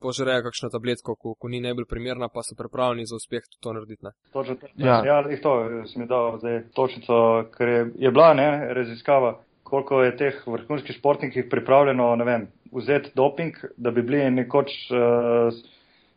požrejo 0.00 0.44
kakšno 0.46 0.70
tabletko, 0.72 1.16
ko, 1.18 1.34
ko 1.34 1.50
ni 1.52 1.60
najbolj 1.64 1.88
primerna, 1.90 2.30
pa 2.32 2.44
so 2.46 2.56
pripravljeni 2.58 3.08
za 3.10 3.18
uspeh 3.18 3.44
to 3.60 3.74
narediti. 3.76 4.04
Ne? 4.06 4.14
Točno, 4.32 4.56
ja, 4.76 5.00
ja 5.06 5.20
to 5.42 5.54
sem 5.92 6.06
dal 6.08 6.38
zdaj 6.38 6.62
točnico, 6.76 7.18
ker 7.56 7.68
je, 7.68 7.82
je 8.06 8.14
bila 8.14 8.32
ne, 8.34 8.48
raziskava, 8.78 9.34
koliko 9.66 10.02
je 10.02 10.16
teh 10.16 10.40
vrhunskih 10.46 10.96
športnikov 10.96 11.50
pripravljeno, 11.50 12.14
ne 12.16 12.24
vem, 12.24 12.48
vzeti 12.72 13.12
doping, 13.14 13.58
da 13.76 13.90
bi 13.90 14.06
bili 14.06 14.30
nekoč. 14.38 14.78
Uh, 14.94 15.60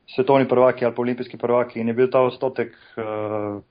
svetovni 0.07 0.47
prvaki 0.47 0.85
ali 0.85 0.95
olimpijski 0.97 1.37
prvaki 1.37 1.79
in 1.79 1.87
je 1.87 1.93
bil 1.93 2.09
ta 2.11 2.21
odstotek 2.21 2.73
uh, 2.97 3.61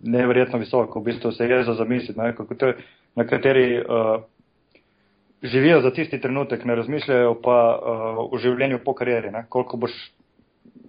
neverjetno 0.00 0.58
visok, 0.58 0.96
v 0.96 1.04
bistvu 1.04 1.32
se 1.32 1.44
je 1.44 1.64
za 1.64 1.74
zamisliti, 1.74 2.20
ne, 2.20 2.34
na 3.16 3.26
kateri 3.26 3.80
uh, 3.80 4.22
živijo 5.42 5.80
za 5.80 5.90
tisti 5.90 6.20
trenutek, 6.20 6.64
ne 6.64 6.74
razmišljajo 6.74 7.34
pa 7.42 7.58
uh, 7.76 8.32
o 8.32 8.38
življenju 8.38 8.78
po 8.84 8.94
karieri, 8.94 9.30
ne, 9.30 9.46
koliko 9.48 9.76
boš 9.76 9.92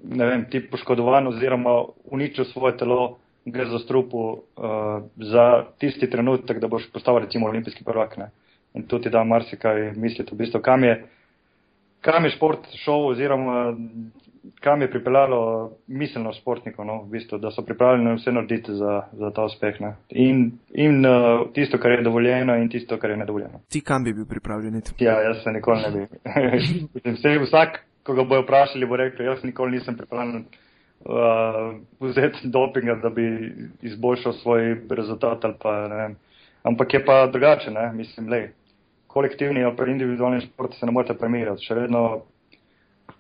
ne 0.03 0.25
vem, 0.25 0.45
ti 0.51 0.61
poškodovan 0.69 1.27
oziroma 1.27 1.83
uničil 2.11 2.45
svoje 2.45 2.77
telo, 2.77 3.17
gre 3.45 3.65
za 3.65 3.79
strupu 3.79 4.19
uh, 4.19 5.03
za 5.17 5.65
tisti 5.79 6.09
trenutek, 6.09 6.59
da 6.59 6.67
boš 6.67 6.89
postal 6.91 7.19
recimo 7.19 7.47
olimpijski 7.47 7.83
prvak. 7.83 8.17
Ne? 8.17 8.29
In 8.73 8.87
to 8.87 8.99
ti 8.99 9.09
da 9.09 9.23
marsikaj 9.23 9.91
misliti, 9.95 10.35
v 10.35 10.37
bistvu, 10.37 10.61
kam 10.61 10.83
je, 10.83 10.95
kam 12.01 12.25
je 12.25 12.33
šport 12.35 12.67
šel 12.83 13.07
oziroma 13.11 13.75
kam 14.59 14.81
je 14.81 14.91
pripeljalo 14.91 15.71
miselno 15.87 16.33
športnikov, 16.33 16.85
no, 16.85 17.01
v 17.03 17.09
bistvu, 17.15 17.37
da 17.37 17.51
so 17.51 17.61
pripravljeni 17.61 18.15
vse 18.15 18.31
narediti 18.31 18.73
za, 18.73 19.01
za 19.11 19.31
ta 19.31 19.45
uspeh. 19.45 19.79
Ne. 19.81 19.95
In, 20.09 20.51
in 20.73 21.05
uh, 21.05 21.47
tisto, 21.53 21.77
kar 21.77 21.91
je 21.91 22.03
dovoljeno, 22.03 22.55
in 22.55 22.69
tisto, 22.69 22.97
kar 22.97 23.09
je 23.09 23.17
nedovoljeno. 23.17 23.61
Ti 23.69 23.81
kam 23.81 24.03
bi 24.03 24.13
bil 24.13 24.25
pripravljen? 24.25 24.81
Ja, 24.99 25.21
jaz 25.21 25.43
se 25.43 25.51
nikoli 25.51 25.81
ne 25.81 25.91
bi. 25.91 26.07
Vse, 27.15 27.37
vsak, 27.45 27.79
ko 28.03 28.13
ga 28.13 28.23
bojo 28.23 28.43
vprašali, 28.43 28.85
bo 28.85 28.99
rekel, 28.99 29.25
jaz 29.25 29.43
nikoli 29.43 29.77
nisem 29.77 29.97
pripravljen 29.97 30.45
uh, 30.45 31.73
vzeti 31.99 32.51
dopinga, 32.51 32.99
da 33.03 33.09
bi 33.09 33.53
izboljšal 33.81 34.33
svoj 34.33 34.75
rezultat. 34.89 35.45
Pa, 35.61 36.09
Ampak 36.63 36.93
je 36.93 37.05
pa 37.05 37.27
drugače, 37.27 37.71
ne? 37.71 37.91
mislim, 37.93 38.29
le. 38.29 38.51
Kolektivni 39.07 39.63
ali 39.63 39.75
pa 39.75 39.85
individualni 39.85 40.41
šport 40.41 40.73
se 40.73 40.85
ne 40.85 40.91
morete 40.91 41.13
primerjati. 41.13 41.65
Še 41.67 41.75
vedno 41.75 42.21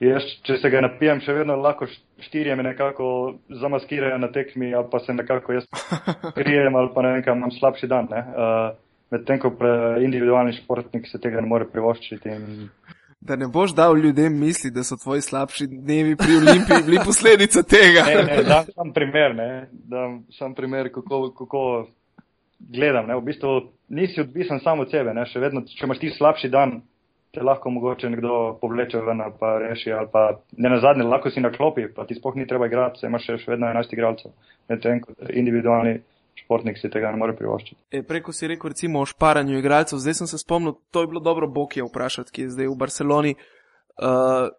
Jaz, 0.03 0.25
če 0.47 0.57
se 0.59 0.69
ga 0.73 0.81
napijem, 0.83 1.21
še 1.23 1.35
vedno 1.37 1.55
lahko 1.59 1.87
štirje 2.25 2.55
me 2.59 2.65
nekako 2.65 3.05
zamaskirajo 3.61 4.17
na 4.19 4.29
tekmi, 4.33 4.73
ali 4.75 4.89
pa 4.91 4.99
se 4.99 5.13
nekako 5.15 5.59
jaz 5.59 5.67
krijem, 6.39 6.75
ali 6.75 6.91
pa 6.95 7.03
ne 7.05 7.13
vem, 7.13 7.23
kam 7.23 7.39
imam 7.39 7.53
slabši 7.55 7.89
dan. 7.91 8.09
Ne? 8.11 8.23
Uh, 8.33 8.71
Medtem 9.13 9.37
ko 9.37 9.51
individualni 10.01 10.55
športnik 10.57 11.05
se 11.05 11.19
tega 11.21 11.41
ne 11.41 11.45
more 11.45 11.67
privoščiti. 11.69 12.31
In... 12.33 12.69
Da 13.21 13.35
ne 13.37 13.45
boš 13.47 13.75
dal 13.77 13.93
ljudem 14.01 14.33
misli, 14.39 14.71
da 14.73 14.81
so 14.83 14.97
tvoji 14.97 15.21
slabši 15.21 15.67
dnevi 15.69 16.15
pri 16.17 16.39
Olimpiji 16.39 16.85
bili 16.87 17.01
posledica 17.07 17.61
tega. 17.61 18.07
ne, 18.09 18.23
ne, 18.31 18.39
dam 18.47 18.71
sam 18.73 18.89
primer, 18.95 19.35
ne, 19.37 19.49
dam 19.71 20.23
sam 20.33 20.55
primer, 20.57 20.89
kako, 20.95 21.27
kako 21.37 21.61
gledam. 22.73 23.05
Ne. 23.07 23.19
V 23.19 23.21
bistvu 23.29 23.53
nisi 23.93 24.25
odvisen 24.25 24.63
samo 24.65 24.87
od 24.87 24.91
sebe, 24.91 25.13
ne. 25.13 25.27
še 25.29 25.43
vedno, 25.45 25.61
če 25.69 25.85
imaš 25.85 26.01
ti 26.01 26.11
slabši 26.17 26.49
dan, 26.49 26.79
te 27.33 27.41
lahko 27.41 27.69
mogoče 27.69 28.09
nekdo 28.09 28.57
povleče 28.61 28.99
ven 29.01 29.21
ali 29.21 29.33
pa 29.39 29.57
reši, 29.57 29.91
ali 29.91 30.07
pa 30.11 30.39
ne 30.57 30.69
na 30.69 30.79
zadnje, 30.79 31.03
lahko 31.03 31.31
si 31.33 31.41
na 31.41 31.51
klopi, 31.51 31.87
pa 31.95 32.05
ti 32.05 32.15
spoh 32.15 32.35
ni 32.35 32.47
treba 32.47 32.67
igrati, 32.69 32.99
se 32.99 33.09
imaš 33.09 33.25
še 33.25 33.51
vedno 33.55 33.67
11 33.67 33.93
igralcev. 33.93 34.31
Medtem 34.69 35.01
ko 35.01 35.15
individualni 35.29 35.95
športnik 36.37 36.77
si 36.77 36.91
tega 36.93 37.11
ne 37.11 37.17
more 37.17 37.33
privoščiti. 37.37 37.79
E, 37.91 38.03
preko 38.05 38.33
si 38.33 38.49
rekel 38.49 38.73
recimo 38.73 39.01
o 39.01 39.09
šparanju 39.09 39.57
igralcev, 39.57 40.01
zdaj 40.03 40.19
sem 40.21 40.29
se 40.29 40.37
spomnil, 40.37 40.77
to 40.91 41.01
je 41.01 41.09
bilo 41.09 41.21
dobro 41.25 41.49
Bokija 41.49 41.87
vprašati, 41.89 42.31
ki 42.31 42.45
je 42.45 42.53
zdaj 42.53 42.69
v 42.69 42.77
Barceloni, 42.85 43.33
uh, 43.33 44.53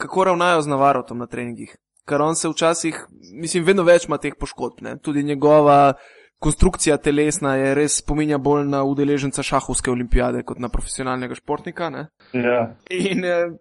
kako 0.00 0.24
ravnajo 0.30 0.64
z 0.64 0.72
Navarotom 0.72 1.20
na 1.20 1.28
treningih. 1.28 1.76
Ker 2.08 2.22
on 2.22 2.36
se 2.38 2.48
včasih, 2.48 2.96
mislim, 3.42 3.64
vedno 3.66 3.84
več 3.84 4.08
ima 4.08 4.16
teh 4.22 4.36
poškodb, 4.40 4.80
ne? 4.88 4.96
tudi 5.02 5.24
njegova 5.26 5.96
konstrukcija 6.38 6.96
telesna 6.96 7.54
je 7.56 7.74
res 7.74 7.98
spominja 8.02 8.38
bolj 8.38 8.66
na 8.68 8.82
udeleženca 8.84 9.42
šahovske 9.42 9.90
olimpijade 9.90 10.42
kot 10.42 10.60
na 10.60 10.68
profesionalnega 10.68 11.34
športnika. 11.34 11.90
Ja. 12.32 12.60
In 12.90 13.24
eh, 13.24 13.56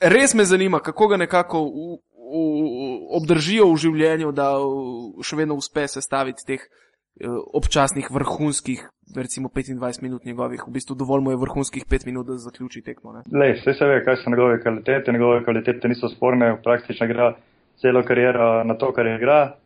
res 0.00 0.34
me 0.34 0.44
zanima, 0.44 0.80
kako 0.80 1.08
ga 1.12 1.20
nekako 1.24 1.64
v, 1.66 1.98
v, 2.32 2.44
obdržijo 3.18 3.68
v 3.72 3.82
življenju, 3.86 4.32
da 4.32 4.54
še 5.24 5.38
vedno 5.40 5.58
uspe 5.58 5.88
sestaviti 5.90 6.46
teh 6.46 6.62
eh, 6.62 7.26
občasnih 7.28 8.10
vrhunskih, 8.10 8.84
recimo 9.16 9.50
25 9.52 10.02
minut 10.02 10.24
njegovih, 10.24 10.62
v 10.66 10.76
bistvu 10.78 10.96
dovolj 10.98 11.26
mu 11.26 11.34
je 11.34 11.40
vrhunskih 11.42 11.88
5 11.90 12.06
minut, 12.06 12.30
da 12.30 12.38
zaključi 12.38 12.84
tekmo. 12.86 13.18
Lej, 13.32 13.58
vse 13.60 13.74
se 13.78 13.88
ve, 13.88 14.04
kaj 14.04 14.22
so 14.22 14.30
njegove 14.30 14.60
kvalitete, 14.62 15.12
njegove 15.12 15.42
kvalitete 15.44 15.90
niso 15.90 16.08
sporne, 16.12 16.54
praktično 16.62 17.10
igra 17.10 17.32
celo 17.82 18.04
kariero 18.06 18.62
na 18.64 18.78
to, 18.78 18.92
kar 18.94 19.10
igra 19.10 19.56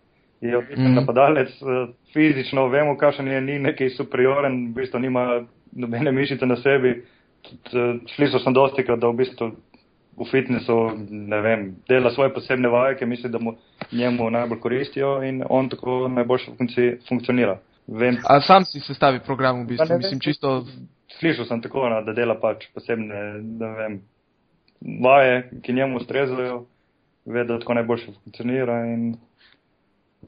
je 0.41 0.61
bistvu 0.69 0.89
mm. 0.89 0.95
napadalec, 0.95 1.49
eh, 1.49 1.93
fizično 2.13 2.69
vemo, 2.69 2.97
kakšen 2.97 3.29
je, 3.29 3.41
ni 3.41 3.59
neki 3.59 3.91
superioren, 3.91 4.67
v 4.71 4.81
bistvu 4.81 5.01
nima 5.01 5.47
nobene 5.73 6.13
mišice 6.13 6.47
na 6.47 6.57
sebi. 6.57 6.91
Eh, 7.47 7.99
šli 8.15 8.29
so 8.29 8.39
sem 8.39 8.55
dosti 8.55 8.85
krat, 8.85 9.01
da 9.01 9.09
v 9.09 9.23
bistvu 9.23 9.51
v 10.17 10.25
fitnessu, 10.31 10.77
ne 11.11 11.41
vem, 11.41 11.65
dela 11.89 12.11
svoje 12.11 12.33
posebne 12.35 12.69
vaje, 12.73 12.97
ki 12.97 13.07
misli, 13.07 13.31
da 13.31 13.39
mu 13.39 13.53
njemu 13.93 14.31
najbolj 14.31 14.61
koristijo 14.61 15.23
in 15.23 15.43
on 15.49 15.69
tako 15.69 16.09
najboljše 16.09 16.53
funkci, 16.59 16.87
funkcionira. 17.09 17.59
Vem, 17.87 18.17
A 18.25 18.41
sam 18.41 18.65
si 18.65 18.81
sestavi 18.81 19.21
program 19.27 19.63
v 19.63 19.67
bistvu, 19.67 19.93
ne, 19.93 19.99
mislim 19.99 20.21
čisto. 20.21 20.65
Slišal 21.19 21.45
sem 21.45 21.61
tako, 21.63 21.89
no, 21.89 22.01
da 22.03 22.13
dela 22.13 22.35
pač 22.41 22.67
posebne, 22.75 23.21
ne 23.61 23.69
vem, 23.77 24.01
vaje, 25.05 25.51
ki 25.63 25.73
njemu 25.73 26.01
ustrezajo, 26.01 26.65
ve, 27.27 27.45
da 27.45 27.59
tako 27.59 27.75
najboljše 27.75 28.13
funkcionira 28.25 28.81
in 28.87 29.15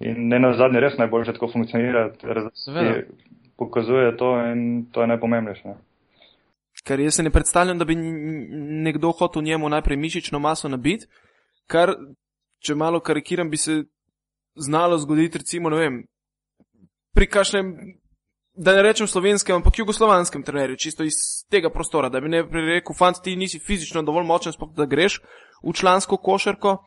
In 0.00 0.28
ne 0.28 0.38
na 0.38 0.52
zadnje, 0.54 0.80
res 0.80 0.98
najboljše 0.98 1.32
tako 1.32 1.48
funkcionira, 1.52 2.10
razumeti, 2.22 3.12
pokazuje 3.56 4.16
to 4.16 4.30
in 4.52 4.86
to 4.92 5.02
je 5.02 5.06
najpomembnejše. 5.06 5.74
Ker 6.86 7.00
jaz 7.00 7.18
se 7.18 7.22
ne 7.22 7.30
predstavljam, 7.34 7.78
da 7.78 7.84
bi 7.84 7.96
nekdo 8.86 9.10
hotel 9.12 9.42
njemu 9.42 9.68
najprej 9.68 9.96
mišično 9.96 10.38
maso 10.38 10.68
nabiti, 10.68 11.06
kar, 11.66 11.96
če 12.62 12.74
malo 12.74 13.00
karikiram, 13.00 13.50
bi 13.50 13.56
se 13.56 13.82
znalo 14.54 14.98
zgoditi, 14.98 15.38
recimo, 15.38 15.70
ne 15.70 15.76
vem, 15.76 15.98
pri 17.14 17.26
kažem, 17.26 17.74
da 18.54 18.74
ne 18.74 18.82
rečem 18.82 19.06
slovenskem, 19.06 19.56
ampak 19.56 19.78
jugoslovanskem 19.78 20.42
trenerju, 20.42 20.76
čisto 20.76 21.04
iz 21.06 21.18
tega 21.50 21.70
prostora, 21.70 22.08
da 22.08 22.20
bi 22.20 22.30
ne 22.30 22.42
rekel, 22.42 22.94
fant, 22.94 23.18
ti 23.22 23.36
nisi 23.36 23.58
fizično 23.58 24.02
dovolj 24.02 24.26
močen, 24.26 24.54
spok, 24.54 24.72
da 24.74 24.86
greš 24.86 25.20
v 25.62 25.74
člansko 25.74 26.16
košarko. 26.16 26.78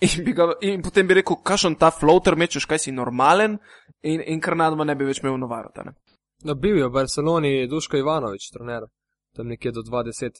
In, 0.00 0.24
bi 0.24 0.32
ga, 0.32 0.52
in 0.62 0.82
potem 0.82 1.08
bi 1.08 1.16
rekel, 1.18 1.40
kakšen 1.42 1.74
ta 1.78 1.90
floater 1.90 2.36
mečeš, 2.38 2.68
kaj 2.70 2.84
si 2.84 2.92
normalen, 2.94 3.56
in, 4.06 4.22
in 4.22 4.38
kar 4.40 4.54
nadma 4.54 4.86
ne 4.86 4.94
bi 4.94 5.08
več 5.08 5.18
imel 5.24 5.40
novarota. 5.42 5.82
No, 6.46 6.54
bil 6.54 6.78
je 6.78 6.86
v 6.86 6.94
Barceloni 6.94 7.66
Duško 7.66 7.98
Ivanovič, 7.98 8.52
trener, 8.54 8.86
tam 9.34 9.50
nekje 9.50 9.72
do 9.74 9.82
20. 9.82 10.38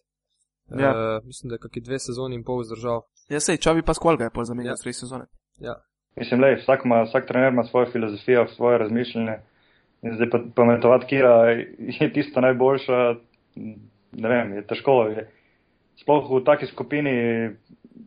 Ja. 0.79 0.92
Uh, 0.92 1.27
mislim, 1.27 1.51
da 1.51 1.57
je 1.57 1.64
kakšni 1.64 1.83
dve 1.83 1.99
sezoni 1.99 2.38
in 2.38 2.44
pol 2.47 2.62
zdržal. 2.62 3.03
Ja, 3.33 3.40
sej, 3.42 3.59
Čavi 3.64 3.83
pa 3.83 3.97
skval 3.99 4.21
ga 4.21 4.29
je 4.29 4.35
pol 4.37 4.47
zamenjal 4.47 4.77
ja. 4.77 4.83
tri 4.83 4.92
sezone. 4.94 5.27
Ja. 5.64 5.75
Mislim, 6.21 6.44
lej, 6.44 6.61
vsak, 6.62 6.85
ma, 6.87 7.03
vsak 7.09 7.27
trener 7.27 7.53
ima 7.53 7.64
svojo 7.66 7.90
filozofijo, 7.92 8.47
svoje 8.55 8.79
razmišljanje. 8.85 9.37
In 10.07 10.14
zdaj 10.14 10.31
pa 10.31 10.38
pametovati, 10.55 11.07
kira 11.11 11.35
je 11.99 12.12
tisto 12.14 12.40
najboljša, 12.40 12.99
ne 14.23 14.29
vem, 14.29 14.55
je 14.61 14.66
težko. 14.71 15.01
Je, 15.11 15.27
sploh 16.05 16.31
v 16.31 16.44
taki 16.47 16.71
skupini 16.71 17.14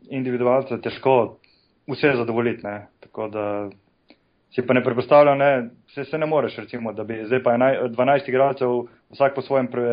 individualcev 0.08 0.78
je 0.78 0.86
težko 0.88 1.41
vse 1.88 2.14
zadovoljiti. 2.18 2.64
Ne. 2.64 2.88
Tako 3.00 3.28
da 3.28 3.70
si 4.56 4.62
pa 4.68 4.74
ne 4.74 4.84
predpostavljam, 4.84 5.38
ne, 5.38 5.70
se, 5.94 6.06
se 6.06 6.18
ne 6.18 6.26
moreš, 6.26 6.56
recimo, 6.58 6.94
da 6.94 7.04
bi 7.04 7.22
zdaj 7.26 7.44
pa 7.44 7.52
12 7.52 8.30
igralcev 8.30 8.70
vsak 9.10 9.36
po 9.36 9.42
svojem 9.42 9.68
pre, 9.68 9.84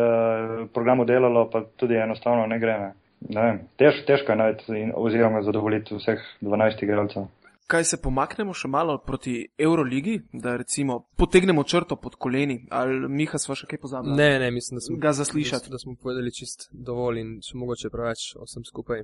programu 0.73 1.05
delalo, 1.05 1.49
pa 1.49 1.63
tudi 1.75 1.95
enostavno 1.95 2.45
ne 2.45 2.59
gre. 2.59 2.79
Ne. 2.79 2.93
Ne 3.29 3.59
Tež, 3.77 4.05
težko 4.07 4.31
je 4.31 4.37
najti 4.37 4.91
oziroma 4.95 5.41
zadovoljiti 5.41 5.95
vseh 5.95 6.19
12 6.41 6.83
igralcev. 6.83 7.27
Kaj 7.69 7.83
se 7.83 7.97
pomaknemo 8.01 8.53
še 8.57 8.67
malo 8.71 8.95
proti 9.05 9.33
Euroligi, 9.59 10.15
da 10.33 10.55
recimo 10.57 11.03
potegnemo 11.21 11.63
črto 11.63 11.99
pod 12.01 12.15
koleni, 12.15 12.63
ali 12.73 13.09
Miha 13.11 13.37
sva 13.37 13.53
še 13.59 13.67
kaj 13.69 13.81
pozabila? 13.83 14.15
Ne, 14.17 14.39
ne, 14.41 14.47
mislim, 14.51 14.79
da 14.79 14.85
smo 14.87 14.97
ga 15.03 15.11
zaslišati. 15.13 15.69
Da 15.69 15.77
smo 15.77 15.93
povedali 16.01 16.33
čist 16.33 16.69
dovolj 16.73 17.21
in 17.21 17.35
še 17.45 17.59
mogoče 17.61 17.91
preveč 17.93 18.31
o 18.39 18.47
vsem 18.47 18.65
skupaj. 18.65 19.03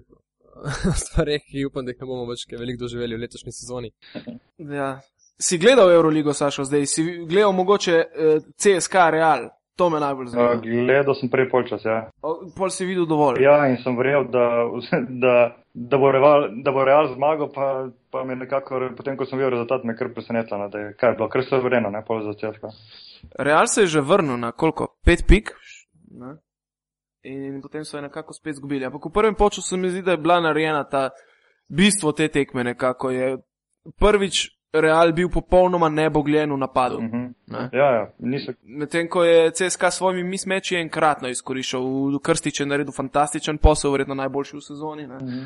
stvareh, 1.03 1.43
ki 1.51 1.65
upam, 1.65 1.85
da 1.85 1.91
jih 1.91 2.01
ne 2.01 2.07
bomo 2.07 2.29
več 2.29 2.45
kaj 2.49 2.61
veliko 2.61 2.85
doživeli 2.85 3.17
v 3.17 3.25
letošnji 3.25 3.53
sezoni. 3.55 3.91
Ja. 4.71 4.95
Si 5.37 5.59
gledal 5.59 5.91
Euroligo, 5.91 6.33
Sašo, 6.33 6.63
zdaj 6.63 6.85
si 6.87 7.03
gledal 7.27 7.51
mogoče 7.51 7.95
eh, 7.99 8.49
CSK 8.55 9.09
Real. 9.11 9.49
To 9.75 9.89
me 9.91 9.99
najbolj 9.99 10.29
zanima. 10.31 10.51
Uh, 10.51 10.61
gledal 10.61 11.15
sem 11.19 11.29
prej 11.29 11.49
polčas, 11.51 11.81
ja. 11.83 11.97
O, 12.23 12.37
pol 12.55 12.69
si 12.71 12.85
videl 12.87 13.03
dovolj. 13.09 13.41
Ja, 13.43 13.57
in 13.67 13.75
sem 13.83 13.97
verjel, 13.99 14.29
da, 14.31 14.45
da, 15.09 15.33
da, 15.73 15.99
bo 15.99 16.11
Real, 16.15 16.47
da 16.63 16.71
bo 16.71 16.85
Real 16.87 17.09
zmagal, 17.11 17.49
pa, 17.51 17.67
pa 18.11 18.23
me 18.23 18.37
nekako, 18.39 18.79
potem 18.95 19.17
ko 19.19 19.27
sem 19.27 19.41
videl 19.41 19.51
rezultat, 19.57 19.83
me 19.83 19.97
kar 19.99 20.13
presenetilo, 20.15 20.61
no, 20.61 20.69
da 20.71 20.79
je 20.79 20.93
kaj 20.95 21.17
bilo, 21.19 21.27
kar 21.33 21.43
se 21.43 21.59
je 21.59 21.65
vrnilo, 21.67 21.91
ne 21.91 22.05
pol 22.07 22.23
za 22.23 22.37
CSK. 22.39 22.71
Real 23.35 23.67
se 23.67 23.83
je 23.83 23.91
že 23.97 24.05
vrnil 24.13 24.39
na 24.39 24.53
koliko? 24.55 24.93
Pet 25.03 25.27
pik? 25.27 25.51
Ne? 26.23 26.37
In 27.25 27.61
potem 27.61 27.85
so 27.85 27.97
jo 27.97 28.01
nekako 28.01 28.33
spet 28.33 28.55
zgubili. 28.55 28.85
Ampak 28.85 29.05
v 29.05 29.13
prvem 29.13 29.35
poču 29.35 29.61
se 29.61 29.77
mi 29.77 29.89
zdi, 29.89 30.01
da 30.01 30.11
je 30.11 30.17
bila 30.17 30.39
narejena 30.41 30.83
ta 30.83 31.09
bistvo 31.67 32.11
te 32.11 32.27
tekme. 32.27 32.63
Nekako 32.63 33.09
je 33.09 33.37
prvič 33.99 34.55
Real 34.75 35.13
bil 35.13 35.29
popolnoma 35.29 35.89
nebogljen 35.89 36.51
v 36.51 36.57
napadu. 36.57 36.97
Uh 36.97 37.03
-huh. 37.03 37.33
ne? 37.47 37.69
Ja, 37.73 37.91
ja, 37.91 38.13
Medtem 38.63 39.09
ko 39.09 39.23
je 39.23 39.51
CSK 39.51 39.83
s 39.83 39.95
svojimi 39.95 40.23
mismeči 40.23 40.75
enkratno 40.75 41.29
izkoriščal, 41.29 41.81
v 42.15 42.19
Krstiče 42.19 42.63
je 42.63 42.67
naredil 42.67 42.93
fantastičen 42.93 43.57
posel, 43.57 43.91
verjetno 43.91 44.15
najboljši 44.15 44.57
v 44.57 44.61
sezoni. 44.61 45.05
Uh 45.05 45.11
mhm. 45.11 45.25
-huh. 45.25 45.45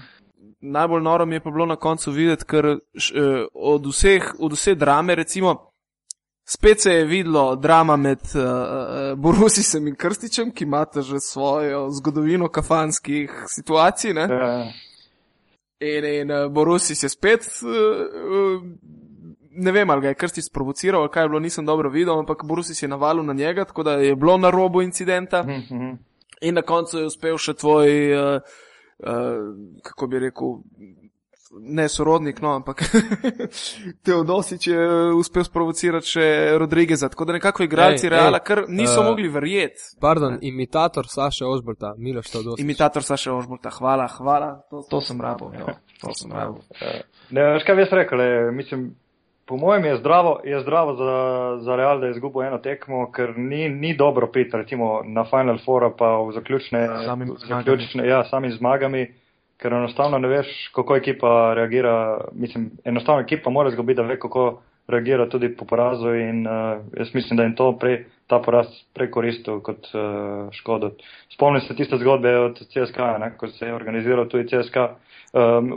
Najbolj 0.62 1.02
noro 1.02 1.26
mi 1.26 1.36
je 1.36 1.40
pa 1.40 1.52
bilo 1.52 1.66
na 1.66 1.76
koncu 1.76 2.12
videti, 2.12 2.46
ker 2.46 2.78
š, 2.96 3.14
eh, 3.16 3.46
od, 3.54 3.86
vseh, 3.86 4.36
od 4.40 4.52
vse 4.52 4.76
drame, 4.76 5.16
recimo, 5.16 5.69
Spet 6.52 6.82
se 6.82 6.92
je 6.92 7.06
videlo 7.06 7.56
drama 7.56 7.96
med 7.96 8.20
uh, 8.20 9.20
Borusijem 9.20 9.88
in 9.88 9.96
Krstičem, 9.96 10.52
ki 10.52 10.64
imata 10.64 11.02
že 11.02 11.20
svojo 11.20 11.92
zgodovino 11.92 12.48
kafanskih 12.50 13.32
situacij. 13.48 14.14
Ja. 14.14 14.72
In, 15.80 16.06
in 16.06 16.32
uh, 16.32 16.52
Borusis 16.52 17.04
je 17.04 17.10
spet, 17.10 17.46
uh, 17.62 18.64
ne 19.52 19.72
vem, 19.72 19.90
ali 19.90 20.02
ga 20.02 20.08
je 20.08 20.14
krsti 20.14 20.42
sprovociral, 20.42 21.02
ali 21.02 21.12
kaj 21.14 21.24
je 21.24 21.30
bilo, 21.30 21.40
nisem 21.40 21.66
dobro 21.66 21.90
videl, 21.90 22.20
ampak 22.20 22.42
Borusis 22.46 22.82
je 22.82 22.88
navalil 22.88 23.24
na 23.24 23.34
njega, 23.34 23.66
tako 23.66 23.84
da 23.84 23.92
je 23.92 24.16
bilo 24.16 24.38
na 24.38 24.50
robu 24.50 24.82
incidenta. 24.82 25.44
Mhm. 25.44 25.92
In 26.42 26.56
na 26.56 26.62
koncu 26.62 26.98
je 26.98 27.06
uspel 27.06 27.38
še 27.38 27.54
tvoj, 27.54 28.14
uh, 28.14 28.42
uh, 29.00 29.12
kako 29.84 30.08
bi 30.08 30.20
rekel, 30.20 30.58
ne 31.52 31.90
sorodnik, 31.90 32.42
no, 32.42 32.54
ampak 32.56 32.84
Teodosič 34.06 34.68
je 34.68 34.80
uspel 35.18 35.44
sprovocirati 35.44 36.08
še 36.08 36.26
Rodrigeza. 36.62 37.10
Tako 37.10 37.26
da 37.26 37.38
nekako 37.40 37.66
igralci 37.66 38.06
Ej, 38.06 38.12
ej, 38.12 38.14
Reala 38.16 38.40
kar 38.40 38.64
niso 38.68 39.02
eh, 39.02 39.06
mogli 39.06 39.28
verjeti. 39.28 39.90
Pardon, 40.02 40.38
imitator 40.42 41.10
Saša 41.10 41.48
Ožbrta, 41.50 41.94
Miloš 41.98 42.32
Teodosič. 42.32 42.64
Imitator 42.64 43.04
Saša 43.04 43.34
Ožbolta, 43.34 43.74
hvala, 43.80 44.08
hvala. 44.18 44.56
To, 44.70 44.84
to 44.90 45.02
sem 45.02 45.22
rabo, 45.22 45.52
jo, 45.58 45.74
to 46.02 46.14
sem 46.14 46.32
rabo. 46.32 46.62
Ne, 47.30 47.54
veš 47.56 47.66
kaj 47.66 47.78
bi 47.78 47.86
jaz 47.86 47.96
rekel, 47.98 48.22
le, 48.22 48.52
mislim, 48.52 48.90
po 49.50 49.58
mojem 49.58 49.86
je 49.86 49.98
zdravo, 49.98 50.40
je 50.46 50.62
zdravo 50.62 50.94
za, 50.96 51.14
za 51.66 51.76
Real, 51.76 52.00
da 52.00 52.06
je 52.06 52.12
izgubil 52.12 52.44
eno 52.46 52.58
tekmo, 52.58 53.08
ker 53.12 53.34
ni, 53.38 53.70
ni 53.70 53.96
dobro 53.98 54.30
piti, 54.34 54.58
recimo 54.58 55.02
na 55.06 55.26
Final 55.26 55.58
Four 55.66 55.90
pa 55.98 56.12
v 56.22 56.32
zaključne, 56.38 56.86
Samim 57.06 57.34
zaključne 57.48 58.08
ja, 58.08 58.24
sami 58.30 58.52
zmagami, 58.52 59.08
ker 59.60 59.74
enostavno 59.74 60.20
ne 60.20 60.28
veš, 60.28 60.50
kako 60.76 60.96
ekipa 60.96 61.54
reagira, 61.54 61.94
mislim, 62.34 62.72
enostavno 62.86 63.22
ekipa 63.22 63.50
mora 63.50 63.72
zgubiti, 63.72 63.98
da 63.98 64.08
ve, 64.08 64.20
kako 64.20 64.62
reagira 64.88 65.30
tudi 65.30 65.50
po 65.56 65.66
porazu 65.66 66.14
in 66.16 66.48
uh, 66.48 66.80
jaz 66.98 67.14
mislim, 67.14 67.38
da 67.38 67.44
jim 67.44 67.56
to 67.56 67.78
prej, 67.80 68.06
ta 68.28 68.40
poraz 68.42 68.68
prej 68.94 69.12
koristil 69.12 69.60
kot 69.62 69.92
uh, 69.94 70.50
škodo. 70.52 70.92
Spomnim 71.34 71.62
se 71.62 71.76
tiste 71.76 71.98
zgodbe 71.98 72.38
od 72.38 72.58
CSK, 72.58 72.98
ne, 73.20 73.32
ko 73.38 73.48
se 73.48 73.66
je 73.66 73.76
organiziral 73.76 74.26
tudi 74.28 74.48
CSK, 74.50 74.78
um, 75.34 75.72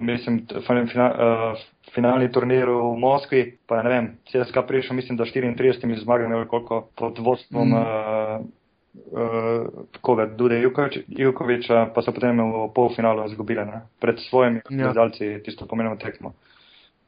mislim, 0.00 0.42
fin, 0.66 0.88
fina, 0.92 1.10
uh, 1.12 1.64
finalni 1.94 2.32
turnir 2.32 2.70
v 2.70 2.96
Moskvi, 2.98 3.44
pa 3.66 3.82
ne 3.82 3.90
vem, 3.90 4.12
CSK 4.32 4.66
prišel, 4.68 4.96
mislim, 4.96 5.18
da 5.18 5.24
34 5.24 6.02
zmagami 6.02 6.34
ali 6.34 6.48
koliko 6.48 6.88
pod 6.96 7.18
vodstvom. 7.18 7.68
Mm. 7.68 7.74
Uh, 7.74 8.65
Uh, 9.06 9.84
koga, 10.00 10.26
Dude 10.26 10.60
Jukovič, 10.60 10.98
Jukoviča, 11.08 11.92
pa 11.94 12.02
so 12.02 12.12
potem 12.12 12.40
v 12.40 12.66
polfinalu 12.74 13.26
izgubili 13.26 13.64
ne? 13.64 13.82
pred 14.00 14.18
svojimi 14.30 14.60
Ja. 14.70 14.88
gledalci 14.88 15.42
tisto 15.44 15.66
pomenilo 15.66 15.96
tekmo. 15.96 16.32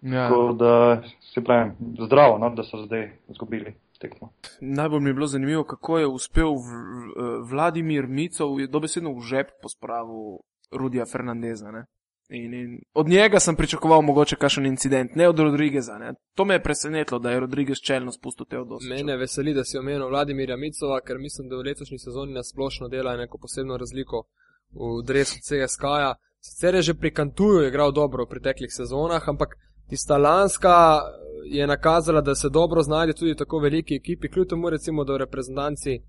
Ja. 0.02 0.28
Tako 0.28 0.52
da 0.52 1.02
se 1.34 1.44
pravim, 1.44 1.72
zdravo, 1.98 2.38
no, 2.38 2.50
da 2.50 2.62
so 2.62 2.84
zdaj 2.84 3.10
izgubili 3.28 3.74
tekmo. 3.98 4.30
Najbolj 4.60 5.00
mi 5.00 5.10
je 5.10 5.14
bilo 5.14 5.26
zanimivo, 5.26 5.64
kako 5.64 5.98
je 5.98 6.06
uspel 6.06 6.54
v, 6.54 6.58
v, 6.58 7.40
Vladimir 7.50 8.06
Micov, 8.06 8.60
je 8.60 8.66
dobesedno 8.66 9.12
v 9.12 9.20
žep 9.20 9.50
pospravil 9.62 10.38
Rudija 10.72 11.06
Fernandeza. 11.06 11.70
Ne? 11.70 11.84
In, 12.28 12.54
in 12.54 12.80
od 12.94 13.08
njega 13.08 13.40
sem 13.40 13.56
pričakoval 13.56 14.02
mogoče 14.02 14.36
kakšen 14.36 14.66
incident, 14.66 15.14
ne 15.14 15.28
od 15.28 15.38
Rodrigeza. 15.38 15.98
Ne? 15.98 16.14
To 16.34 16.44
me 16.44 16.54
je 16.54 16.62
presenetilo, 16.62 17.18
da 17.18 17.30
je 17.30 17.40
Rodrigez 17.40 17.78
čelno 17.82 18.12
spustil 18.12 18.46
te 18.46 18.58
odnose. 18.58 18.88
Mene 18.88 19.16
veseli, 19.16 19.54
da 19.54 19.64
si 19.64 19.78
omenil 19.78 20.08
Vladimirja 20.08 20.56
Micova, 20.56 21.00
ker 21.00 21.18
mislim, 21.18 21.48
da 21.48 21.56
v 21.56 21.64
letošnji 21.70 21.98
sezoni 21.98 22.32
nasplošno 22.32 22.88
dela 22.88 23.16
neko 23.16 23.38
posebno 23.38 23.76
razliko 23.76 24.26
v 24.72 25.02
dresu 25.06 25.40
CSK-ja. 25.40 26.14
Sicer 26.40 26.74
je 26.74 26.82
že 26.82 26.94
pri 26.94 27.14
Kantuju 27.14 27.66
igral 27.66 27.92
dobro 27.92 28.24
v 28.24 28.28
preteklih 28.28 28.72
sezonah, 28.72 29.28
ampak 29.28 29.56
tista 29.88 30.18
lanska 30.18 31.00
je 31.44 31.66
nakazala, 31.66 32.20
da 32.20 32.34
se 32.34 32.48
dobro 32.48 32.82
znajde 32.82 33.12
tudi 33.12 33.34
tako 33.34 33.58
veliki 33.58 33.94
ekipi, 33.94 34.28
kljub 34.28 34.48
temu 34.48 34.70
recimo, 34.70 35.04
da 35.04 35.12
v 35.12 35.24
reprezentanci 35.24 36.00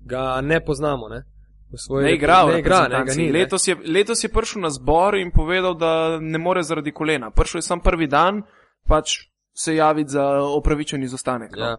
ga 0.00 0.40
ne 0.40 0.64
poznamo. 0.64 1.08
Ne? 1.08 1.24
V 1.72 1.78
svoji 1.78 2.04
Ne 2.04 2.14
igra, 2.14 2.46
ne 2.46 2.58
igra, 2.58 2.88
ne, 2.88 3.04
ga 3.04 3.14
ni. 3.14 3.26
Ne. 3.26 3.38
letos, 3.38 3.68
je, 3.68 3.76
letos 3.86 4.24
je 4.24 4.28
prišel 4.28 4.62
na 4.62 4.70
zbor 4.70 5.16
in 5.18 5.30
povedal, 5.30 5.74
da 5.74 6.18
ne 6.20 6.38
more 6.38 6.62
zaradi 6.62 6.92
kolena. 6.92 7.30
Prišel 7.30 7.58
je 7.58 7.62
sam 7.62 7.80
prvi 7.80 8.06
dan, 8.06 8.42
pač 8.88 9.16
se 9.54 9.74
javiti 9.74 10.10
za 10.10 10.42
opravičen 10.42 11.02
izostanek. 11.02 11.56
no. 11.56 11.64
Ja. 11.64 11.76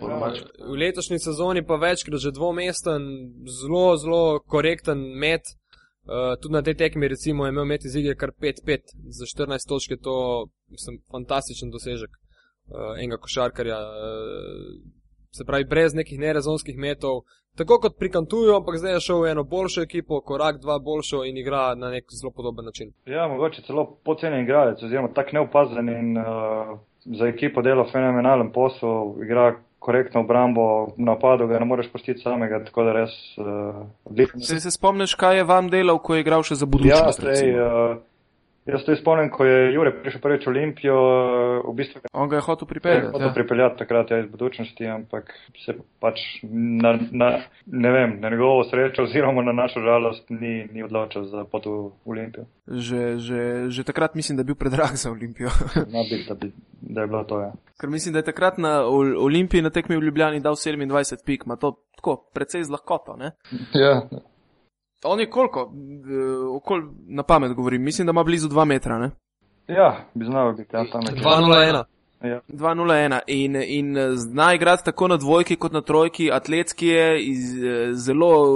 Domače. 0.00 0.42
V 0.68 0.76
letošnji 0.78 1.18
sezoni 1.18 1.66
pa 1.66 1.76
večkrat 1.76 2.20
že 2.20 2.30
dvomesten, 2.30 3.02
zelo, 3.60 3.96
zelo 3.96 4.40
korekten 4.46 4.98
met. 4.98 5.42
Uh, 6.08 6.40
tudi 6.40 6.52
na 6.52 6.62
tej 6.62 6.74
tekmi 6.74 7.08
recimo 7.08 7.44
je 7.44 7.50
imel 7.52 7.64
met 7.64 7.84
iz 7.84 7.96
igre 7.96 8.14
kar 8.16 8.30
5-5 8.40 8.80
za 9.12 9.24
14 9.44 9.68
točk, 9.68 9.90
je 9.90 10.00
to 10.00 10.46
mislim, 10.68 11.02
fantastičen 11.10 11.70
dosežek 11.70 12.10
uh, 12.10 12.96
enega 12.98 13.16
košarkarja. 13.16 13.76
Uh, 13.76 14.98
se 15.36 15.44
pravi, 15.44 15.64
brez 15.64 15.94
nekih 15.94 16.18
nerazonskih 16.18 16.76
metov, 16.76 17.22
tako 17.58 17.78
kot 17.82 17.98
pri 17.98 18.10
Kantuju, 18.10 18.54
ampak 18.56 18.78
zdaj 18.80 18.92
je 18.96 19.00
šel 19.00 19.20
v 19.22 19.30
eno 19.32 19.44
boljšo 19.44 19.82
ekipo, 19.82 20.20
korak 20.20 20.60
dva 20.62 20.78
boljšo 20.78 21.24
in 21.28 21.36
igra 21.36 21.74
na 21.74 21.90
nek 21.90 22.04
zelo 22.10 22.30
podoben 22.30 22.64
način. 22.64 22.92
Ja, 23.06 23.28
mogoče 23.28 23.62
celo 23.66 23.84
poceni 24.04 24.42
igralec, 24.42 24.82
oziroma 24.82 25.08
tak 25.14 25.32
neupazen 25.32 25.88
in 25.88 26.18
uh, 26.18 26.24
za 27.04 27.26
ekipo 27.26 27.62
dela 27.62 27.84
fenomenalen 27.92 28.52
posel, 28.52 29.16
igra 29.24 29.54
korektno 29.78 30.20
obrambo, 30.20 30.64
napadu 30.96 31.46
ga 31.46 31.58
ne 31.58 31.64
moreš 31.64 31.92
pustiti 31.92 32.20
samega, 32.20 32.64
tako 32.64 32.84
da 32.84 32.92
res 32.92 33.10
uh, 33.38 33.46
odlično. 34.04 34.40
Se, 34.40 34.60
se 34.60 34.70
spomniš, 34.70 35.14
kaj 35.14 35.36
je 35.36 35.44
vam 35.44 35.70
delal, 35.70 35.98
ko 35.98 36.14
je 36.14 36.20
igral 36.24 36.42
še 36.42 36.54
za 36.54 36.66
Ja, 36.66 36.70
budućnost? 36.70 37.20
sej, 37.20 37.28
recimo? 37.30 37.66
uh, 37.66 37.96
jaz 38.68 38.84
to 38.84 38.96
spomnim, 38.96 39.30
ko 39.30 39.44
je 39.44 39.72
Jure 39.74 39.92
prišel 40.02 40.20
prvič 40.20 40.46
v 40.46 40.50
Olimpijo, 40.50 40.96
v 41.64 41.74
bistvu 41.74 42.00
On 42.12 42.28
ga 42.28 42.36
je 42.36 42.42
hotel 42.42 42.66
je 42.66 42.68
pripeljati. 42.68 43.06
hotel 43.06 43.26
Ja. 43.28 43.34
pripeljati 43.34 43.78
takrat 43.78 44.10
ja, 44.10 44.18
iz 44.18 44.30
budućnosti, 44.30 44.86
ampak 44.86 45.24
se 45.64 45.72
pač 46.00 46.18
na, 46.82 46.98
na, 47.12 47.28
ne 47.66 47.90
vem, 47.90 48.20
na 48.20 48.30
njegovo 48.30 48.64
srečo 48.64 49.02
oziroma 49.02 49.42
na 49.42 49.52
našo 49.52 49.80
žalost 49.80 50.30
ni, 50.30 50.68
ni 50.72 50.82
odločil 50.82 51.24
za 51.24 51.44
pot 51.44 51.66
v 51.66 51.90
Olimpijo. 52.04 52.44
Že, 52.68 53.18
že, 53.18 53.40
že 53.68 53.84
takrat 53.84 54.14
mislim, 54.14 54.36
da 54.36 54.40
je 54.40 54.52
bil 54.52 54.54
predrag 54.54 54.92
za 54.94 55.10
Olimpijo. 55.10 55.48
No, 55.92 56.04
bi, 56.04 56.24
da, 56.28 56.34
bi, 56.34 56.52
da 56.82 57.00
je 57.00 57.06
bilo 57.06 57.24
to, 57.24 57.40
ja. 57.40 57.52
Ker 57.80 57.90
mislim, 57.90 58.12
da 58.12 58.18
je 58.18 58.28
takrat 58.28 58.58
na 58.58 58.84
Ol- 58.84 59.16
Olimpiji 59.18 59.62
na 59.62 59.70
tekmi 59.70 59.96
v 59.96 60.02
Ljubljani 60.02 60.40
dal 60.40 60.54
27 60.54 61.24
pik, 61.24 61.42
ima 61.46 61.56
to 61.56 61.74
tako 61.96 62.16
precej 62.34 62.62
z 62.64 62.70
lahkoto. 62.70 63.16
Ne? 63.16 63.32
Ja, 63.74 64.02
On 65.04 65.20
je 65.20 65.30
koliko, 65.30 65.60
eh, 65.60 66.46
okol, 66.56 66.82
na 67.06 67.22
pamet 67.22 67.52
govorim, 67.52 67.82
mislim, 67.82 68.06
da 68.06 68.10
ima 68.10 68.24
blizu 68.24 68.48
2 68.48 68.64
metra, 68.64 68.98
ne? 68.98 69.10
ja 69.68 70.04
bi 70.14 70.24
znal 70.24 70.52
biti 70.52 70.76
ja, 70.76 70.84
tam 70.92 71.00
nekje. 71.00 71.22
2-0-1. 71.22 71.84
Ja. 72.22 72.40
2-0-1 72.48 73.18
in, 73.26 73.56
in 73.66 73.96
eh, 73.96 74.10
zna 74.10 74.54
igrati 74.54 74.84
tako 74.84 75.08
na 75.08 75.16
dvojki 75.16 75.56
kot 75.56 75.72
na 75.72 75.80
trojki, 75.80 76.32
atletski 76.32 76.86
je, 76.86 77.22
iz, 77.24 77.64
eh, 77.64 77.92
zelo 77.92 78.46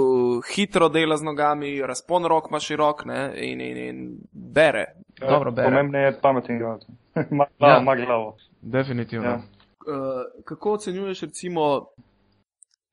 hitro 0.55 0.89
dela 0.89 1.17
z 1.17 1.23
nogami, 1.23 1.81
razpon 1.81 2.25
rok 2.25 2.45
ima 2.49 2.59
širok 2.59 3.05
ne? 3.05 3.33
in, 3.35 3.61
in, 3.61 3.77
in 3.77 4.17
bere. 4.31 4.85
Dobro 5.19 5.51
bere. 5.51 5.67
Pomembno 5.67 5.99
je 5.99 6.19
pameten 6.21 6.55
igralec. 6.55 6.83
Ima 7.31 7.45
glavo, 7.59 7.73
Ja. 7.73 7.81
ima 7.81 7.95
glavo. 7.95 8.37
Definitivno. 8.61 9.29
Ja. 9.29 9.35
Uh, 9.35 10.43
kako 10.45 10.73
ocenjuješ, 10.73 11.21
recimo, 11.21 11.85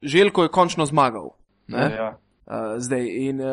Željko 0.02 0.42
je 0.42 0.48
končno 0.48 0.86
zmagal? 0.86 1.28
Ne? 1.68 1.94
Ja. 1.96 2.18
Uh, 2.46 2.82
zdaj, 2.82 3.06
in 3.06 3.40
uh, 3.40 3.46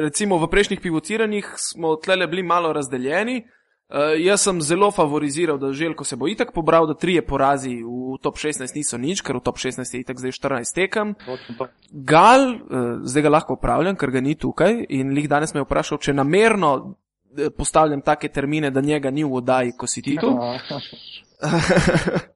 recimo 0.00 0.38
v 0.38 0.48
prejšnjih 0.48 0.80
pivotiranjih 0.80 1.54
smo 1.58 1.96
tlele 1.96 2.26
bili 2.26 2.42
malo 2.42 2.72
razdeljeni. 2.72 3.44
Uh, 3.86 4.16
jaz 4.18 4.42
sem 4.42 4.62
zelo 4.62 4.90
favoriziral, 4.90 5.58
da 5.58 5.72
Željko 5.72 6.04
se 6.04 6.16
bo 6.16 6.28
itak 6.28 6.52
pobral, 6.52 6.86
da 6.86 6.94
trije 6.94 7.26
porazi 7.26 7.82
v 7.84 8.16
top 8.22 8.38
16 8.38 8.74
niso 8.74 8.98
nič, 8.98 9.22
ker 9.22 9.36
v 9.36 9.40
top 9.40 9.58
16 9.58 9.94
je 9.94 10.00
itak 10.00 10.18
zdaj 10.18 10.32
14 10.32 10.74
tekem. 10.74 11.14
Gal, 11.90 12.50
uh, 12.50 12.58
zdaj 13.04 13.22
ga 13.22 13.28
lahko 13.28 13.58
upravljam, 13.58 13.96
ker 13.96 14.10
ga 14.10 14.20
ni 14.20 14.34
tukaj 14.34 14.86
in 14.88 15.12
lih 15.14 15.28
danes 15.28 15.54
me 15.54 15.60
je 15.60 15.68
vprašal, 15.68 15.98
če 15.98 16.14
namerno 16.14 16.96
postavljam 17.56 18.00
take 18.00 18.28
termine, 18.28 18.70
da 18.70 18.80
njega 18.80 19.10
ni 19.10 19.24
v 19.24 19.34
oddaji, 19.34 19.76
ko 19.76 19.86
si 19.86 20.02
ti 20.02 20.16
tu. 20.16 20.30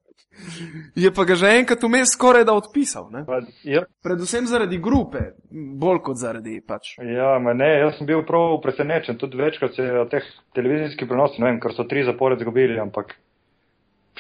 Je 0.94 1.10
pa 1.14 1.24
ga 1.24 1.34
že 1.34 1.50
enkrat 1.60 1.82
vmes 1.82 2.12
skoraj 2.14 2.44
da 2.44 2.52
odpisal. 2.56 3.08
Ne? 3.12 3.24
Ja, 3.64 3.84
Predvsem 4.02 4.46
zaradi 4.46 4.78
grupe, 4.78 5.32
bolj 5.50 6.02
kot 6.04 6.16
zaradi 6.20 6.60
pač. 6.66 6.96
ja, 6.98 7.38
ma 7.38 7.52
ne, 7.54 7.68
jaz 7.80 7.98
sem 7.98 8.06
bil 8.06 8.22
prav 8.28 8.58
presenečen, 8.62 9.18
tudi 9.18 9.36
večkrat 9.40 9.74
se 9.74 9.82
je 9.82 10.04
teh 10.12 10.26
televizijskih 10.54 11.08
prenosov, 11.08 11.40
ne 11.40 11.50
vem, 11.50 11.60
ker 11.60 11.72
so 11.76 11.84
tri 11.84 12.04
zapored 12.04 12.40
zgubili, 12.40 12.78
ampak 12.80 13.16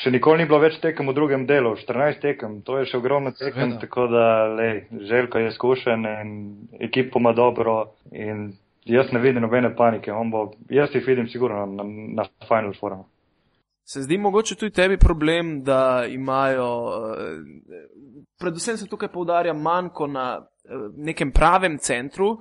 še 0.00 0.10
nikoli 0.10 0.40
ni 0.40 0.48
bilo 0.48 0.60
več 0.62 0.78
tekem 0.80 1.08
v 1.10 1.14
drugem 1.14 1.46
delu, 1.46 1.74
14 1.76 2.22
tekem, 2.22 2.60
to 2.64 2.78
je 2.80 2.86
še 2.88 2.96
ogromno 2.96 3.32
tekem, 3.36 3.74
Seveda. 3.74 3.80
tako 3.82 4.06
da, 4.08 4.26
lej, 4.56 4.84
Željko 5.10 5.38
je 5.38 5.48
izkušen 5.52 6.06
in 6.08 6.30
ekipo 6.80 7.20
ima 7.20 7.32
dobro 7.36 7.92
in 8.12 8.52
jaz 8.88 9.12
ne 9.12 9.20
vidim 9.20 9.42
nobene 9.44 9.74
panike, 9.76 10.12
on 10.12 10.30
bo, 10.32 10.52
jaz 10.72 10.94
jih 10.94 11.04
vidim 11.06 11.28
sigurno 11.28 11.66
na, 11.66 11.84
na 12.16 12.24
Final 12.48 12.72
Forum. 12.80 13.04
Se 13.92 14.02
zdi 14.02 14.18
mogoče 14.18 14.54
tudi 14.54 14.72
tebi 14.72 14.96
problem, 14.98 15.62
da 15.62 16.06
imajo, 16.08 16.68
eh, 17.18 17.38
predvsem 18.38 18.76
se 18.76 18.86
tukaj 18.86 19.08
poudarja 19.08 19.52
manjko 19.54 20.06
na 20.06 20.26
eh, 20.38 20.68
nekem 20.96 21.32
pravem 21.32 21.78
centru 21.78 22.36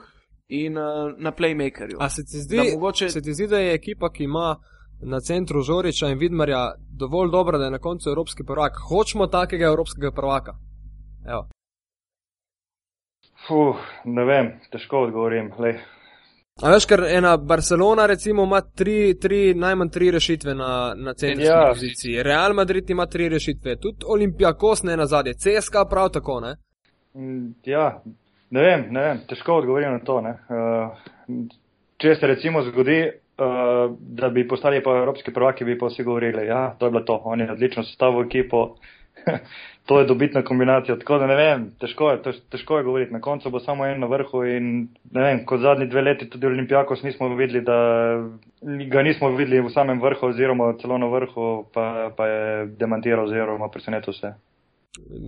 in 0.47 0.77
eh, 0.77 0.81
na 1.17 1.31
playmakerju. 1.31 1.97
A 1.99 2.09
se 2.09 2.21
ti, 2.23 2.37
Da 2.37 2.43
zdi, 2.43 2.57
mogoče- 2.77 3.09
se 3.09 3.21
ti 3.21 3.33
zdi, 3.33 3.47
da 3.47 3.57
je 3.57 3.73
ekipa, 3.73 4.11
ki 4.11 4.23
ima 4.23 4.55
na 5.01 5.19
centru 5.19 5.61
Žoriča 5.61 6.07
in 6.07 6.17
Vidmarja 6.17 6.73
dovolj 6.97 7.31
dobra, 7.31 7.57
da 7.57 7.65
je 7.65 7.71
na 7.71 7.79
koncu 7.79 8.09
evropski 8.09 8.43
prvak? 8.43 8.73
Hočemo 8.89 9.27
takega 9.27 9.65
evropskega 9.65 10.11
prvaka. 10.11 10.53
Evo. 11.27 11.47
Fuh, 13.47 13.75
ne 14.05 14.25
vem, 14.25 14.59
težko 14.71 14.97
odgovorim. 14.97 15.51
Lej. 15.59 15.79
A 16.63 16.71
veš, 16.73 16.85
ker 16.85 17.03
ena 17.07 17.37
Barcelona 17.37 18.05
recimo 18.05 18.43
ima 18.43 18.61
tri, 18.61 19.13
tri, 19.19 19.53
najmanj 19.55 19.89
tri 19.89 20.11
rešitve 20.11 20.55
na, 20.55 20.93
na 20.95 21.13
centrski 21.13 21.47
Ja. 21.47 21.69
poziciji. 21.69 22.23
Real 22.23 22.53
Madrid 22.53 22.89
ima 22.89 23.05
tri 23.05 23.29
rešitve, 23.29 23.75
tudi 23.75 24.05
Olimpijakos 24.07 24.83
ne 24.83 24.97
na 24.97 25.05
zadnje, 25.05 25.33
CSK 25.33 25.73
prav 25.89 26.09
tako, 26.09 26.39
ne? 26.39 26.55
Mm, 27.15 27.53
Ja, 27.65 28.01
ne 28.49 28.61
vem, 28.61 28.85
ne 28.89 29.01
vem, 29.01 29.21
težko 29.29 29.53
odgovorim 29.53 29.91
na 29.91 29.99
to. 29.99 30.21
Ne. 30.21 30.35
Uh, 30.49 31.47
če 31.97 32.15
se 32.15 32.27
recimo 32.27 32.63
zgodi, 32.63 32.99
uh, 33.07 33.95
da 33.99 34.29
bi 34.29 34.47
postali 34.47 34.83
pa 34.83 34.97
evropski 34.97 35.33
prvaki, 35.33 35.65
bi 35.65 35.77
pa 35.79 35.87
vsi 35.87 36.03
govorili, 36.03 36.47
ja, 36.47 36.75
to 36.79 36.85
je 36.85 36.91
bilo 36.91 37.03
to, 37.03 37.21
oni 37.25 37.49
odlično 37.51 37.83
sestavili 37.83 38.27
ekipo, 38.27 38.75
to 39.87 39.99
je 39.99 40.05
dobitna 40.05 40.41
kombinacija, 40.43 40.97
tako 40.99 41.17
da 41.17 41.27
ne 41.27 41.35
vem, 41.35 41.63
težko 41.81 42.11
je, 42.11 42.21
tež, 42.23 42.41
težko 42.53 42.77
je 42.77 42.83
govoriti, 42.83 43.13
na 43.13 43.21
koncu 43.21 43.49
bo 43.49 43.59
samo 43.59 43.85
en 43.85 43.99
na 43.99 44.07
vrhu 44.07 44.43
in 44.45 44.67
ne 45.11 45.23
vem, 45.23 45.45
kot 45.45 45.61
zadnji 45.61 45.87
dve 45.89 46.01
leti 46.01 46.29
tudi 46.29 46.47
Olimpijakos 46.47 47.03
nismo 47.03 47.31
videli, 47.35 47.61
da 47.65 47.77
ga 48.91 49.03
nismo 49.03 49.31
videli 49.35 49.63
v 49.65 49.71
samem 49.73 50.01
vrhu 50.01 50.29
oziroma 50.29 50.73
celo 50.81 50.97
na 50.97 51.09
vrhu, 51.09 51.47
pa, 51.73 52.11
pa 52.17 52.27
je 52.27 52.67
demantiral 52.79 53.25
oziroma 53.25 53.71
presenetil 53.73 54.13
vse. 54.13 54.33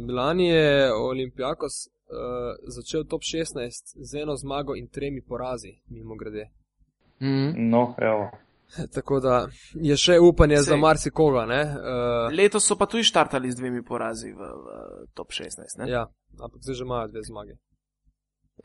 Lani 0.09 0.47
je 0.49 0.93
Olimpijakos 0.93 1.87
uh, 1.87 2.55
začel 2.67 3.03
top 3.09 3.21
16 3.21 3.95
z 3.95 4.21
eno 4.21 4.35
zmago 4.35 4.75
in 4.75 4.87
tremi 4.87 5.21
porazi, 5.21 5.77
mimo 5.89 6.15
grede. 6.15 6.49
Mhm. 7.21 7.69
No, 7.69 7.95
evo. 7.97 8.31
Tako 8.95 9.19
da 9.19 9.47
je 9.73 9.97
še 9.97 10.19
upanje 10.19 10.57
Sej. 10.57 10.63
za 10.63 10.77
marsikoga, 10.77 11.45
ne? 11.45 11.61
Uh, 11.63 12.35
Letos 12.35 12.67
so 12.67 12.77
pa 12.79 12.85
tudi 12.85 13.03
štartali 13.03 13.51
z 13.51 13.59
dvemi 13.59 13.83
porazi 13.83 14.31
v, 14.31 14.37
v 14.37 14.67
top 15.13 15.33
16. 15.35 15.81
Ne? 15.81 15.91
ja, 15.91 16.05
ampak 16.39 16.61
zdaj 16.63 16.75
že 16.79 16.87
imajo 16.87 17.11
dve 17.11 17.23
zmage. 17.27 17.57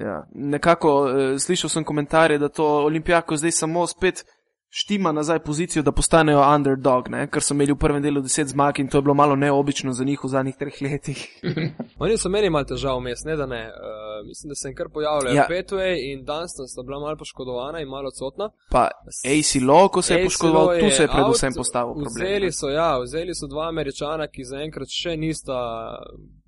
Ja. 0.00 0.22
Nekako 0.34 0.90
uh, 1.02 1.10
slišal 1.40 1.72
sem 1.72 1.84
komentarje, 1.84 2.38
da 2.38 2.48
to 2.48 2.66
Olimpijako 2.84 3.36
zdaj 3.36 3.52
samo 3.52 3.86
spet 3.86 4.24
štima 4.70 5.12
nazaj 5.12 5.38
pozicijo, 5.38 5.82
da 5.82 5.92
postanejo 5.92 6.42
underdog, 6.54 7.08
ne? 7.08 7.26
ker 7.30 7.42
so 7.42 7.54
imeli 7.54 7.72
v 7.72 7.78
prvem 7.80 8.02
delu 8.02 8.20
10 8.22 8.52
zmag 8.52 8.80
in 8.80 8.88
to 8.88 8.98
je 8.98 9.02
bilo 9.02 9.14
malo 9.14 9.36
neobično 9.36 9.92
za 9.92 10.04
njih 10.04 10.24
v 10.24 10.28
zadnjih 10.28 10.56
treh 10.56 10.80
letih. 10.82 11.22
Oni 12.02 12.18
so 12.18 12.28
meni 12.28 12.50
malo 12.50 12.64
težav 12.64 12.98
vmes, 12.98 13.24
ne 13.24 13.36
da 13.36 13.46
ne. 13.46 13.62
Uh, 13.66 14.26
mislim, 14.28 14.48
da 14.48 14.54
se 14.54 14.68
jim 14.68 14.76
kar 14.76 14.88
pojavljajo. 14.92 15.36
Ja. 15.36 15.46
Petway 15.50 16.12
in 16.12 16.24
Dunstan 16.24 16.68
sta 16.68 16.82
bila 16.82 17.00
malo 17.00 17.16
poškodovana 17.16 17.80
in 17.80 17.88
malo 17.88 18.08
odsotna. 18.08 18.50
Pa 18.70 18.88
AC 19.08 19.54
Law, 19.62 19.88
ko 19.88 20.02
se 20.02 20.14
je 20.14 20.24
poškodoval, 20.24 20.66
Law 20.66 20.80
tu 20.80 20.90
se 20.96 21.02
je 21.02 21.08
out, 21.08 21.16
predvsem 21.16 21.52
postavil 21.56 21.94
problem. 21.94 22.14
Vzeli 22.16 22.52
so, 22.52 22.68
ja, 22.68 22.98
vzeli 22.98 23.34
so 23.34 23.46
dva 23.46 23.68
američana, 23.68 24.26
ki 24.26 24.44
zaenkrat 24.44 24.88
še 24.90 25.16
nista 25.16 25.58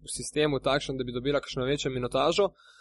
v 0.05 0.11
sistemu 0.17 0.61
takšen, 0.61 0.99
da 0.99 1.05
bi 1.05 1.13
dobila 1.13 1.41
kakšno 1.41 1.65
večjo 1.65 1.91
minutažo. 1.91 2.45
Uh, 2.45 2.78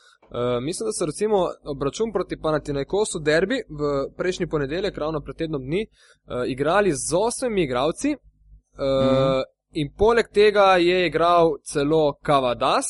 mislim, 0.61 0.87
da 0.87 0.91
so 0.93 1.05
recimo 1.05 1.37
obračun 1.63 2.11
proti 2.13 2.37
Panathinaikosu 2.37 3.19
derbi 3.19 3.55
v 3.69 4.09
prejšnji 4.17 4.47
ponedeljek, 4.47 4.97
ravno 4.97 5.21
pred 5.21 5.35
tednom 5.35 5.61
dni, 5.61 5.85
uh, 5.87 6.43
igrali 6.47 6.91
z 6.91 7.15
osmimi 7.15 7.63
igravci. 7.63 8.15
Uh, 8.15 8.19
mm 8.19 9.05
Mhm. 9.05 9.15
-hmm. 9.15 9.43
In 9.71 9.89
poleg 9.97 10.27
tega 10.33 10.77
je 10.77 11.07
igral 11.07 11.57
celo 11.63 12.13
Kavadas, 12.23 12.85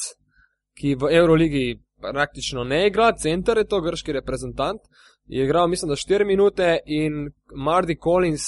ki 0.77 0.95
v 0.95 1.09
Euroligi 1.11 1.79
praktično 2.01 2.63
ne 2.63 2.87
igra, 2.87 3.11
center 3.17 3.57
je 3.57 3.67
to, 3.67 3.81
grški 3.81 4.13
reprezentant. 4.13 4.81
Je 5.25 5.43
igral, 5.43 5.67
mislim, 5.67 5.89
da 5.89 5.95
4 5.95 6.25
minute 6.25 6.79
in 6.85 7.31
Mardi 7.55 7.97
Collins 8.03 8.43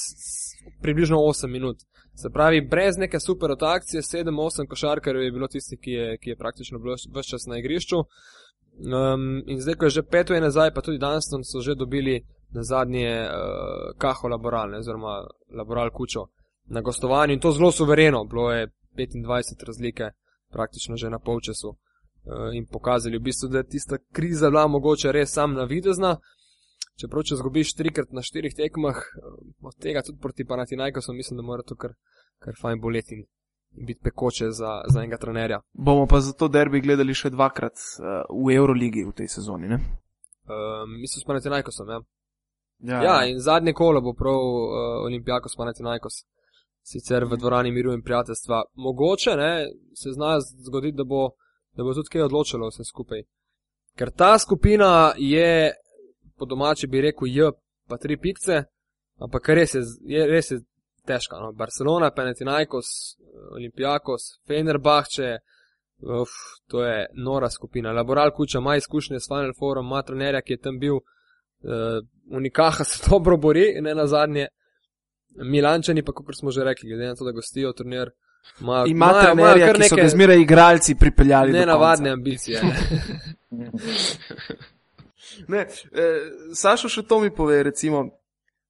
približno 0.82 1.18
8 1.18 1.48
minut. 1.48 1.78
Se 2.16 2.30
pravi, 2.30 2.62
brez 2.62 2.98
neke 2.98 3.20
super 3.20 3.50
rotacije, 3.50 4.02
7-8 4.02 4.68
košarkarjev 4.68 5.24
je 5.24 5.32
bilo 5.32 5.48
tisti, 5.48 5.78
ki 5.78 5.92
je, 5.92 6.18
ki 6.18 6.30
je 6.30 6.36
praktično 6.36 6.80
bil 6.80 6.94
vse 6.94 7.30
čas 7.30 7.46
na 7.48 7.58
igrišču. 7.58 8.04
Um, 8.80 9.43
in 9.47 9.61
zdaj, 9.61 9.75
ko 9.75 9.86
je 9.86 9.89
že 9.89 10.03
peto 10.03 10.34
je 10.34 10.41
nazaj, 10.41 10.71
pa 10.73 10.82
tudi 10.82 10.97
Dunston 10.97 11.43
so 11.43 11.59
že 11.61 11.75
dobili 11.75 12.23
na 12.55 12.63
zadnje 12.63 13.27
uh, 13.27 13.97
kaho 13.97 14.27
laboralne, 14.27 14.77
oziroma 14.77 15.27
laboral 15.51 15.91
kučo 15.91 16.25
na 16.65 16.82
gostovanju 16.82 17.34
in 17.34 17.39
to 17.39 17.51
zelo 17.51 17.71
suvereno, 17.71 18.23
bilo 18.23 18.51
je 18.51 18.67
25 18.97 19.65
razlike 19.67 20.11
praktično 20.51 20.95
že 20.95 21.09
na 21.09 21.19
polčasu 21.19 21.69
uh, 21.69 21.75
in 22.53 22.65
pokazali 22.65 23.17
v 23.17 23.21
bistvu, 23.21 23.49
da 23.49 23.57
je 23.57 23.67
tista 23.67 23.97
kriza 24.13 24.49
bila 24.49 24.67
mogoče 24.67 25.11
res 25.11 25.34
sam 25.34 25.53
navidezna. 25.53 26.17
Čeprav, 26.99 27.23
če 27.23 27.38
zgubiš 27.39 27.73
trikrat 27.80 28.11
na 28.11 28.21
štirih 28.21 28.55
tekmah, 28.55 28.97
eh, 28.97 29.36
od 29.63 29.75
tega 29.80 30.01
tudi 30.03 30.19
proti 30.19 30.45
Panatinajkosu, 30.45 31.13
mislim, 31.13 31.38
da 31.39 31.43
mora 31.47 31.63
to 31.63 31.75
kar, 31.80 31.93
kar 32.43 32.57
fajn 32.61 32.82
boleti 32.84 33.15
in 33.15 33.23
in 33.80 33.86
biti 33.86 34.01
pekoče 34.03 34.51
za, 34.51 34.82
za 34.88 34.99
enega 34.99 35.17
trenerja. 35.17 35.61
Bomo 35.73 36.05
pa 36.07 36.19
zato 36.19 36.47
derbi 36.47 36.82
gledali 36.82 37.13
še 37.15 37.32
dvakrat 37.32 37.73
uh, 37.73 38.21
v 38.45 38.55
Euroligi 38.55 39.05
v 39.07 39.15
tej 39.15 39.32
sezoni. 39.32 39.69
Ne? 39.71 39.80
Um, 40.49 40.99
mislim, 41.01 41.23
s 41.23 41.27
Panatinajkosom, 41.27 41.89
ja. 41.89 41.99
Ja, 42.80 43.03
Ja, 43.03 43.15
in 43.27 43.39
zadnje 43.39 43.73
kolo 43.73 44.01
bo 44.01 44.13
prav 44.13 44.36
uh, 44.36 45.05
Olimpijakos 45.05 45.55
Panatinajkos. 45.57 46.23
Sicer 46.84 47.25
v 47.25 47.38
dvorani 47.38 47.71
miru 47.71 47.93
in 47.93 48.01
prijateljstva. 48.01 48.63
Mogoče 48.75 49.36
ne, 49.36 49.67
se 49.95 50.13
zna 50.15 50.39
zgoditi, 50.39 50.97
da 50.97 51.03
bo, 51.03 51.30
da 51.75 51.84
bo 51.84 51.93
tudi 51.93 52.09
kaj 52.11 52.27
odločilo 52.27 52.69
vse 52.71 52.88
skupaj. 52.88 53.23
Ker 53.99 54.11
ta 54.15 54.38
skupina 54.39 55.13
je, 55.17 55.73
po 56.38 56.45
domači 56.45 56.88
bi 56.88 57.01
rekel, 57.01 57.27
J, 57.27 57.51
pa 57.88 57.97
tri 57.97 58.17
pikce, 58.17 58.63
ampak 59.19 59.49
res 59.49 59.75
je, 59.75 59.84
je, 60.07 60.25
res 60.27 60.51
je 60.51 60.61
težka. 61.06 61.39
No? 61.39 61.52
Barcelona, 61.52 62.12
Panatinajkos, 62.12 62.86
Olimpijakos, 63.56 64.22
Fenerbahče, 64.47 65.38
uf, 66.22 66.30
to 66.68 66.84
je 66.86 67.08
nora 67.14 67.50
skupina. 67.50 67.91
Laboral 67.91 68.32
Kuča 68.32 68.58
ima 68.58 68.76
izkušnje 68.76 69.20
s 69.20 69.28
Final 69.28 69.54
Fourom, 69.60 69.86
ima 69.86 70.02
trenerja, 70.02 70.41
ki 70.41 70.54
je 70.54 70.62
tam 70.62 70.80
bil. 70.80 70.95
Uh, 70.95 72.00
Unikaha 72.32 72.84
se 72.84 73.04
dobro 73.10 73.38
bori, 73.38 73.82
ne 73.82 73.95
na 73.95 74.08
zadnje. 74.08 74.47
Milančani, 75.36 76.04
pa 76.04 76.12
kot 76.12 76.26
smo 76.39 76.52
že 76.52 76.64
rekli, 76.64 76.89
glede 76.89 77.08
na 77.08 77.16
to, 77.16 77.26
da 77.26 77.32
gostijo 77.32 77.74
turnir, 77.74 78.10
imajo 78.62 78.88
Ima 78.88 79.12
trenerja, 79.22 79.66
kar 79.68 79.76
ki 79.76 79.89
so 79.89 79.95
neke 79.95 80.10
zmeraj 80.10 80.41
igralci 80.41 80.95
pripeljali. 80.95 81.52
do 81.52 81.60
nenavadne 81.60 82.10
ambicije. 82.10 82.62
Ne? 82.64 83.72
Ne, 85.47 85.60
eh, 85.60 86.32
Sašo, 86.54 86.89
še 86.89 87.04
to 87.08 87.20
mi 87.20 87.32
pove, 87.36 87.64
recimo, 87.64 88.04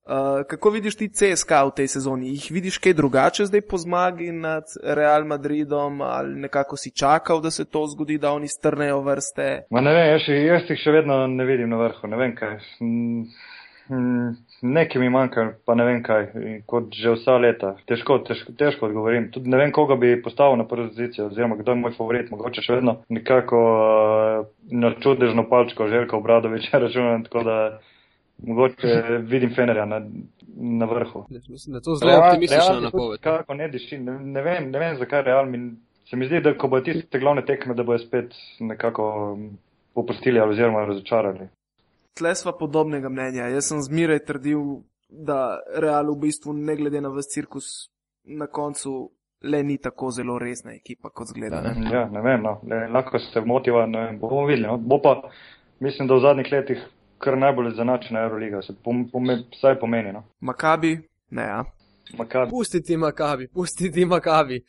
uh, 0.10 0.46
kako 0.48 0.70
vidiš 0.70 0.98
ti 0.98 1.10
CSK 1.10 1.52
v 1.52 1.76
tej 1.76 1.88
sezoni? 1.88 2.34
Jih 2.34 2.50
vidiš 2.52 2.78
kaj 2.78 2.94
drugače 2.94 3.46
zdaj 3.46 3.62
po 3.62 3.78
zmagi 3.78 4.32
nad 4.32 4.66
Real 4.84 5.26
Madridom 5.26 6.02
ali 6.02 6.36
nekako 6.36 6.78
si 6.78 6.92
čakal, 6.92 7.42
da 7.42 7.52
se 7.52 7.66
to 7.66 7.86
zgodi, 7.88 8.18
da 8.18 8.32
oni 8.32 8.48
strnejo 8.48 9.02
vrste? 9.02 9.70
Ma 9.70 9.82
ne 9.82 9.94
vem, 9.94 10.10
jaz, 10.16 10.28
jaz 10.28 10.74
jih 10.74 10.82
še 10.84 10.98
vedno 10.98 11.28
ne 11.28 11.46
vidim 11.46 11.70
na 11.70 11.84
vrhu, 11.86 12.08
ne 12.08 12.18
vem 12.18 12.36
kaj. 12.36 12.58
Mm, 12.82 13.30
Nekaj 14.62 15.02
mi 15.02 15.10
manjka, 15.10 15.46
pa 15.66 15.74
ne 15.76 15.86
vem 15.86 16.02
kaj, 16.06 16.28
kot 16.70 16.92
že 16.94 17.16
vsa 17.16 17.38
leta. 17.42 17.72
Težko, 17.90 18.20
težko, 18.28 18.54
težko 18.60 18.86
odgovorim. 18.86 19.30
Tudi 19.34 19.50
ne 19.50 19.58
vem, 19.58 19.72
koga 19.74 19.96
bi 19.98 20.12
postavil 20.22 20.60
na 20.60 20.68
prvo 20.70 20.90
pozicijo, 20.92 21.30
oziroma 21.32 21.58
kdo 21.58 21.74
je 21.74 21.82
moj 21.82 21.96
favorit. 21.98 22.30
Mogoče 22.30 22.62
še 22.62 22.76
vedno 22.78 23.00
nekako 23.10 23.62
uh, 23.72 24.52
na 24.84 24.94
čudežno 25.02 25.48
palčko 25.50 25.88
Željko 25.90 26.20
Obradoviča 26.22 26.80
računam, 26.86 27.24
tako 27.26 27.44
da 27.48 27.58
mogoče 28.48 29.02
vidim 29.22 29.56
Fenerja 29.56 29.86
na, 29.86 30.02
na 30.56 30.86
vrhu. 30.86 31.26
Mislim, 31.30 31.74
da 31.74 31.82
to 31.82 31.96
zelo 31.96 32.18
optimistična 32.18 32.58
Real 32.58 32.76
mi 32.76 32.76
tudi 32.76 32.86
napoved. 32.86 33.20
Kako 33.20 33.54
ne 33.54 33.68
diši, 33.68 33.98
ne, 33.98 34.20
ne, 34.20 34.42
vem, 34.42 34.72
ne 34.72 34.80
vem, 34.80 34.98
zakaj 34.98 35.22
Real 35.22 35.46
mi. 35.46 35.76
Se 36.10 36.16
mi 36.16 36.26
zdi, 36.26 36.42
da 36.42 36.58
ko 36.58 36.68
bo 36.68 36.80
tiste 36.82 37.20
glavne 37.20 37.46
tekme, 37.46 37.74
da 37.74 37.84
bojo 37.84 38.00
spet 38.00 38.34
nekako 38.60 39.36
mm, 39.36 39.58
popustili 39.94 40.40
ali 40.40 40.52
oziroma 40.52 40.86
razočarali. 40.86 41.48
Tle 42.18 42.36
sva 42.36 42.56
podobnega 42.58 43.10
mnenja. 43.10 43.52
Jaz 43.54 43.68
sem 43.70 43.82
zmeraj 43.82 44.24
trdil, 44.26 44.64
da 45.10 45.60
Real 45.76 46.10
v 46.10 46.18
bistvu, 46.24 46.54
ne 46.54 46.76
glede 46.76 47.02
na 47.02 47.14
vse 47.14 47.30
cirkus, 47.30 47.68
na 48.26 48.48
koncu 48.48 49.12
le 49.42 49.64
ni 49.64 49.78
tako 49.78 50.12
zelo 50.12 50.40
resna 50.40 50.74
ekipa, 50.74 51.10
kot 51.10 51.28
zgleda. 51.28 51.62
Ne? 51.62 51.90
Ja, 51.94 52.06
ne 52.12 52.22
vem, 52.22 52.42
no. 52.44 52.58
Le, 52.68 52.88
lahko 52.92 53.20
se 53.20 53.42
motiva, 53.46 53.86
ne 53.86 54.06
vem, 54.06 54.20
bomo 54.20 54.46
videli. 54.48 54.68
No. 54.68 54.78
Bo 54.78 55.00
pa, 55.02 55.16
mislim, 55.80 56.08
da 56.08 56.18
v 56.18 56.26
zadnjih 56.26 56.52
letih 56.52 56.84
kar 57.20 57.38
najbolj 57.38 57.74
zanačena 57.76 58.24
Euroliga, 58.24 58.62
se 58.62 58.74
pom, 58.84 59.10
pom, 59.12 59.28
vsaj 59.52 59.80
pomeni. 59.80 60.14
No. 60.14 60.24
Makabi, 60.40 60.98
ne, 61.30 61.44
ja. 61.44 61.64
Makar, 62.18 62.50
Pustiti 62.50 62.98
Makabi, 62.98 63.48
pustiti 63.48 64.06
Makabi. 64.06 64.64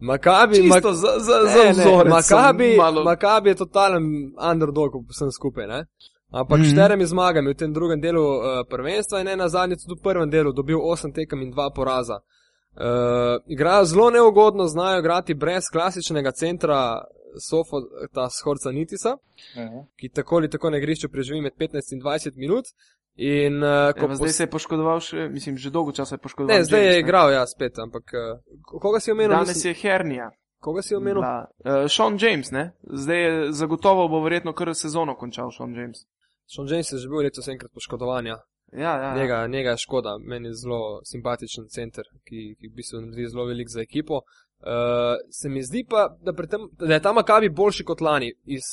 Makabi, 0.00 0.56
Čisto 0.56 0.92
za, 0.92 1.08
za, 1.18 1.32
za 1.44 1.58
Ne, 1.58 1.64
ne, 1.64 1.70
vzorec. 1.72 2.12
Makabi, 2.12 2.76
malo... 2.76 3.04
Makabi 3.04 3.50
je 3.50 3.54
totalen 3.54 4.04
underdog 4.52 4.92
vsem 5.08 5.30
skupaj, 5.30 5.66
ne? 5.66 5.84
Ampak 6.30 6.58
mm. 6.58 6.62
-hmm. 6.62 6.72
štirimi 6.72 7.06
zmagami 7.06 7.50
v 7.50 7.56
tem 7.56 7.72
drugem 7.72 8.00
delu 8.00 8.22
uh, 8.22 8.42
prvenstva 8.70 9.20
in 9.20 9.26
ne 9.26 9.36
na 9.36 9.48
zadnje 9.48 9.76
tudi 9.76 10.00
v 10.00 10.02
prvem 10.02 10.30
delu 10.30 10.52
dobil 10.52 10.76
8 10.76 11.14
tekem 11.14 11.42
in 11.42 11.52
2 11.52 11.74
poraza. 11.74 12.14
Uh, 12.14 13.42
igrajo 13.46 13.84
zelo 13.84 14.10
neugodno, 14.10 14.66
znajo 14.66 14.98
igrati 14.98 15.34
brez 15.34 15.64
klasičnega 15.72 16.30
centra 16.32 17.04
Sofo, 17.38 17.82
ta 18.14 18.28
Schorca 18.30 18.72
Nitisa, 18.72 19.16
ja. 19.56 19.84
ki 19.96 20.08
tako 20.08 20.36
ali 20.36 20.50
tako 20.50 20.70
na 20.70 20.78
igrišču 20.78 21.08
preživi 21.08 21.40
med 21.40 21.52
15 21.58 21.94
in 21.94 22.02
20 22.02 22.36
minut. 22.36 22.72
In, 23.20 23.62
uh, 23.62 23.92
Evo, 23.96 24.14
zdaj 24.14 24.32
se 24.32 24.42
je 24.42 24.50
poškodoval 24.50 25.00
še, 25.04 25.28
mislim, 25.28 25.56
že 25.60 25.70
dolgo 25.70 25.92
časa 25.92 26.14
je 26.14 26.22
poškodoval. 26.24 26.56
Ne, 26.56 26.64
zdaj 26.64 26.80
James, 26.80 26.94
je 26.94 27.00
igral, 27.00 27.32
ja, 27.34 27.42
spet, 27.46 27.78
ampak 27.82 28.14
uh, 28.16 28.60
koga 28.64 29.00
si 29.00 29.12
omenil? 29.12 29.34
Danes 29.34 29.64
je 29.64 29.74
hernija. 29.74 30.30
Koga 30.60 30.82
si 30.82 30.94
omenil? 30.94 31.20
Uh, 31.20 31.84
Sean 31.88 32.16
James, 32.20 32.50
ne? 32.54 32.70
Zdaj 32.84 33.20
je 33.24 33.52
zagotovo 33.56 34.08
bo 34.08 34.22
verjetno 34.24 34.54
kar 34.56 34.72
sezono 34.74 35.16
končal 35.20 35.52
Sean 35.56 35.74
James. 35.76 36.06
Sean 36.48 36.68
James 36.70 36.92
je 36.92 36.98
že 36.98 37.08
bil 37.08 37.26
letos 37.26 37.48
enkrat 37.48 37.72
poškodovanja. 37.74 38.38
Ja, 38.72 38.80
ja, 38.80 39.02
ja. 39.02 39.14
Njega, 39.16 39.46
njega 39.46 39.70
je 39.70 39.82
škoda, 39.82 40.18
meni 40.18 40.48
je 40.48 40.54
zelo 40.54 41.00
simpatičen 41.04 41.66
center, 41.68 42.04
ki, 42.24 42.54
ki 42.60 42.68
v 42.70 42.74
bistvu 42.76 43.00
naredi 43.02 43.28
zelo 43.28 43.44
velik 43.50 43.68
za 43.68 43.80
ekipo. 43.82 44.22
Uh, 44.60 45.16
se 45.30 45.48
mi 45.48 45.62
zdi 45.62 45.86
pa, 45.88 46.16
da, 46.20 46.32
tem, 46.32 46.68
da 46.72 46.94
je 46.94 47.02
ta 47.02 47.12
Makabi 47.12 47.48
boljši 47.48 47.84
kot 47.84 48.00
lani 48.00 48.32
iz 48.44 48.66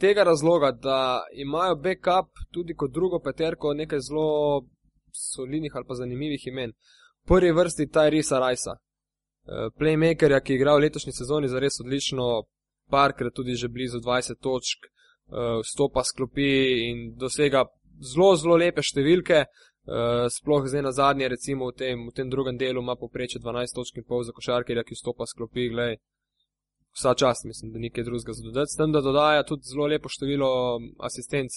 tega 0.00 0.24
razloga, 0.24 0.70
da 0.72 1.22
imajo 1.36 1.76
backup 1.76 2.30
tudi 2.50 2.74
kot 2.74 2.90
drugo 2.90 3.20
peterko 3.20 3.74
nekaj 3.74 4.00
zelo 4.00 4.62
solidnih 5.12 5.76
ali 5.76 5.84
pa 5.88 5.94
zanimivih 5.94 6.46
imen. 6.46 6.72
Prvi 7.28 7.52
vrsti 7.52 7.86
Tyrisa 7.86 8.40
Rajsa, 8.40 8.72
uh, 8.72 9.68
playmakerja, 9.76 10.40
ki 10.40 10.52
je 10.52 10.56
igral 10.56 10.80
v 10.80 10.86
letošnji 10.86 11.12
sezoni 11.12 11.48
za 11.48 11.60
res 11.60 11.76
odlično, 11.84 12.46
parkrat 12.90 13.34
tudi 13.36 13.54
že 13.60 13.68
blizu 13.68 14.00
20 14.00 14.40
točk, 14.40 14.88
uh, 14.88 15.60
stopa 15.64 16.04
sklopi 16.04 16.88
in 16.88 17.12
dosega 17.20 17.66
zelo, 18.00 18.34
zelo 18.36 18.56
lepe 18.56 18.82
številke. 18.82 19.44
Uh, 19.88 20.28
sploh 20.28 20.66
zdaj 20.68 20.82
na 20.82 20.92
zadnje, 20.92 21.28
recimo 21.28 21.70
v 21.70 21.72
tem, 21.72 22.06
v 22.08 22.12
tem 22.12 22.28
drugem 22.30 22.58
delu, 22.60 22.82
ima 22.82 22.96
poprečje 22.96 23.40
12 23.40 23.74
točk 23.74 23.96
in 23.96 24.04
pol 24.04 24.22
za 24.22 24.32
košarkarja, 24.36 24.84
ki 24.84 24.94
vstopa 24.94 25.26
sklopi, 25.26 25.70
gledaj, 25.72 25.96
vsa 26.94 27.14
čas, 27.14 27.44
mislim, 27.44 27.72
da 27.72 27.78
nekaj 27.78 28.04
drugega 28.04 28.32
za 28.32 28.44
dodati. 28.44 28.72
S 28.72 28.76
tem, 28.76 28.92
da 28.92 29.00
dodaja 29.00 29.42
tudi 29.48 29.62
zelo 29.72 29.86
lepo 29.86 30.08
število 30.12 30.50
asistenc, 31.00 31.50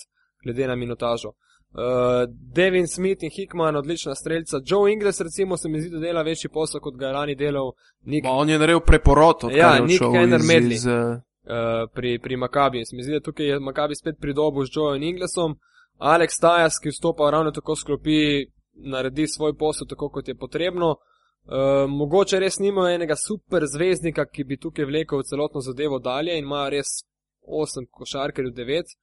glede 0.44 0.68
na 0.68 0.76
minutažo. 0.76 1.36
Uh, 1.74 2.30
Devin 2.30 2.88
Smith 2.88 3.24
in 3.24 3.32
Hickman, 3.36 3.76
odlična 3.76 4.16
streljca. 4.16 4.62
Joe 4.66 4.94
Ingles, 4.94 5.22
recimo, 5.22 5.58
se 5.58 5.70
mi 5.70 5.82
zdi, 5.82 5.90
da 5.90 6.00
dela 6.00 6.22
večji 6.22 6.50
posel, 6.50 6.80
kot 6.80 6.96
ga 6.96 7.08
je 7.08 7.14
lani 7.14 7.36
delal. 7.36 7.72
Nick, 8.06 8.28
on 8.30 8.50
je 8.50 8.60
naredil 8.60 8.80
preporod, 8.80 9.36
ja, 9.52 9.80
Nick 9.80 10.04
Henner 10.14 10.42
Medley. 10.42 10.74
Iz, 10.74 10.86
uh... 10.86 11.20
Uh, 11.44 11.90
pri, 11.94 12.20
pri 12.20 12.38
Makabi. 12.38 12.86
Se 12.86 12.96
mi 12.96 13.04
zdi, 13.04 13.18
da 13.18 13.20
tukaj 13.20 13.46
je 13.46 13.60
Makabi 13.60 13.96
spet 13.96 14.16
pridobil 14.22 14.66
z 14.66 14.70
Joeom 14.76 15.04
Inglesom. 15.04 15.56
Alex 15.98 16.40
Tajas, 16.42 16.80
ki 16.82 16.90
vstopa 16.90 17.30
ravno 17.32 17.52
tako 17.52 17.76
sklopi, 17.76 18.46
naredi 18.74 19.28
svoj 19.28 19.58
posel 19.58 19.88
tako, 19.88 20.10
kot 20.10 20.28
je 20.28 20.36
potrebno. 20.36 20.96
Uh, 21.44 21.90
mogoče 21.90 22.40
res 22.40 22.60
nimajo 22.60 22.96
enega 22.96 23.16
super 23.16 23.66
zvezdnika, 23.68 24.26
ki 24.26 24.44
bi 24.44 24.58
tukaj 24.58 24.86
vlekel 24.86 25.24
celotno 25.24 25.62
zadevo 25.62 26.00
dalje 26.00 26.38
in 26.38 26.46
ima 26.46 26.70
res 26.70 27.04
8 27.44 27.88
košarkarjev, 27.92 28.54
9 28.56 28.94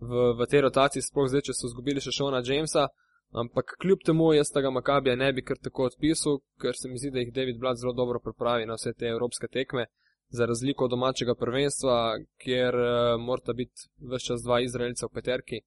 v, 0.00 0.32
v 0.38 0.46
tej 0.46 0.60
rotaciji, 0.68 1.02
sploh 1.02 1.30
zdaj, 1.32 1.46
če 1.48 1.54
so 1.56 1.70
izgubili 1.70 2.00
še 2.04 2.12
Šona 2.12 2.42
Jamesa. 2.44 2.88
Ampak 3.32 3.74
kljub 3.80 4.04
temu 4.04 4.30
jaz 4.32 4.52
tega 4.52 4.70
Makabija 4.72 5.16
ne 5.16 5.32
bi 5.32 5.44
kar 5.44 5.58
tako 5.60 5.88
odpisal, 5.88 6.38
ker 6.60 6.76
se 6.76 6.88
mi 6.88 7.00
zdi, 7.00 7.10
da 7.12 7.24
jih 7.24 7.32
David 7.32 7.58
Blad 7.60 7.76
zelo 7.76 7.92
dobro 7.92 8.20
pripravi 8.24 8.68
na 8.68 8.76
vse 8.76 8.92
te 8.96 9.08
evropske 9.08 9.48
tekme, 9.52 9.86
za 10.28 10.46
razliko 10.46 10.84
od 10.84 10.94
domačega 10.96 11.34
prvenstva, 11.34 11.96
kjer 12.40 12.76
uh, 12.76 13.16
morata 13.20 13.52
biti 13.52 13.88
vse 13.98 14.24
čas 14.28 14.44
dva 14.44 14.60
Izraelca 14.64 15.08
v 15.08 15.16
peterki 15.20 15.60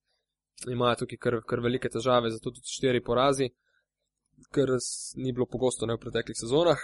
imajo 0.67 1.01
tukaj 1.03 1.17
kar, 1.17 1.37
kar 1.47 1.59
velike 1.59 1.89
težave, 1.89 2.31
zato 2.31 2.51
tudi 2.51 2.69
štiri 2.69 3.03
porazi, 3.03 3.49
kar 4.51 4.69
ni 5.15 5.33
bilo 5.33 5.45
pogosto 5.45 5.85
ne 5.85 5.95
v 5.97 6.03
preteklih 6.03 6.37
sezonah. 6.37 6.81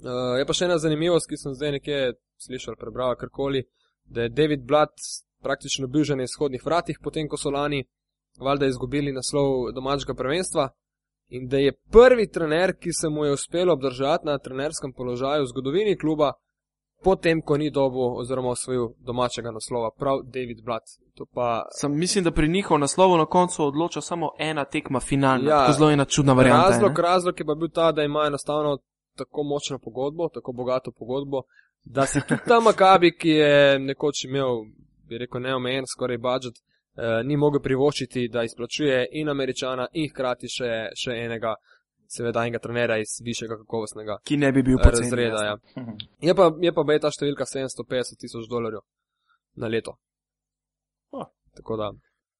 Uh, 0.00 0.38
je 0.40 0.46
pa 0.48 0.56
še 0.56 0.64
ena 0.64 0.78
zanimivost, 0.80 1.28
ki 1.28 1.36
sem 1.36 1.54
zdaj 1.54 1.74
nekje 1.76 1.98
slišal, 2.40 2.78
prebral 2.80 3.16
karkoli, 3.20 3.66
da 4.04 4.24
je 4.24 4.32
David 4.32 4.64
Blood 4.64 4.94
praktično 5.42 5.88
bil 5.88 6.04
že 6.04 6.16
na 6.16 6.24
izhodnih 6.24 6.62
vratih, 6.64 6.98
potem 7.02 7.28
ko 7.28 7.36
so 7.36 7.50
lani 7.50 7.84
valjda 8.40 8.66
izgubili 8.66 9.12
naslov 9.12 9.72
domačega 9.74 10.14
prvenstva 10.14 10.70
in 11.28 11.48
da 11.48 11.58
je 11.58 11.72
prvi 11.92 12.26
trener, 12.30 12.74
ki 12.76 12.92
se 12.92 13.08
mu 13.08 13.24
je 13.24 13.32
uspelo 13.32 13.72
obdržati 13.72 14.26
na 14.26 14.38
trenerskem 14.38 14.92
položaju 14.92 15.44
v 15.44 15.50
zgodovini 15.52 15.98
kluba, 15.98 16.32
potem, 17.02 17.42
ko 17.42 17.56
ni 17.56 17.70
dobil 17.70 18.18
oziroma 18.20 18.48
osvojil 18.48 18.88
domačega 18.98 19.50
naslova, 19.50 19.90
prav 19.98 20.20
David 20.24 20.64
Blatt. 20.64 20.84
Pa... 21.34 21.64
Sam 21.80 21.98
mislim, 21.98 22.24
da 22.24 22.30
pri 22.30 22.48
njihov 22.48 22.78
naslovu 22.78 23.16
na 23.16 23.26
koncu 23.26 23.64
odloča 23.64 24.00
samo 24.00 24.30
ena 24.38 24.64
tekma 24.64 25.00
finalna. 25.00 25.50
Ja, 25.50 25.64
to 25.64 25.70
je 25.70 25.78
zelo 25.78 25.90
ena 25.90 26.04
čudna 26.04 26.32
varianta. 26.32 26.68
Razlog, 26.68 26.98
razlog 26.98 27.40
je 27.40 27.46
pa 27.46 27.54
bil 27.54 27.68
ta, 27.68 27.92
da 27.92 28.02
ima 28.02 28.24
enostavno 28.26 28.78
tako 29.16 29.42
močno 29.42 29.78
pogodbo, 29.78 30.28
tako 30.28 30.52
bogato 30.52 30.92
pogodbo, 30.92 31.42
da 31.84 32.06
si 32.06 32.20
tudi 32.28 32.40
ta 32.48 32.60
Makabi, 32.60 33.16
ki 33.16 33.28
je 33.28 33.78
nekoč 33.78 34.24
imel, 34.24 34.64
bi 35.08 35.18
rekel, 35.18 35.40
neomejen 35.40 35.84
skoraj 35.86 36.18
budžet, 36.18 36.54
eh, 36.56 37.22
ni 37.24 37.36
mogel 37.36 37.60
privoščiti, 37.60 38.28
da 38.28 38.42
izplačuje 38.42 39.06
in 39.12 39.28
američana 39.28 39.86
in 39.92 40.08
hkrati 40.10 40.48
še, 40.48 40.70
še 40.96 41.16
enega 41.24 41.54
seveda 42.10 42.42
enega 42.42 42.58
trenera 42.58 42.98
iz 42.98 43.16
višjega 43.24 43.56
kakovostnega 43.62 44.18
ki 44.24 44.36
ne 44.36 44.52
bi 44.52 44.62
bil 44.66 44.78
razreda. 44.82 45.42
Ja. 45.44 45.56
Je 46.20 46.34
pa, 46.34 46.50
je 46.60 46.72
pa 46.74 46.84
ta 46.98 47.10
številka 47.14 47.46
750 47.46 48.18
tisoč 48.20 48.48
dolarjev 48.50 48.82
na 49.62 49.70
leto. 49.70 49.96
Oh. 51.14 51.28
Da... 51.54 51.90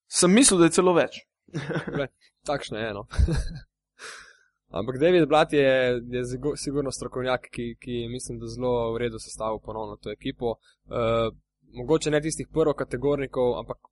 Sem 0.07 0.33
mislil, 0.35 0.61
da 0.61 0.71
je 0.71 0.77
celo 0.79 0.95
več. 0.97 1.21
Takšno 2.51 2.79
je 2.79 2.89
eno. 2.91 3.07
Ampak 4.79 5.01
David 5.03 5.27
Blat 5.29 5.53
je, 5.53 5.71
je 6.15 6.25
sigurno 6.63 6.93
strokovnjak, 6.95 7.49
ki, 7.51 7.73
ki 7.83 8.05
mislim, 8.11 8.39
da 8.39 8.51
zelo 8.51 8.93
v 8.95 9.01
redu 9.03 9.19
sestavil 9.19 9.59
ponovno 9.65 9.99
to 9.99 10.13
ekipo. 10.15 10.57
Uh, 10.87 11.31
mogoče 11.75 12.11
ne 12.15 12.21
tistih 12.23 12.47
prvokategornikov, 12.55 13.57
ampak 13.59 13.91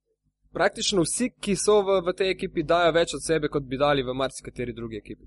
praktično 0.54 1.02
vsi, 1.02 1.32
ki 1.34 1.56
so 1.58 1.80
v, 1.82 1.98
v 2.06 2.14
tej 2.18 2.30
ekipi, 2.36 2.66
dajo 2.66 2.94
več 2.94 3.18
od 3.18 3.26
sebe, 3.26 3.50
kot 3.50 3.66
bi 3.66 3.78
dali 3.78 4.06
v 4.06 4.14
marsikateri 4.14 4.74
drugi 4.74 5.02
ekipi 5.02 5.26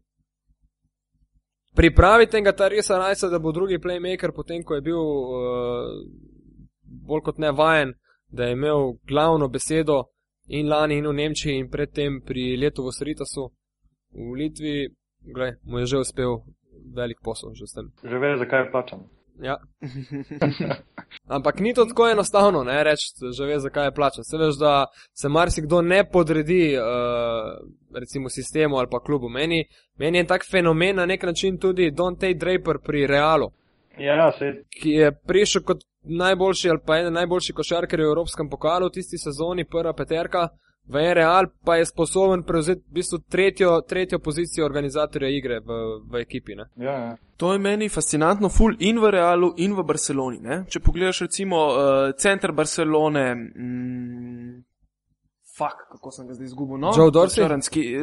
pripravite 1.76 2.42
ga 2.42 2.52
ta 2.52 2.68
res 2.68 2.90
rajsa, 2.90 3.30
da 3.30 3.40
bo 3.40 3.52
drugi 3.52 3.80
playmaker, 3.80 4.32
potem 4.36 4.64
ko 4.64 4.76
je 4.76 4.82
bil 4.82 5.00
uh, 5.00 6.06
bolj 7.08 7.22
kot 7.26 7.38
ne 7.38 7.52
vajen, 7.52 7.94
da 8.28 8.46
je 8.46 8.58
imel 8.58 8.96
glavno 9.08 9.48
besedo 9.48 10.04
in 10.48 10.70
lani 10.70 10.98
in 10.98 11.08
v 11.08 11.14
Nemčiji 11.14 11.60
in 11.60 11.70
predtem 11.70 12.22
pri 12.26 12.58
letu 12.58 12.84
v 12.84 12.92
Sritasu 12.92 13.52
v 14.12 14.36
Litvi, 14.36 14.90
gled, 15.34 15.60
mu 15.64 15.80
je 15.80 15.86
že 15.86 15.98
uspel 15.98 16.44
velik 16.96 17.20
posel 17.24 17.54
že 17.56 17.68
s 17.68 17.74
tem. 17.74 17.92
Že 18.04 18.18
ve, 18.20 18.38
zakaj 18.38 18.66
je 18.66 18.72
plačan. 18.72 19.00
Ja. 19.40 19.58
Ampak 21.28 21.60
ni 21.60 21.74
to 21.74 21.86
tako 21.86 22.10
enostavno, 22.10 22.64
ne 22.64 22.84
reči, 22.84 23.12
že 23.38 23.46
veš, 23.46 23.62
zakaj 23.68 23.88
je 23.88 23.92
plačan. 23.92 24.24
Se 24.24 24.38
veš, 24.38 24.56
da 24.60 24.86
se 25.14 25.30
marsikdo 25.30 25.82
ne 25.82 26.04
podredi, 26.12 26.78
uh, 26.78 26.84
recimo, 28.00 28.30
sistemu 28.30 28.78
ali 28.78 28.88
pa 28.92 29.00
klubu. 29.00 29.30
Meni, 29.30 29.66
meni 29.98 30.18
je 30.18 30.28
tak 30.28 30.46
fenomen 30.52 30.96
na 30.96 31.06
nek 31.06 31.24
način 31.24 31.58
tudi 31.58 31.92
Don 31.92 32.16
Tate 32.16 32.34
Draper 32.34 32.80
pri 32.84 33.08
Realu. 33.08 33.52
Ja, 33.98 34.32
ki 34.82 34.90
je 34.90 35.12
prišel 35.28 35.62
kot 35.64 35.84
najboljši 36.04 36.70
ali 36.70 36.80
pa 36.86 36.98
eden 36.98 37.14
najboljših 37.14 37.56
košarkarjev 37.56 38.08
v 38.08 38.12
Evropskem 38.12 38.50
pokalu 38.50 38.88
v 38.88 38.92
tisti 38.92 39.18
sezoni, 39.18 39.66
prva 39.66 39.94
peterka. 39.94 40.48
V 40.48 40.71
Real 40.90 41.46
pa 41.64 41.76
je 41.76 41.86
sposoben 41.86 42.44
prevzeti 42.44 42.82
v 42.90 42.94
bistvu 42.94 43.20
tretjo, 43.30 43.82
tretjo 43.82 44.20
pozicijo 44.20 44.66
organizatorja 44.66 45.30
igre 45.30 45.60
v, 45.60 45.78
v 46.12 46.22
ekipi. 46.22 46.56
Ja, 46.76 46.92
ja. 46.92 47.16
To 47.38 47.54
je 47.54 47.60
meni 47.60 47.90
fascinantno, 47.90 48.50
ful 48.50 48.76
in 48.80 49.00
v 49.00 49.12
Realu, 49.12 49.54
in 49.58 49.74
v 49.74 49.84
Barceloni. 49.84 50.40
Ne? 50.40 50.64
Če 50.70 50.80
pogledaš 50.80 51.22
recimo 51.22 51.62
uh, 51.68 52.12
center 52.18 52.52
Barcelone, 52.52 53.36
mm, 53.36 54.58
fuk, 55.58 55.88
kako 55.96 56.12
sem 56.12 56.28
ga 56.28 56.36
zdaj 56.36 56.52
izgubil. 56.52 56.78
No? 56.78 56.92
Joe 56.98 57.12
Dorsey. 57.12 57.46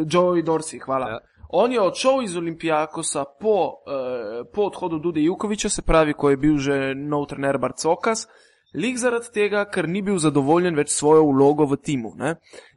Joe 0.08 0.42
Dorsey, 0.42 0.80
hvala. 0.80 1.10
Ja. 1.10 1.20
On 1.48 1.72
je 1.72 1.80
odšel 1.80 2.22
iz 2.22 2.36
Olimpijakosa 2.36 3.24
po, 3.40 3.56
uh, 3.84 4.42
po 4.54 4.68
odhodu 4.68 4.98
Dude 4.98 5.22
Jukoviča, 5.22 5.68
se 5.68 5.82
pravi, 5.82 6.14
ko 6.14 6.30
je 6.30 6.36
bil 6.36 6.58
že 6.58 6.94
nov 6.94 7.26
trener 7.28 7.58
Barcokas. 7.58 8.26
Lik 8.74 8.98
zaradi 9.00 9.30
tega, 9.32 9.62
ker 9.64 9.88
ni 9.88 10.02
bil 10.04 10.18
zadovoljen 10.20 10.76
več 10.76 10.92
svojo 10.92 11.24
vlogo 11.30 11.64
v 11.70 11.78
timu. 11.80 12.12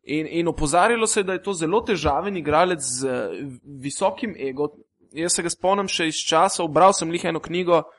In, 0.04 0.28
in 0.28 0.48
opozarjalo 0.48 1.08
se 1.08 1.20
je, 1.20 1.24
da 1.28 1.34
je 1.36 1.44
to 1.44 1.54
zelo 1.54 1.82
težaven 1.84 2.38
igralec 2.40 2.80
z 2.80 3.08
uh, 3.08 3.34
visokim 3.84 4.36
ego. 4.40 4.72
Jaz 5.12 5.36
se 5.36 5.44
ga 5.44 5.52
spomnim 5.52 5.90
še 5.92 6.08
iz 6.08 6.22
časa, 6.24 6.64
bral 6.72 6.96
sem 6.96 7.12
jih 7.12 7.26
eno 7.34 7.42
knjigo 7.44 7.82
uh, 7.82 7.90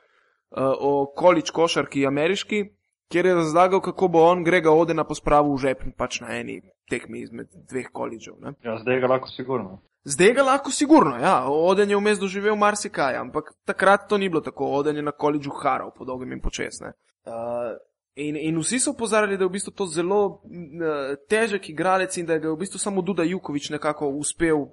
o 0.57 1.12
količ 1.16 1.53
košarki 1.53 2.07
ameriški, 2.09 2.64
kjer 3.12 3.28
je 3.28 3.34
razlagal, 3.43 3.82
kako 3.84 4.09
bo 4.09 4.24
on 4.24 4.45
Grega 4.45 4.72
Odena 4.72 5.05
pospravil 5.05 5.53
v 5.53 5.61
žep 5.66 5.84
pač 6.01 6.22
na 6.24 6.38
eni 6.40 6.62
tekmi 6.88 7.20
izmed 7.26 7.53
dveh 7.68 7.93
količev. 7.93 8.40
Ja, 8.64 8.78
zdaj 8.80 9.05
ga 9.05 9.12
lahko 9.12 9.28
sigurno. 9.28 9.82
Zdaj 10.05 10.32
ga 10.34 10.42
lahko 10.42 10.70
sigurno, 10.70 11.16
ja. 11.16 11.44
Oden 11.46 11.90
je 11.90 11.96
vmes 11.96 12.18
doživel 12.18 12.57
marsikaj, 12.59 13.16
ampak 13.16 13.53
takrat 13.64 14.09
to 14.09 14.18
ni 14.18 14.28
bilo 14.28 14.40
tako. 14.42 14.66
Oden 14.80 14.96
je 14.96 15.03
na 15.03 15.12
količu 15.12 15.50
haral, 15.62 15.92
po 15.94 16.05
dolgem 16.05 16.32
in 16.32 16.40
počasne. 16.42 16.92
Uh, 17.24 17.76
in, 18.14 18.36
in 18.36 18.59
vsi 18.59 18.80
so 18.82 18.96
opozarjali, 18.96 19.38
da 19.38 19.46
je 19.46 19.48
v 19.48 19.57
bistvu 19.59 19.74
to 19.78 19.86
zelo 19.86 20.20
uh, 20.26 21.14
težek 21.30 21.70
igralec 21.70 22.16
in 22.18 22.26
da 22.26 22.34
je 22.34 22.42
ga 22.42 22.50
v 22.50 22.59
bistvu 22.64 22.82
samo 22.82 23.03
Duda 23.03 23.22
Jukovič 23.22 23.70
nekako 23.70 24.11
uspel 24.18 24.59
uh, 24.59 24.72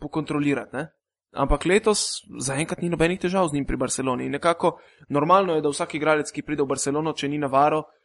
pokontrolirati. 0.00 0.76
Ne? 0.76 0.88
Ampak 1.36 1.68
letos 1.68 2.24
zaenkrat 2.40 2.80
ni 2.80 2.88
nobenih 2.88 3.20
težav 3.20 3.50
z 3.50 3.60
njim 3.60 3.68
pri 3.68 3.76
Barceloni. 3.76 4.24
In 4.24 4.32
nekako 4.32 4.78
normalno 5.08 5.54
je, 5.54 5.60
da 5.60 5.68
vsak 5.68 5.94
igralec, 5.94 6.32
ki 6.32 6.42
pride 6.42 6.64
v 6.64 6.72
Barcelono, 6.72 7.12
če 7.12 7.28
ni 7.28 7.36
navaro, 7.38 7.84
uh, 7.84 7.95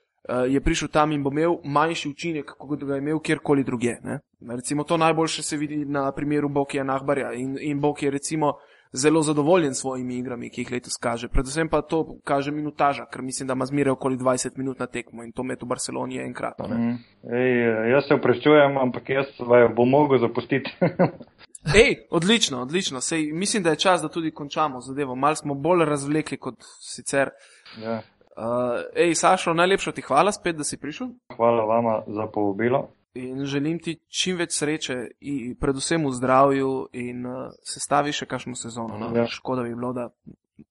je 0.49 0.61
prišel 0.61 0.87
tam 0.87 1.11
in 1.11 1.23
bo 1.23 1.31
imel 1.31 1.57
manjši 1.63 2.09
učinek, 2.09 2.51
kot 2.57 2.83
ga 2.83 2.95
je 2.95 3.01
imel 3.01 3.19
kjerkoli 3.19 3.63
druge. 3.63 3.95
Ne? 4.03 4.19
Recimo 4.49 4.83
to 4.83 4.97
najboljše 4.97 5.43
se 5.43 5.57
vidi 5.57 5.85
na 5.85 6.11
primeru 6.11 6.49
Bokija 6.49 6.83
Nahbarja 6.83 7.33
in, 7.33 7.57
in 7.61 7.79
Bok 7.79 8.03
je 8.03 8.11
recimo 8.11 8.53
zelo 8.93 9.21
zadovoljen 9.21 9.73
s 9.73 9.79
svojimi 9.79 10.17
igrami, 10.17 10.49
ki 10.49 10.61
jih 10.61 10.71
letos 10.71 10.97
kaže. 10.97 11.27
Predvsem 11.27 11.69
pa 11.69 11.81
to 11.81 12.17
kaže 12.23 12.51
minutaža, 12.51 13.05
ker 13.05 13.21
mislim, 13.21 13.47
da 13.47 13.53
ima 13.53 13.65
zmeraj 13.65 13.91
okoli 13.91 14.17
20 14.17 14.57
minut 14.57 14.79
na 14.79 14.87
tekmo 14.87 15.23
in 15.23 15.31
to 15.31 15.43
med 15.43 15.57
v 15.61 15.65
Barceloni 15.65 16.15
je 16.15 16.25
enkrat. 16.25 16.59
ne. 16.69 16.77
Mm. 16.77 16.97
Ej, 17.33 17.91
jaz 17.91 18.07
se 18.07 18.13
oprečujem, 18.13 18.77
ampak 18.77 19.09
jaz 19.09 19.25
vaju 19.39 19.69
bom 19.75 19.89
mogel 19.89 20.19
zapustiti. 20.19 20.71
Ej, 21.83 21.95
odlično, 22.09 22.61
odlično. 22.61 23.01
Sej, 23.01 23.31
mislim, 23.33 23.63
da 23.63 23.69
je 23.69 23.75
čas, 23.75 24.01
da 24.01 24.09
tudi 24.09 24.31
končamo 24.31 24.81
zadevo. 24.81 25.15
Mal 25.15 25.35
smo 25.35 25.53
bolj 25.53 25.85
razvlekli 25.85 26.37
kot 26.37 26.55
sicer. 26.81 27.29
ja. 27.83 28.01
Uh, 28.41 28.81
ej, 28.95 29.13
Sašo, 29.15 29.53
najlepša 29.53 29.91
ti 29.91 30.01
hvala 30.01 30.31
spet, 30.33 30.55
da 30.57 30.63
si 30.63 30.79
prišel. 30.81 31.07
Hvala 31.35 31.65
vama 31.65 32.01
za 32.07 32.25
povabilo. 32.33 32.87
In 33.13 33.45
želim 33.45 33.79
ti 33.79 33.99
čim 34.09 34.37
več 34.39 34.55
sreče, 34.57 34.95
in 35.19 35.55
predvsem 35.59 36.05
v 36.07 36.13
zdravju, 36.15 36.69
in 36.93 37.25
uh, 37.27 37.51
sestavi 37.61 38.13
še 38.15 38.25
kakšno 38.25 38.55
sezono. 38.55 38.97
No? 38.97 39.11
Ja. 39.13 39.27
Škoda 39.29 39.61
bi 39.67 39.75
bilo, 39.75 39.91
da 39.93 40.07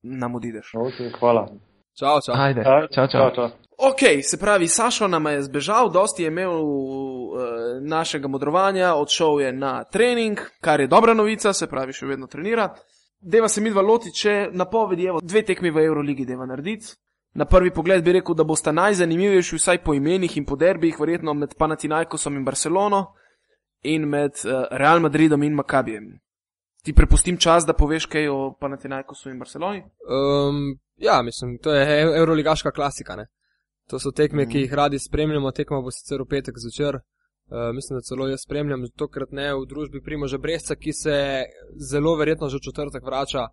nam 0.02 0.34
odideš. 0.34 0.72
Okay, 0.74 1.12
hvala. 1.20 1.46
Čau, 1.94 2.16
čau. 2.26 2.34
Ajde, 2.34 2.64
Ja, 2.66 2.88
čau, 2.88 3.06
čau. 3.12 3.28
čau. 3.36 3.50
Ok, 3.78 4.02
se 4.22 4.38
pravi, 4.40 4.68
Sašo 4.68 5.08
nam 5.08 5.26
je 5.30 5.42
zbežal, 5.42 5.90
dosti 5.92 6.22
je 6.22 6.32
imel 6.32 6.50
uh, 6.50 7.44
našega 7.80 8.28
modrovanja, 8.28 8.94
odšel 8.94 9.40
je 9.40 9.52
na 9.52 9.84
trening, 9.84 10.40
kar 10.60 10.80
je 10.80 10.88
dobra 10.88 11.14
novica, 11.14 11.52
se 11.52 11.68
pravi, 11.70 11.92
še 11.92 12.06
vedno 12.06 12.26
trenira. 12.26 12.72
Deva 13.20 13.48
se 13.48 13.60
midva 13.60 13.82
loti, 13.84 14.10
če 14.16 14.48
napovedi, 14.52 15.06
evo, 15.06 15.20
dve 15.22 15.44
tekmi 15.46 15.70
v 15.70 15.84
Euroligi 15.86 16.26
deva 16.26 16.48
narediti. 16.48 16.96
Na 17.34 17.44
prvi 17.44 17.70
pogled 17.70 18.04
bi 18.04 18.12
rekel, 18.12 18.34
da 18.34 18.44
bosta 18.44 18.72
najzanimivejši 18.72 19.56
vsaj 19.56 19.78
po 19.84 19.94
imenih 19.94 20.36
in 20.36 20.44
po 20.44 20.56
derbih, 20.56 20.96
verjetno 21.00 21.34
med 21.34 21.54
Panathinaikosom 21.58 22.36
in 22.36 22.44
Barcelono 22.44 23.04
in 23.82 24.08
med 24.08 24.32
uh, 24.44 24.66
Real 24.70 25.00
Madridom 25.00 25.42
in 25.42 25.54
Makabijem. 25.54 26.10
Ti 26.82 26.92
prepustim 26.92 27.36
čas, 27.36 27.66
da 27.66 27.72
poveš 27.72 28.06
kaj 28.06 28.28
o 28.28 28.38
Panathinaikosu 28.60 29.30
in 29.30 29.38
Barceloni. 29.38 29.82
Um, 29.82 30.78
ja, 30.96 31.22
mislim, 31.22 31.58
to 31.62 31.72
je 31.72 31.84
e- 31.84 32.18
euroligaška 32.18 32.70
klasika. 32.70 33.16
Ne? 33.16 33.26
To 33.90 33.98
so 33.98 34.10
tekme, 34.10 34.48
ki 34.48 34.64
jih 34.64 34.74
radi 34.74 34.98
spremljamo. 34.98 35.52
Tekma 35.52 35.80
bo 35.80 35.90
sicer 35.90 36.22
v 36.22 36.28
petek 36.30 36.58
zvečer. 36.58 36.98
Uh, 37.50 37.70
mislim, 37.74 37.98
da 37.98 38.06
celo 38.06 38.28
jaz 38.28 38.42
spremljam, 38.42 38.84
tokrat 38.96 39.32
ne 39.32 39.52
v 39.54 39.66
družbi 39.66 40.02
Primoža 40.02 40.38
Bresca, 40.38 40.74
ki 40.74 40.92
se 40.92 41.16
zelo 41.90 42.14
verjetno 42.16 42.48
že 42.48 42.60
v 42.60 42.66
četrtek 42.68 43.06
vrača, 43.06 43.48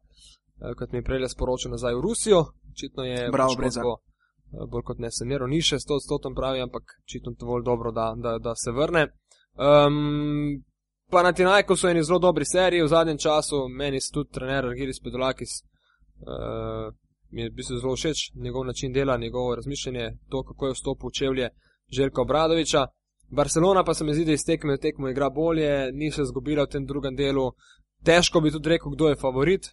kot 0.77 0.91
mi 0.91 0.99
je 0.99 1.03
prej 1.03 1.29
sporočil, 1.29 1.71
nazaj 1.71 1.95
v 1.95 2.01
Rusijo. 2.01 2.43
Očitno 2.71 3.03
je 3.03 3.29
Bravo, 3.31 3.55
Brezak. 3.57 3.83
bo, 3.83 3.93
uh, 3.97 4.69
bolj 4.69 4.83
kot 4.83 4.99
ne 4.99 5.11
saniral, 5.11 5.49
ni 5.49 5.61
še 5.61 5.79
100 5.79 5.99
odstoten 6.01 6.35
pravi, 6.35 6.61
ampak 6.61 6.83
očitno 7.05 7.33
dovolj 7.39 7.63
dobro, 7.63 7.91
da, 7.91 8.13
da, 8.17 8.37
da 8.37 8.55
se 8.55 8.71
vrne. 8.71 9.07
Um, 9.57 10.61
pa 11.09 11.23
na 11.23 11.31
Tinajku 11.33 11.75
so 11.75 11.89
eni 11.89 12.03
zelo 12.03 12.19
dobri 12.19 12.45
seriji 12.45 12.83
v 12.83 12.93
zadnjem 12.93 13.17
času, 13.17 13.67
meni 13.69 14.01
se 14.01 14.13
tudi 14.13 14.33
trener 14.33 14.65
Argiris 14.65 15.01
Pedolakis 15.01 15.61
uh, 16.21 16.93
mi 17.31 17.41
je 17.41 17.49
v 17.49 17.53
bistvu 17.53 17.77
zelo 17.77 17.95
všeč, 17.95 18.31
njegov 18.35 18.65
način 18.65 18.93
dela, 18.93 19.17
njegovo 19.17 19.55
razmišljanje, 19.55 20.11
to, 20.29 20.43
kako 20.43 20.67
je 20.67 20.73
vstopil 20.73 21.07
v 21.07 21.11
čevlje 21.11 21.49
Željka 21.95 22.21
Obradoviča. 22.21 22.87
Barcelona 23.29 23.83
pa 23.83 23.93
se 23.93 24.03
mi 24.03 24.13
zdi, 24.13 24.25
da 24.25 24.31
iz 24.31 24.45
tekme 24.45 24.73
v 24.73 24.79
tekmo 24.79 25.09
igra 25.09 25.29
bolje, 25.29 25.91
ni 25.93 26.11
se 26.11 26.23
zgubila 26.23 26.63
v 26.63 26.71
tem 26.71 26.85
drugem 26.85 27.15
delu. 27.15 27.51
Težko 28.03 28.41
bi 28.41 28.51
tudi 28.51 28.69
rekel, 28.69 28.91
kdo 28.91 29.09
je 29.09 29.15
favorit. 29.15 29.67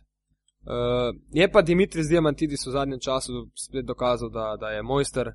Uh, 0.65 1.17
je 1.33 1.49
pa 1.53 1.63
Dimitris 1.63 2.09
Diamantidis 2.09 2.67
v 2.67 2.71
zadnjem 2.71 3.01
času 3.01 3.49
spet 3.55 3.85
dokazal, 3.85 4.31
da, 4.31 4.57
da 4.61 4.69
je 4.69 4.83
mojster, 4.83 5.33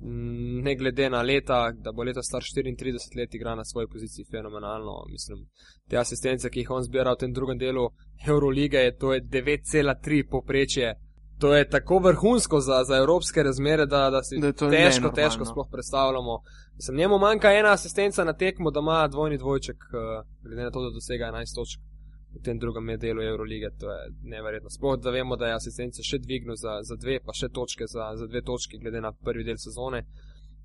Mm, 0.00 0.62
ne 0.62 0.74
glede 0.76 1.10
na 1.10 1.22
leta, 1.22 1.72
da 1.72 1.92
bo 1.92 2.02
leta 2.02 2.22
star 2.22 2.42
34 2.42 3.18
let 3.18 3.34
igra 3.34 3.54
na 3.54 3.64
svoji 3.64 3.86
poziciji 3.86 4.24
fenomenalno. 4.30 5.04
Mislim, 5.08 5.46
te 5.88 5.96
asistence, 5.96 6.50
ki 6.50 6.60
jih 6.60 6.70
on 6.70 6.82
zbira 6.82 7.12
v 7.12 7.20
tem 7.20 7.32
drugem 7.32 7.58
delu 7.58 7.90
Eurolige, 8.26 8.78
je, 8.78 8.96
to 8.98 9.12
je 9.12 9.20
9,3 9.22 10.24
poprečje. 10.30 10.94
To 11.38 11.54
je 11.54 11.68
tako 11.68 11.98
vrhunsko 11.98 12.60
za, 12.60 12.84
za 12.84 12.96
evropske 12.96 13.42
razmere, 13.42 13.86
da, 13.86 14.10
da 14.10 14.22
si 14.22 14.38
Da 14.40 14.52
to 14.52 14.70
težko, 14.70 15.10
težko 15.10 15.44
sploh 15.44 15.68
predstavljamo. 15.72 16.40
Mislim, 16.76 16.96
njemu 16.96 17.18
manjka 17.18 17.52
ena 17.52 17.72
asistenca 17.72 18.24
na 18.24 18.32
tekmo, 18.32 18.70
da 18.70 18.80
ima 18.80 19.08
dvojni 19.08 19.38
dvojček, 19.38 19.76
uh, 19.76 20.26
glede 20.42 20.62
na 20.62 20.70
to, 20.70 20.82
da 20.82 20.90
dosega 20.90 21.24
11 21.24 21.54
točk 21.54 21.91
v 22.34 22.42
tem 22.44 22.58
drugem 22.58 22.98
delu 22.98 23.22
Eurolige. 23.22 23.70
To 23.80 23.90
je 23.92 24.10
neverjetno. 24.22 24.70
Sploh, 24.70 24.98
da 25.00 25.10
vemo, 25.10 25.36
da 25.36 25.46
je 25.46 25.54
asistence 25.54 26.02
še 26.02 26.18
dvignil 26.18 26.56
za, 26.56 26.78
za 26.82 26.96
dve, 26.96 27.20
pa 27.24 27.32
še 27.32 27.48
točke 27.48 27.86
za, 27.86 28.12
za 28.16 28.26
dve 28.26 28.42
točke, 28.42 28.78
glede 28.78 29.00
na 29.00 29.12
prvi 29.12 29.44
del 29.44 29.58
sezone. 29.58 30.06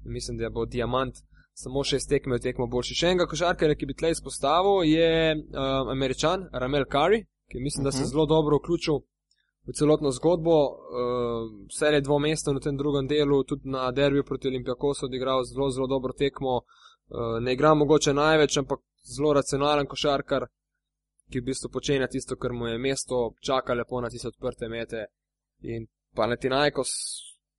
Mislim, 0.06 0.38
da 0.38 0.50
bo 0.50 0.66
Diamant 0.66 1.16
samo 1.54 1.84
šest 1.84 2.10
tekme 2.10 2.38
v 2.38 2.44
tekmo 2.46 2.68
boljši. 2.68 2.96
Še 2.96 3.12
enega 3.12 3.26
košarkarja, 3.28 3.76
ki 3.76 3.90
bi 3.90 3.96
tle 3.98 4.12
izpostavil, 4.14 4.84
je 4.86 5.36
uh, 5.36 5.92
američan 5.92 6.48
Ramel 6.54 6.86
Curry, 6.86 7.24
ki 7.52 7.60
mislim, 7.60 7.84
da 7.84 7.92
se 7.92 8.04
je 8.04 8.06
Mhm. 8.06 8.12
zelo 8.12 8.26
dobro 8.26 8.60
vključil 8.62 9.00
v 9.68 9.74
celotno 9.74 10.12
zgodbo. 10.12 10.54
Uh, 10.54 11.48
vse 11.74 11.92
je 11.96 12.02
dvomestno 12.02 12.54
v 12.54 12.64
tem 12.64 12.78
drugem 12.78 13.08
delu, 13.08 13.44
tudi 13.44 13.70
na 13.70 13.92
derbiju 13.92 14.24
proti 14.24 14.48
Olimpijakosu 14.48 15.06
odigral 15.06 15.44
zelo, 15.44 15.70
zelo 15.72 15.88
dobro 15.88 16.14
tekmo. 16.14 16.62
Uh, 17.10 17.40
ne 17.42 17.54
igra 17.54 17.74
mogoče 17.74 18.14
največ, 18.14 18.58
ampak 18.58 18.80
zelo 19.16 19.34
racionalen 19.34 19.88
košarkar, 19.88 20.46
ki 21.32 21.40
v 21.40 21.44
bistvu 21.44 21.70
počenja 21.70 22.08
tisto, 22.08 22.36
kar 22.36 22.54
mu 22.54 22.68
je 22.68 22.78
mesto, 22.78 23.34
čaka 23.40 23.74
lepo 23.74 24.02
na 24.02 24.10
tiste 24.10 24.28
odprte 24.28 24.70
mete. 24.70 25.06
In 25.62 25.88
Panathinaikos 26.16 26.90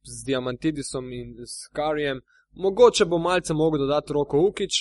z 0.03 0.25
Diamantidisom 0.27 1.13
in 1.13 1.37
s 1.47 1.69
Karijem, 1.73 2.21
mogoče 2.53 3.05
bo 3.05 3.19
malce 3.19 3.55
mogel 3.55 3.81
dodati 3.81 4.13
roko 4.13 4.41
Ukič, 4.49 4.75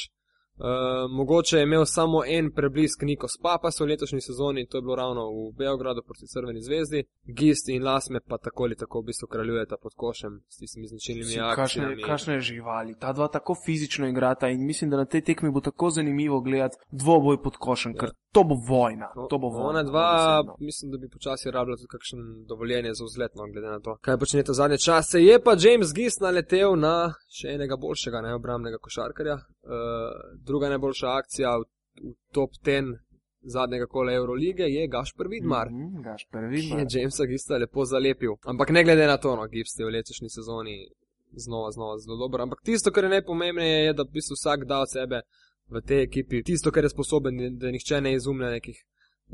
Uh, 0.57 0.65
mogoče 1.11 1.57
je 1.57 1.63
imel 1.63 1.85
samo 1.85 2.21
en 2.25 2.51
preblisk 2.51 3.01
Nikos 3.01 3.31
Papas 3.41 3.79
v 3.79 3.85
letošnji 3.85 4.21
sezoni, 4.21 4.67
to 4.67 4.77
je 4.77 4.81
bilo 4.81 4.95
ravno 4.95 5.21
v 5.29 5.57
Beogradu 5.57 6.01
proti 6.01 6.27
Crveni 6.27 6.61
zvezdi. 6.61 7.03
Gist 7.23 7.69
in 7.69 7.83
Lasme 7.83 8.19
pa 8.19 8.37
tako 8.37 8.63
ali 8.63 8.75
tako 8.75 9.01
v 9.01 9.05
bistvu 9.05 9.27
kraljujeta 9.27 9.77
pod 9.81 9.93
košem 9.95 10.41
s 10.49 10.57
tistimi 10.57 10.87
značilnimi 10.87 11.39
akcijami. 11.39 12.03
kakšne 12.03 12.39
živali. 12.39 12.95
Ta 12.99 13.13
dva 13.13 13.27
tako 13.27 13.55
fizično 13.65 14.07
igrata 14.07 14.49
in 14.49 14.65
mislim, 14.65 14.89
da 14.89 14.97
na 14.97 15.05
tej 15.05 15.21
tekmi 15.21 15.51
bo 15.51 15.61
tako 15.61 15.89
zanimivo 15.89 16.41
gledati 16.41 16.77
dvoboj 16.91 17.43
pod 17.43 17.57
košem, 17.57 17.91
ja. 17.91 17.99
ker 17.99 18.09
to 18.31 18.43
bo 18.43 18.55
vojna. 18.69 19.07
To 19.29 19.37
bo 19.37 19.47
vojna. 19.49 19.69
Ona 19.69 19.83
dva, 19.83 20.07
dobesedno. 20.37 20.55
mislim, 20.59 20.91
da 20.91 20.97
bi 20.97 21.09
počasi 21.09 21.51
rabila 21.51 21.77
tudi 21.77 21.87
kakšen 21.87 22.19
dovoljenje 22.45 22.93
za 22.93 23.03
vzletno, 23.05 23.43
glede 23.53 23.67
na 23.67 23.79
to, 23.79 23.97
kaj 24.01 24.17
počnete 24.17 24.53
zadnje 24.53 24.77
čase. 24.77 25.21
Je 25.23 25.41
pa 25.43 25.51
James 25.63 25.93
Gist 25.93 26.21
naletel 26.21 26.75
na 26.75 27.13
še 27.37 27.47
enega 27.55 27.77
boljšega, 27.77 28.21
ne 28.21 28.35
obramnega 28.35 28.77
košarkarja. 28.77 29.35
Uh, 29.35 30.37
druga 30.47 30.69
najboljša 30.69 31.13
akcija 31.19 31.57
v, 31.57 31.67
v 32.09 32.13
top 32.35 32.51
10 32.65 32.95
zadnjega 33.47 33.85
kola 33.85 34.13
Eurolige 34.13 34.63
je 34.63 34.87
Gašpr 34.87 35.27
Vidmar. 35.29 35.67
Mhm, 35.71 36.01
Gašper, 36.03 36.41
ki 36.41 36.55
Vidmar. 36.55 36.79
je 36.79 36.85
Jamesa 36.91 37.25
Gista 37.25 37.57
lepo 37.57 37.85
zalepil. 37.85 38.33
Ampak 38.45 38.69
ne 38.69 38.83
glede 38.83 39.07
na 39.07 39.17
to, 39.17 39.35
no, 39.35 39.47
Gibbs 39.47 39.79
je 39.79 39.85
v 39.85 39.93
letošnji 39.95 40.29
sezoni 40.29 40.77
znova, 41.31 41.71
znova 41.71 41.97
zelo 41.97 42.17
dober. 42.17 42.41
Ampak 42.41 42.61
tisto, 42.63 42.91
kar 42.91 43.03
je 43.03 43.09
najpomembnejše, 43.09 43.85
je, 43.85 43.93
da 43.93 44.03
v 44.03 44.13
bistvu 44.13 44.35
vsak 44.35 44.65
da 44.65 44.81
od 44.81 44.91
sebe 44.91 45.21
v 45.69 45.81
tej 45.81 46.03
ekipi 46.03 46.43
tisto, 46.43 46.71
kar 46.71 46.83
je 46.83 46.89
sposoben, 46.89 47.57
da 47.57 47.71
nihče 47.71 48.01
ne 48.01 48.13
izumlja 48.15 48.49
nekih, 48.57 48.77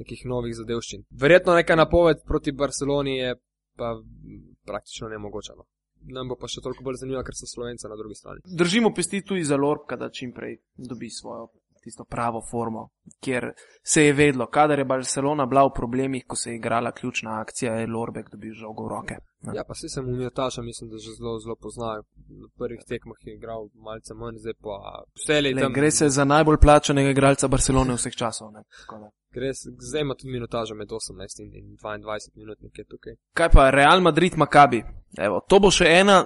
nekih 0.01 0.25
novih 0.25 0.55
zadevščin. 0.55 1.05
Verjetno 1.11 1.55
neka 1.55 1.75
napoved 1.75 2.25
proti 2.27 2.51
Barceloni 2.51 3.17
je 3.17 3.35
pa 3.77 3.93
mm, 3.93 4.55
praktično 4.65 5.09
nemogoča. 5.09 5.53
No. 5.57 5.65
Nam 6.11 6.27
bo 6.27 6.35
pa 6.35 6.47
še 6.47 6.61
toliko 6.61 6.83
bolj 6.83 6.99
zanimivo, 6.99 7.23
ker 7.23 7.35
so 7.35 7.47
Slovenci 7.47 7.87
na 7.87 7.95
drugi 7.95 8.15
strani. 8.15 8.41
Držimo 8.45 8.93
pesti 8.93 9.21
tudi 9.25 9.43
za 9.43 9.55
Lorbka, 9.57 9.95
da 9.95 10.09
čim 10.09 10.33
prej 10.33 10.57
dobi 10.75 11.09
svojo 11.09 11.49
tisto 11.83 12.03
pravo 12.05 12.41
formo, 12.51 12.89
kjer 13.19 13.51
se 13.83 14.05
je 14.05 14.13
vedlo, 14.13 14.45
kadar 14.47 14.79
je 14.79 14.85
Barcelona 14.85 15.45
bila 15.45 15.65
v 15.65 15.73
problemih, 15.75 16.23
ko 16.27 16.35
se 16.35 16.51
je 16.51 16.55
igrala 16.55 16.91
ključna 16.91 17.39
akcija, 17.41 17.73
je 17.73 17.87
Lorbek 17.87 18.29
dobil 18.31 18.53
žogo 18.53 18.85
v 18.85 18.89
roke. 18.89 19.17
Ne. 19.41 19.55
Ja, 19.55 19.63
pa 19.67 19.75
si 19.75 19.89
sem 19.89 20.07
umijataša, 20.09 20.61
mislim, 20.61 20.89
da 20.89 20.97
že 20.97 21.11
zelo, 21.17 21.39
zelo 21.39 21.55
poznajo. 21.55 22.03
Na 22.29 22.47
prvih 22.57 22.79
tekmah 22.87 23.17
je 23.21 23.35
igral 23.35 23.67
malce 23.75 24.13
manj, 24.13 24.37
zdaj 24.39 24.53
pa 24.63 25.03
vse 25.19 25.41
Le, 25.41 25.51
leta. 25.53 25.69
gre 25.69 25.91
se 25.91 26.09
za 26.09 26.23
najbolj 26.25 26.57
plačanega 26.61 27.09
igralca 27.09 27.47
Barcelone 27.47 27.93
vseh 27.99 28.15
časov. 28.15 28.51
Ne. 28.51 28.63
Tako 28.81 28.99
da. 29.03 29.09
Gre, 29.33 29.49
zdaj 29.79 30.01
ima 30.01 30.15
tudi 30.15 30.31
minutažo 30.31 30.75
med 30.75 30.87
18 30.89 31.41
in, 31.41 31.55
in 31.55 31.77
22 31.77 32.29
minut 32.35 32.57
nekje 32.61 32.83
tukaj. 32.85 33.13
Kaj 33.33 33.49
pa 33.49 33.69
Real 33.69 34.01
Madrid 34.01 34.33
Makabi? 34.37 34.83
Evo, 35.17 35.39
to 35.49 35.59
bo 35.59 35.71
še 35.71 35.85
ena, 35.89 36.25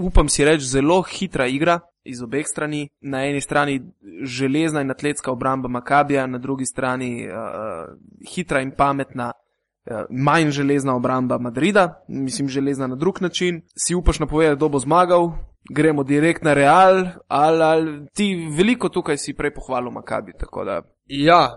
upam 0.00 0.28
si 0.28 0.44
reči, 0.44 0.64
zelo 0.66 1.02
hitra 1.02 1.46
igra 1.46 1.80
iz 2.04 2.22
obeh 2.22 2.46
strani. 2.46 2.88
Na 3.00 3.24
eni 3.24 3.40
strani 3.40 3.80
železna 4.24 4.80
in 4.80 4.90
atletska 4.90 5.32
obramba 5.32 5.68
Makabija, 5.68 6.26
na 6.26 6.38
drugi 6.38 6.66
strani 6.66 7.26
uh, 7.26 7.34
hitra 8.28 8.60
in 8.60 8.70
pametna. 8.70 9.32
uh, 9.90 10.02
Manj 10.10 10.50
železna 10.50 10.94
obramba 10.96 11.38
Madrida, 11.38 12.04
mislim, 12.08 12.48
železna 12.48 12.86
na 12.86 12.96
drug 12.96 13.20
način. 13.22 13.62
Si 13.76 13.94
upaš 13.94 14.18
napovedati, 14.18 14.56
kdo 14.56 14.68
bo 14.68 14.78
zmagal, 14.78 15.30
gremo 15.70 16.02
direkt 16.04 16.42
na 16.42 16.54
Real, 16.54 16.96
ali, 17.28 17.62
ali 17.62 18.06
ti 18.14 18.48
veliko 18.56 18.88
tukaj 18.88 19.16
si 19.16 19.34
prej 19.34 19.54
pohvalil 19.54 19.90
Makabi. 19.90 20.32
tako 20.38 20.64
da- 20.64 20.82
Ja, 21.06 21.56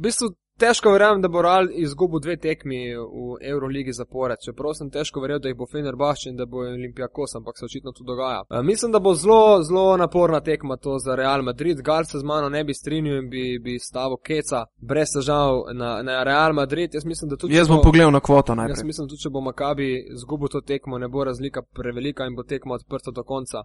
v 0.00 0.02
bistvu 0.02 0.28
težko 0.60 0.92
verjamem, 0.92 1.20
da 1.22 1.28
bo 1.28 1.42
Real 1.42 1.68
izgubil 1.76 2.20
dve 2.24 2.36
tekmi 2.40 2.78
v 2.96 3.36
Euroligi 3.52 3.92
zapored. 3.92 4.40
Čeprav 4.44 4.74
sem 4.78 4.90
težko 4.92 5.20
verjel, 5.20 5.40
da 5.40 5.48
jih 5.48 5.56
bo 5.56 5.66
Fenerbahče 5.68 6.30
in 6.30 6.36
da 6.36 6.46
bo 6.46 6.62
Olimpijakos, 6.64 7.34
ampak 7.36 7.58
se 7.58 7.64
očitno 7.64 7.92
to 7.92 8.04
dogaja. 8.04 8.42
E, 8.50 8.62
mislim, 8.62 8.92
da 8.92 8.98
bo 8.98 9.14
zelo, 9.14 9.62
zelo 9.62 9.96
naporna 9.96 10.40
tekma 10.40 10.76
to 10.76 10.98
za 10.98 11.14
Real 11.20 11.42
Madrid. 11.42 11.80
Gal 11.84 12.04
se 12.04 12.18
z 12.18 12.24
mano 12.24 12.48
ne 12.48 12.64
bi 12.64 12.74
strinjal 12.74 13.18
in 13.22 13.30
bi, 13.30 13.58
bi 13.64 13.78
stavil 13.78 14.16
keca 14.16 14.64
brez 14.76 15.12
težav 15.16 15.62
na, 15.72 15.90
na 16.02 16.22
Real 16.24 16.52
Madrid. 16.52 16.94
Jaz 16.94 17.04
mislim, 17.04 17.30
da 17.30 17.36
tudi. 17.36 17.54
Jaz 17.54 17.68
bom 17.68 17.82
pogledal 17.84 18.12
na 18.12 18.20
kvoto 18.20 18.54
najprej. 18.54 18.80
Jaz 18.80 18.84
mislim, 18.84 19.08
tudi 19.08 19.22
če 19.22 19.30
bo 19.30 19.40
Makabi 19.40 19.90
zgubil 20.22 20.48
to 20.48 20.60
tekmo, 20.60 20.98
ne 20.98 21.08
bo 21.08 21.24
razlika 21.24 21.62
prevelika 21.62 22.24
in 22.26 22.36
bo 22.36 22.42
tekma 22.42 22.80
odprta 22.80 23.12
do 23.12 23.24
konca. 23.24 23.64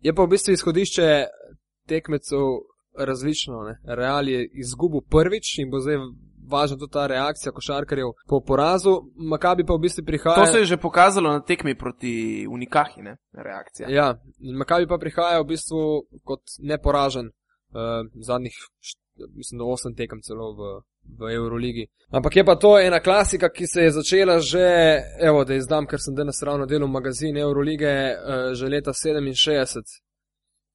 Je 0.00 0.14
pa 0.14 0.24
v 0.24 0.36
bistvu 0.36 0.52
izhodišče 0.52 1.08
tekmecev 1.88 2.44
različno. 2.98 3.62
Ne? 3.62 3.78
Real 3.84 4.28
je 4.28 4.48
izgubil 4.52 5.00
prvič 5.00 5.58
in 5.58 5.70
bo 5.70 5.80
zdaj 5.80 5.96
važna 6.50 6.76
tudi 6.78 6.92
ta 6.92 7.06
reakcija 7.06 7.52
košarkarjev 7.52 8.06
po 8.28 8.40
porazu. 8.40 8.90
Makabi 9.16 9.66
pa 9.66 9.74
v 9.74 9.78
bistvu 9.78 10.04
prihaja. 10.04 10.34
To 10.34 10.46
se 10.46 10.58
je 10.58 10.64
že 10.64 10.76
pokazalo 10.76 11.32
na 11.32 11.40
tekmi 11.40 11.78
proti 11.78 12.46
Unikahi, 12.50 13.02
ne? 13.02 13.16
reakcija. 13.32 13.88
Ja, 13.88 14.14
in 14.38 14.56
Makabi 14.56 14.86
pa 14.86 14.98
prihaja 14.98 15.40
v 15.40 15.46
bistvu 15.54 16.02
kot 16.24 16.42
neporažen 16.58 17.26
uh, 17.26 18.06
zadnjih, 18.26 18.54
mislim, 19.36 19.58
da 19.58 19.64
osem 19.64 19.94
tekem 19.94 20.22
celo 20.22 20.52
v. 20.52 20.80
V 21.18 21.32
Euroligi. 21.32 21.86
Ampak 22.12 22.36
je 22.36 22.44
pa 22.44 22.54
to 22.60 22.78
ena 22.78 23.00
klasika, 23.00 23.48
ki 23.48 23.66
se 23.66 23.82
je 23.82 23.90
začela 23.90 24.38
že, 24.38 24.66
evo, 25.18 25.44
da 25.44 25.54
izdam, 25.56 25.86
ker 25.86 25.98
sem 25.98 26.14
danes 26.14 26.42
ravno 26.42 26.66
delal 26.66 26.88
magazin 26.88 27.36
Eurolige, 27.36 27.88
uh, 27.88 28.52
že 28.54 28.68
leta 28.68 28.92
67. 28.92 29.80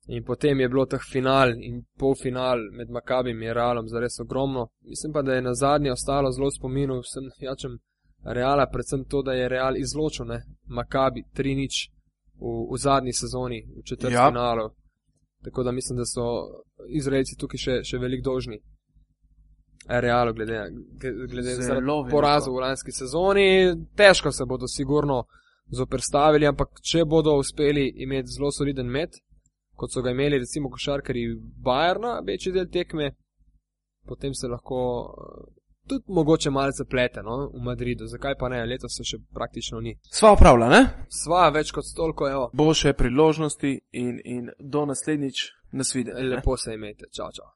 In 0.07 0.23
potem 0.23 0.59
je 0.59 0.69
bilo 0.69 0.85
teh 0.85 1.01
final 1.01 1.49
in 1.63 1.81
polfinal 1.97 2.59
med 2.71 2.89
Makabim 2.89 3.41
in 3.41 3.53
Realom 3.53 3.87
zares 3.89 4.19
ogromno. 4.19 4.67
Mislim 4.81 5.13
pa, 5.13 5.21
da 5.21 5.33
je 5.33 5.41
na 5.41 5.53
zadnje 5.53 5.91
ostalo 5.91 6.31
zelo 6.31 6.51
spominu 6.51 6.99
vsem 6.99 7.29
jačem 7.39 7.79
Reala, 8.25 8.67
predvsem 8.71 9.05
to, 9.05 9.21
da 9.21 9.33
je 9.33 9.49
Real 9.49 9.77
izločil 9.77 10.25
ne? 10.25 10.41
Makabi 10.67 11.23
3-0 11.37 11.89
v, 12.39 12.73
v 12.73 12.77
zadnji 12.77 13.13
sezoni, 13.13 13.65
v 13.77 13.83
četrtem 13.85 14.13
ja. 14.13 14.27
finalu. 14.29 14.69
Tako 15.43 15.63
da 15.63 15.71
mislim, 15.71 15.97
da 15.97 16.05
so 16.05 16.25
Izraelci 16.89 17.37
tukaj 17.37 17.57
še, 17.57 17.75
še 17.83 17.97
velik 17.97 18.23
dolžni. 18.23 18.57
Realu, 19.87 20.33
glede, 20.33 20.63
glede 21.29 21.57
na 21.69 21.97
poraz 22.09 22.47
v 22.47 22.57
lanski 22.61 22.91
sezoni, 22.91 23.75
težko 23.95 24.31
se 24.31 24.45
bodo 24.45 24.67
sigurno 24.67 25.23
zoprstavili, 25.69 26.47
ampak 26.49 26.81
če 26.81 27.05
bodo 27.05 27.35
uspeli 27.37 27.91
imeti 28.01 28.33
zelo 28.33 28.49
soliden 28.51 28.89
met, 28.89 29.19
kot 29.75 29.93
so 29.93 30.01
ga 30.01 30.11
imeli 30.11 30.39
recimo 30.39 30.69
košarkari 30.69 31.27
Bajerna, 31.63 32.19
večji 32.27 32.53
del 32.55 32.69
tekme, 32.71 33.11
potem 34.07 34.33
se 34.33 34.47
lahko 34.47 34.79
eh, 35.05 35.55
tudi 35.87 36.03
mogoče 36.07 36.49
malce 36.49 36.85
plete 36.89 37.23
no, 37.23 37.49
v 37.53 37.63
Madridu. 37.63 38.07
Zakaj 38.07 38.37
pa 38.39 38.49
ne, 38.49 38.65
letos 38.65 38.97
se 38.97 39.03
še 39.03 39.19
praktično 39.33 39.81
ni. 39.81 39.95
Sva 40.11 40.33
upravlja, 40.33 40.69
ne? 40.69 40.81
Sva 41.23 41.49
več 41.53 41.71
kot 41.75 41.89
toliko, 41.95 42.29
evo. 42.29 42.47
Bo 42.53 42.73
še 42.73 42.95
priložnosti 42.97 43.75
in, 43.91 44.17
in 44.23 44.49
do 44.59 44.85
naslednjič 44.89 45.45
nas 45.75 45.93
vidi. 45.95 46.15
Lepo 46.31 46.57
se 46.57 46.73
imejte, 46.73 47.11
čau, 47.13 47.29
čau. 47.35 47.51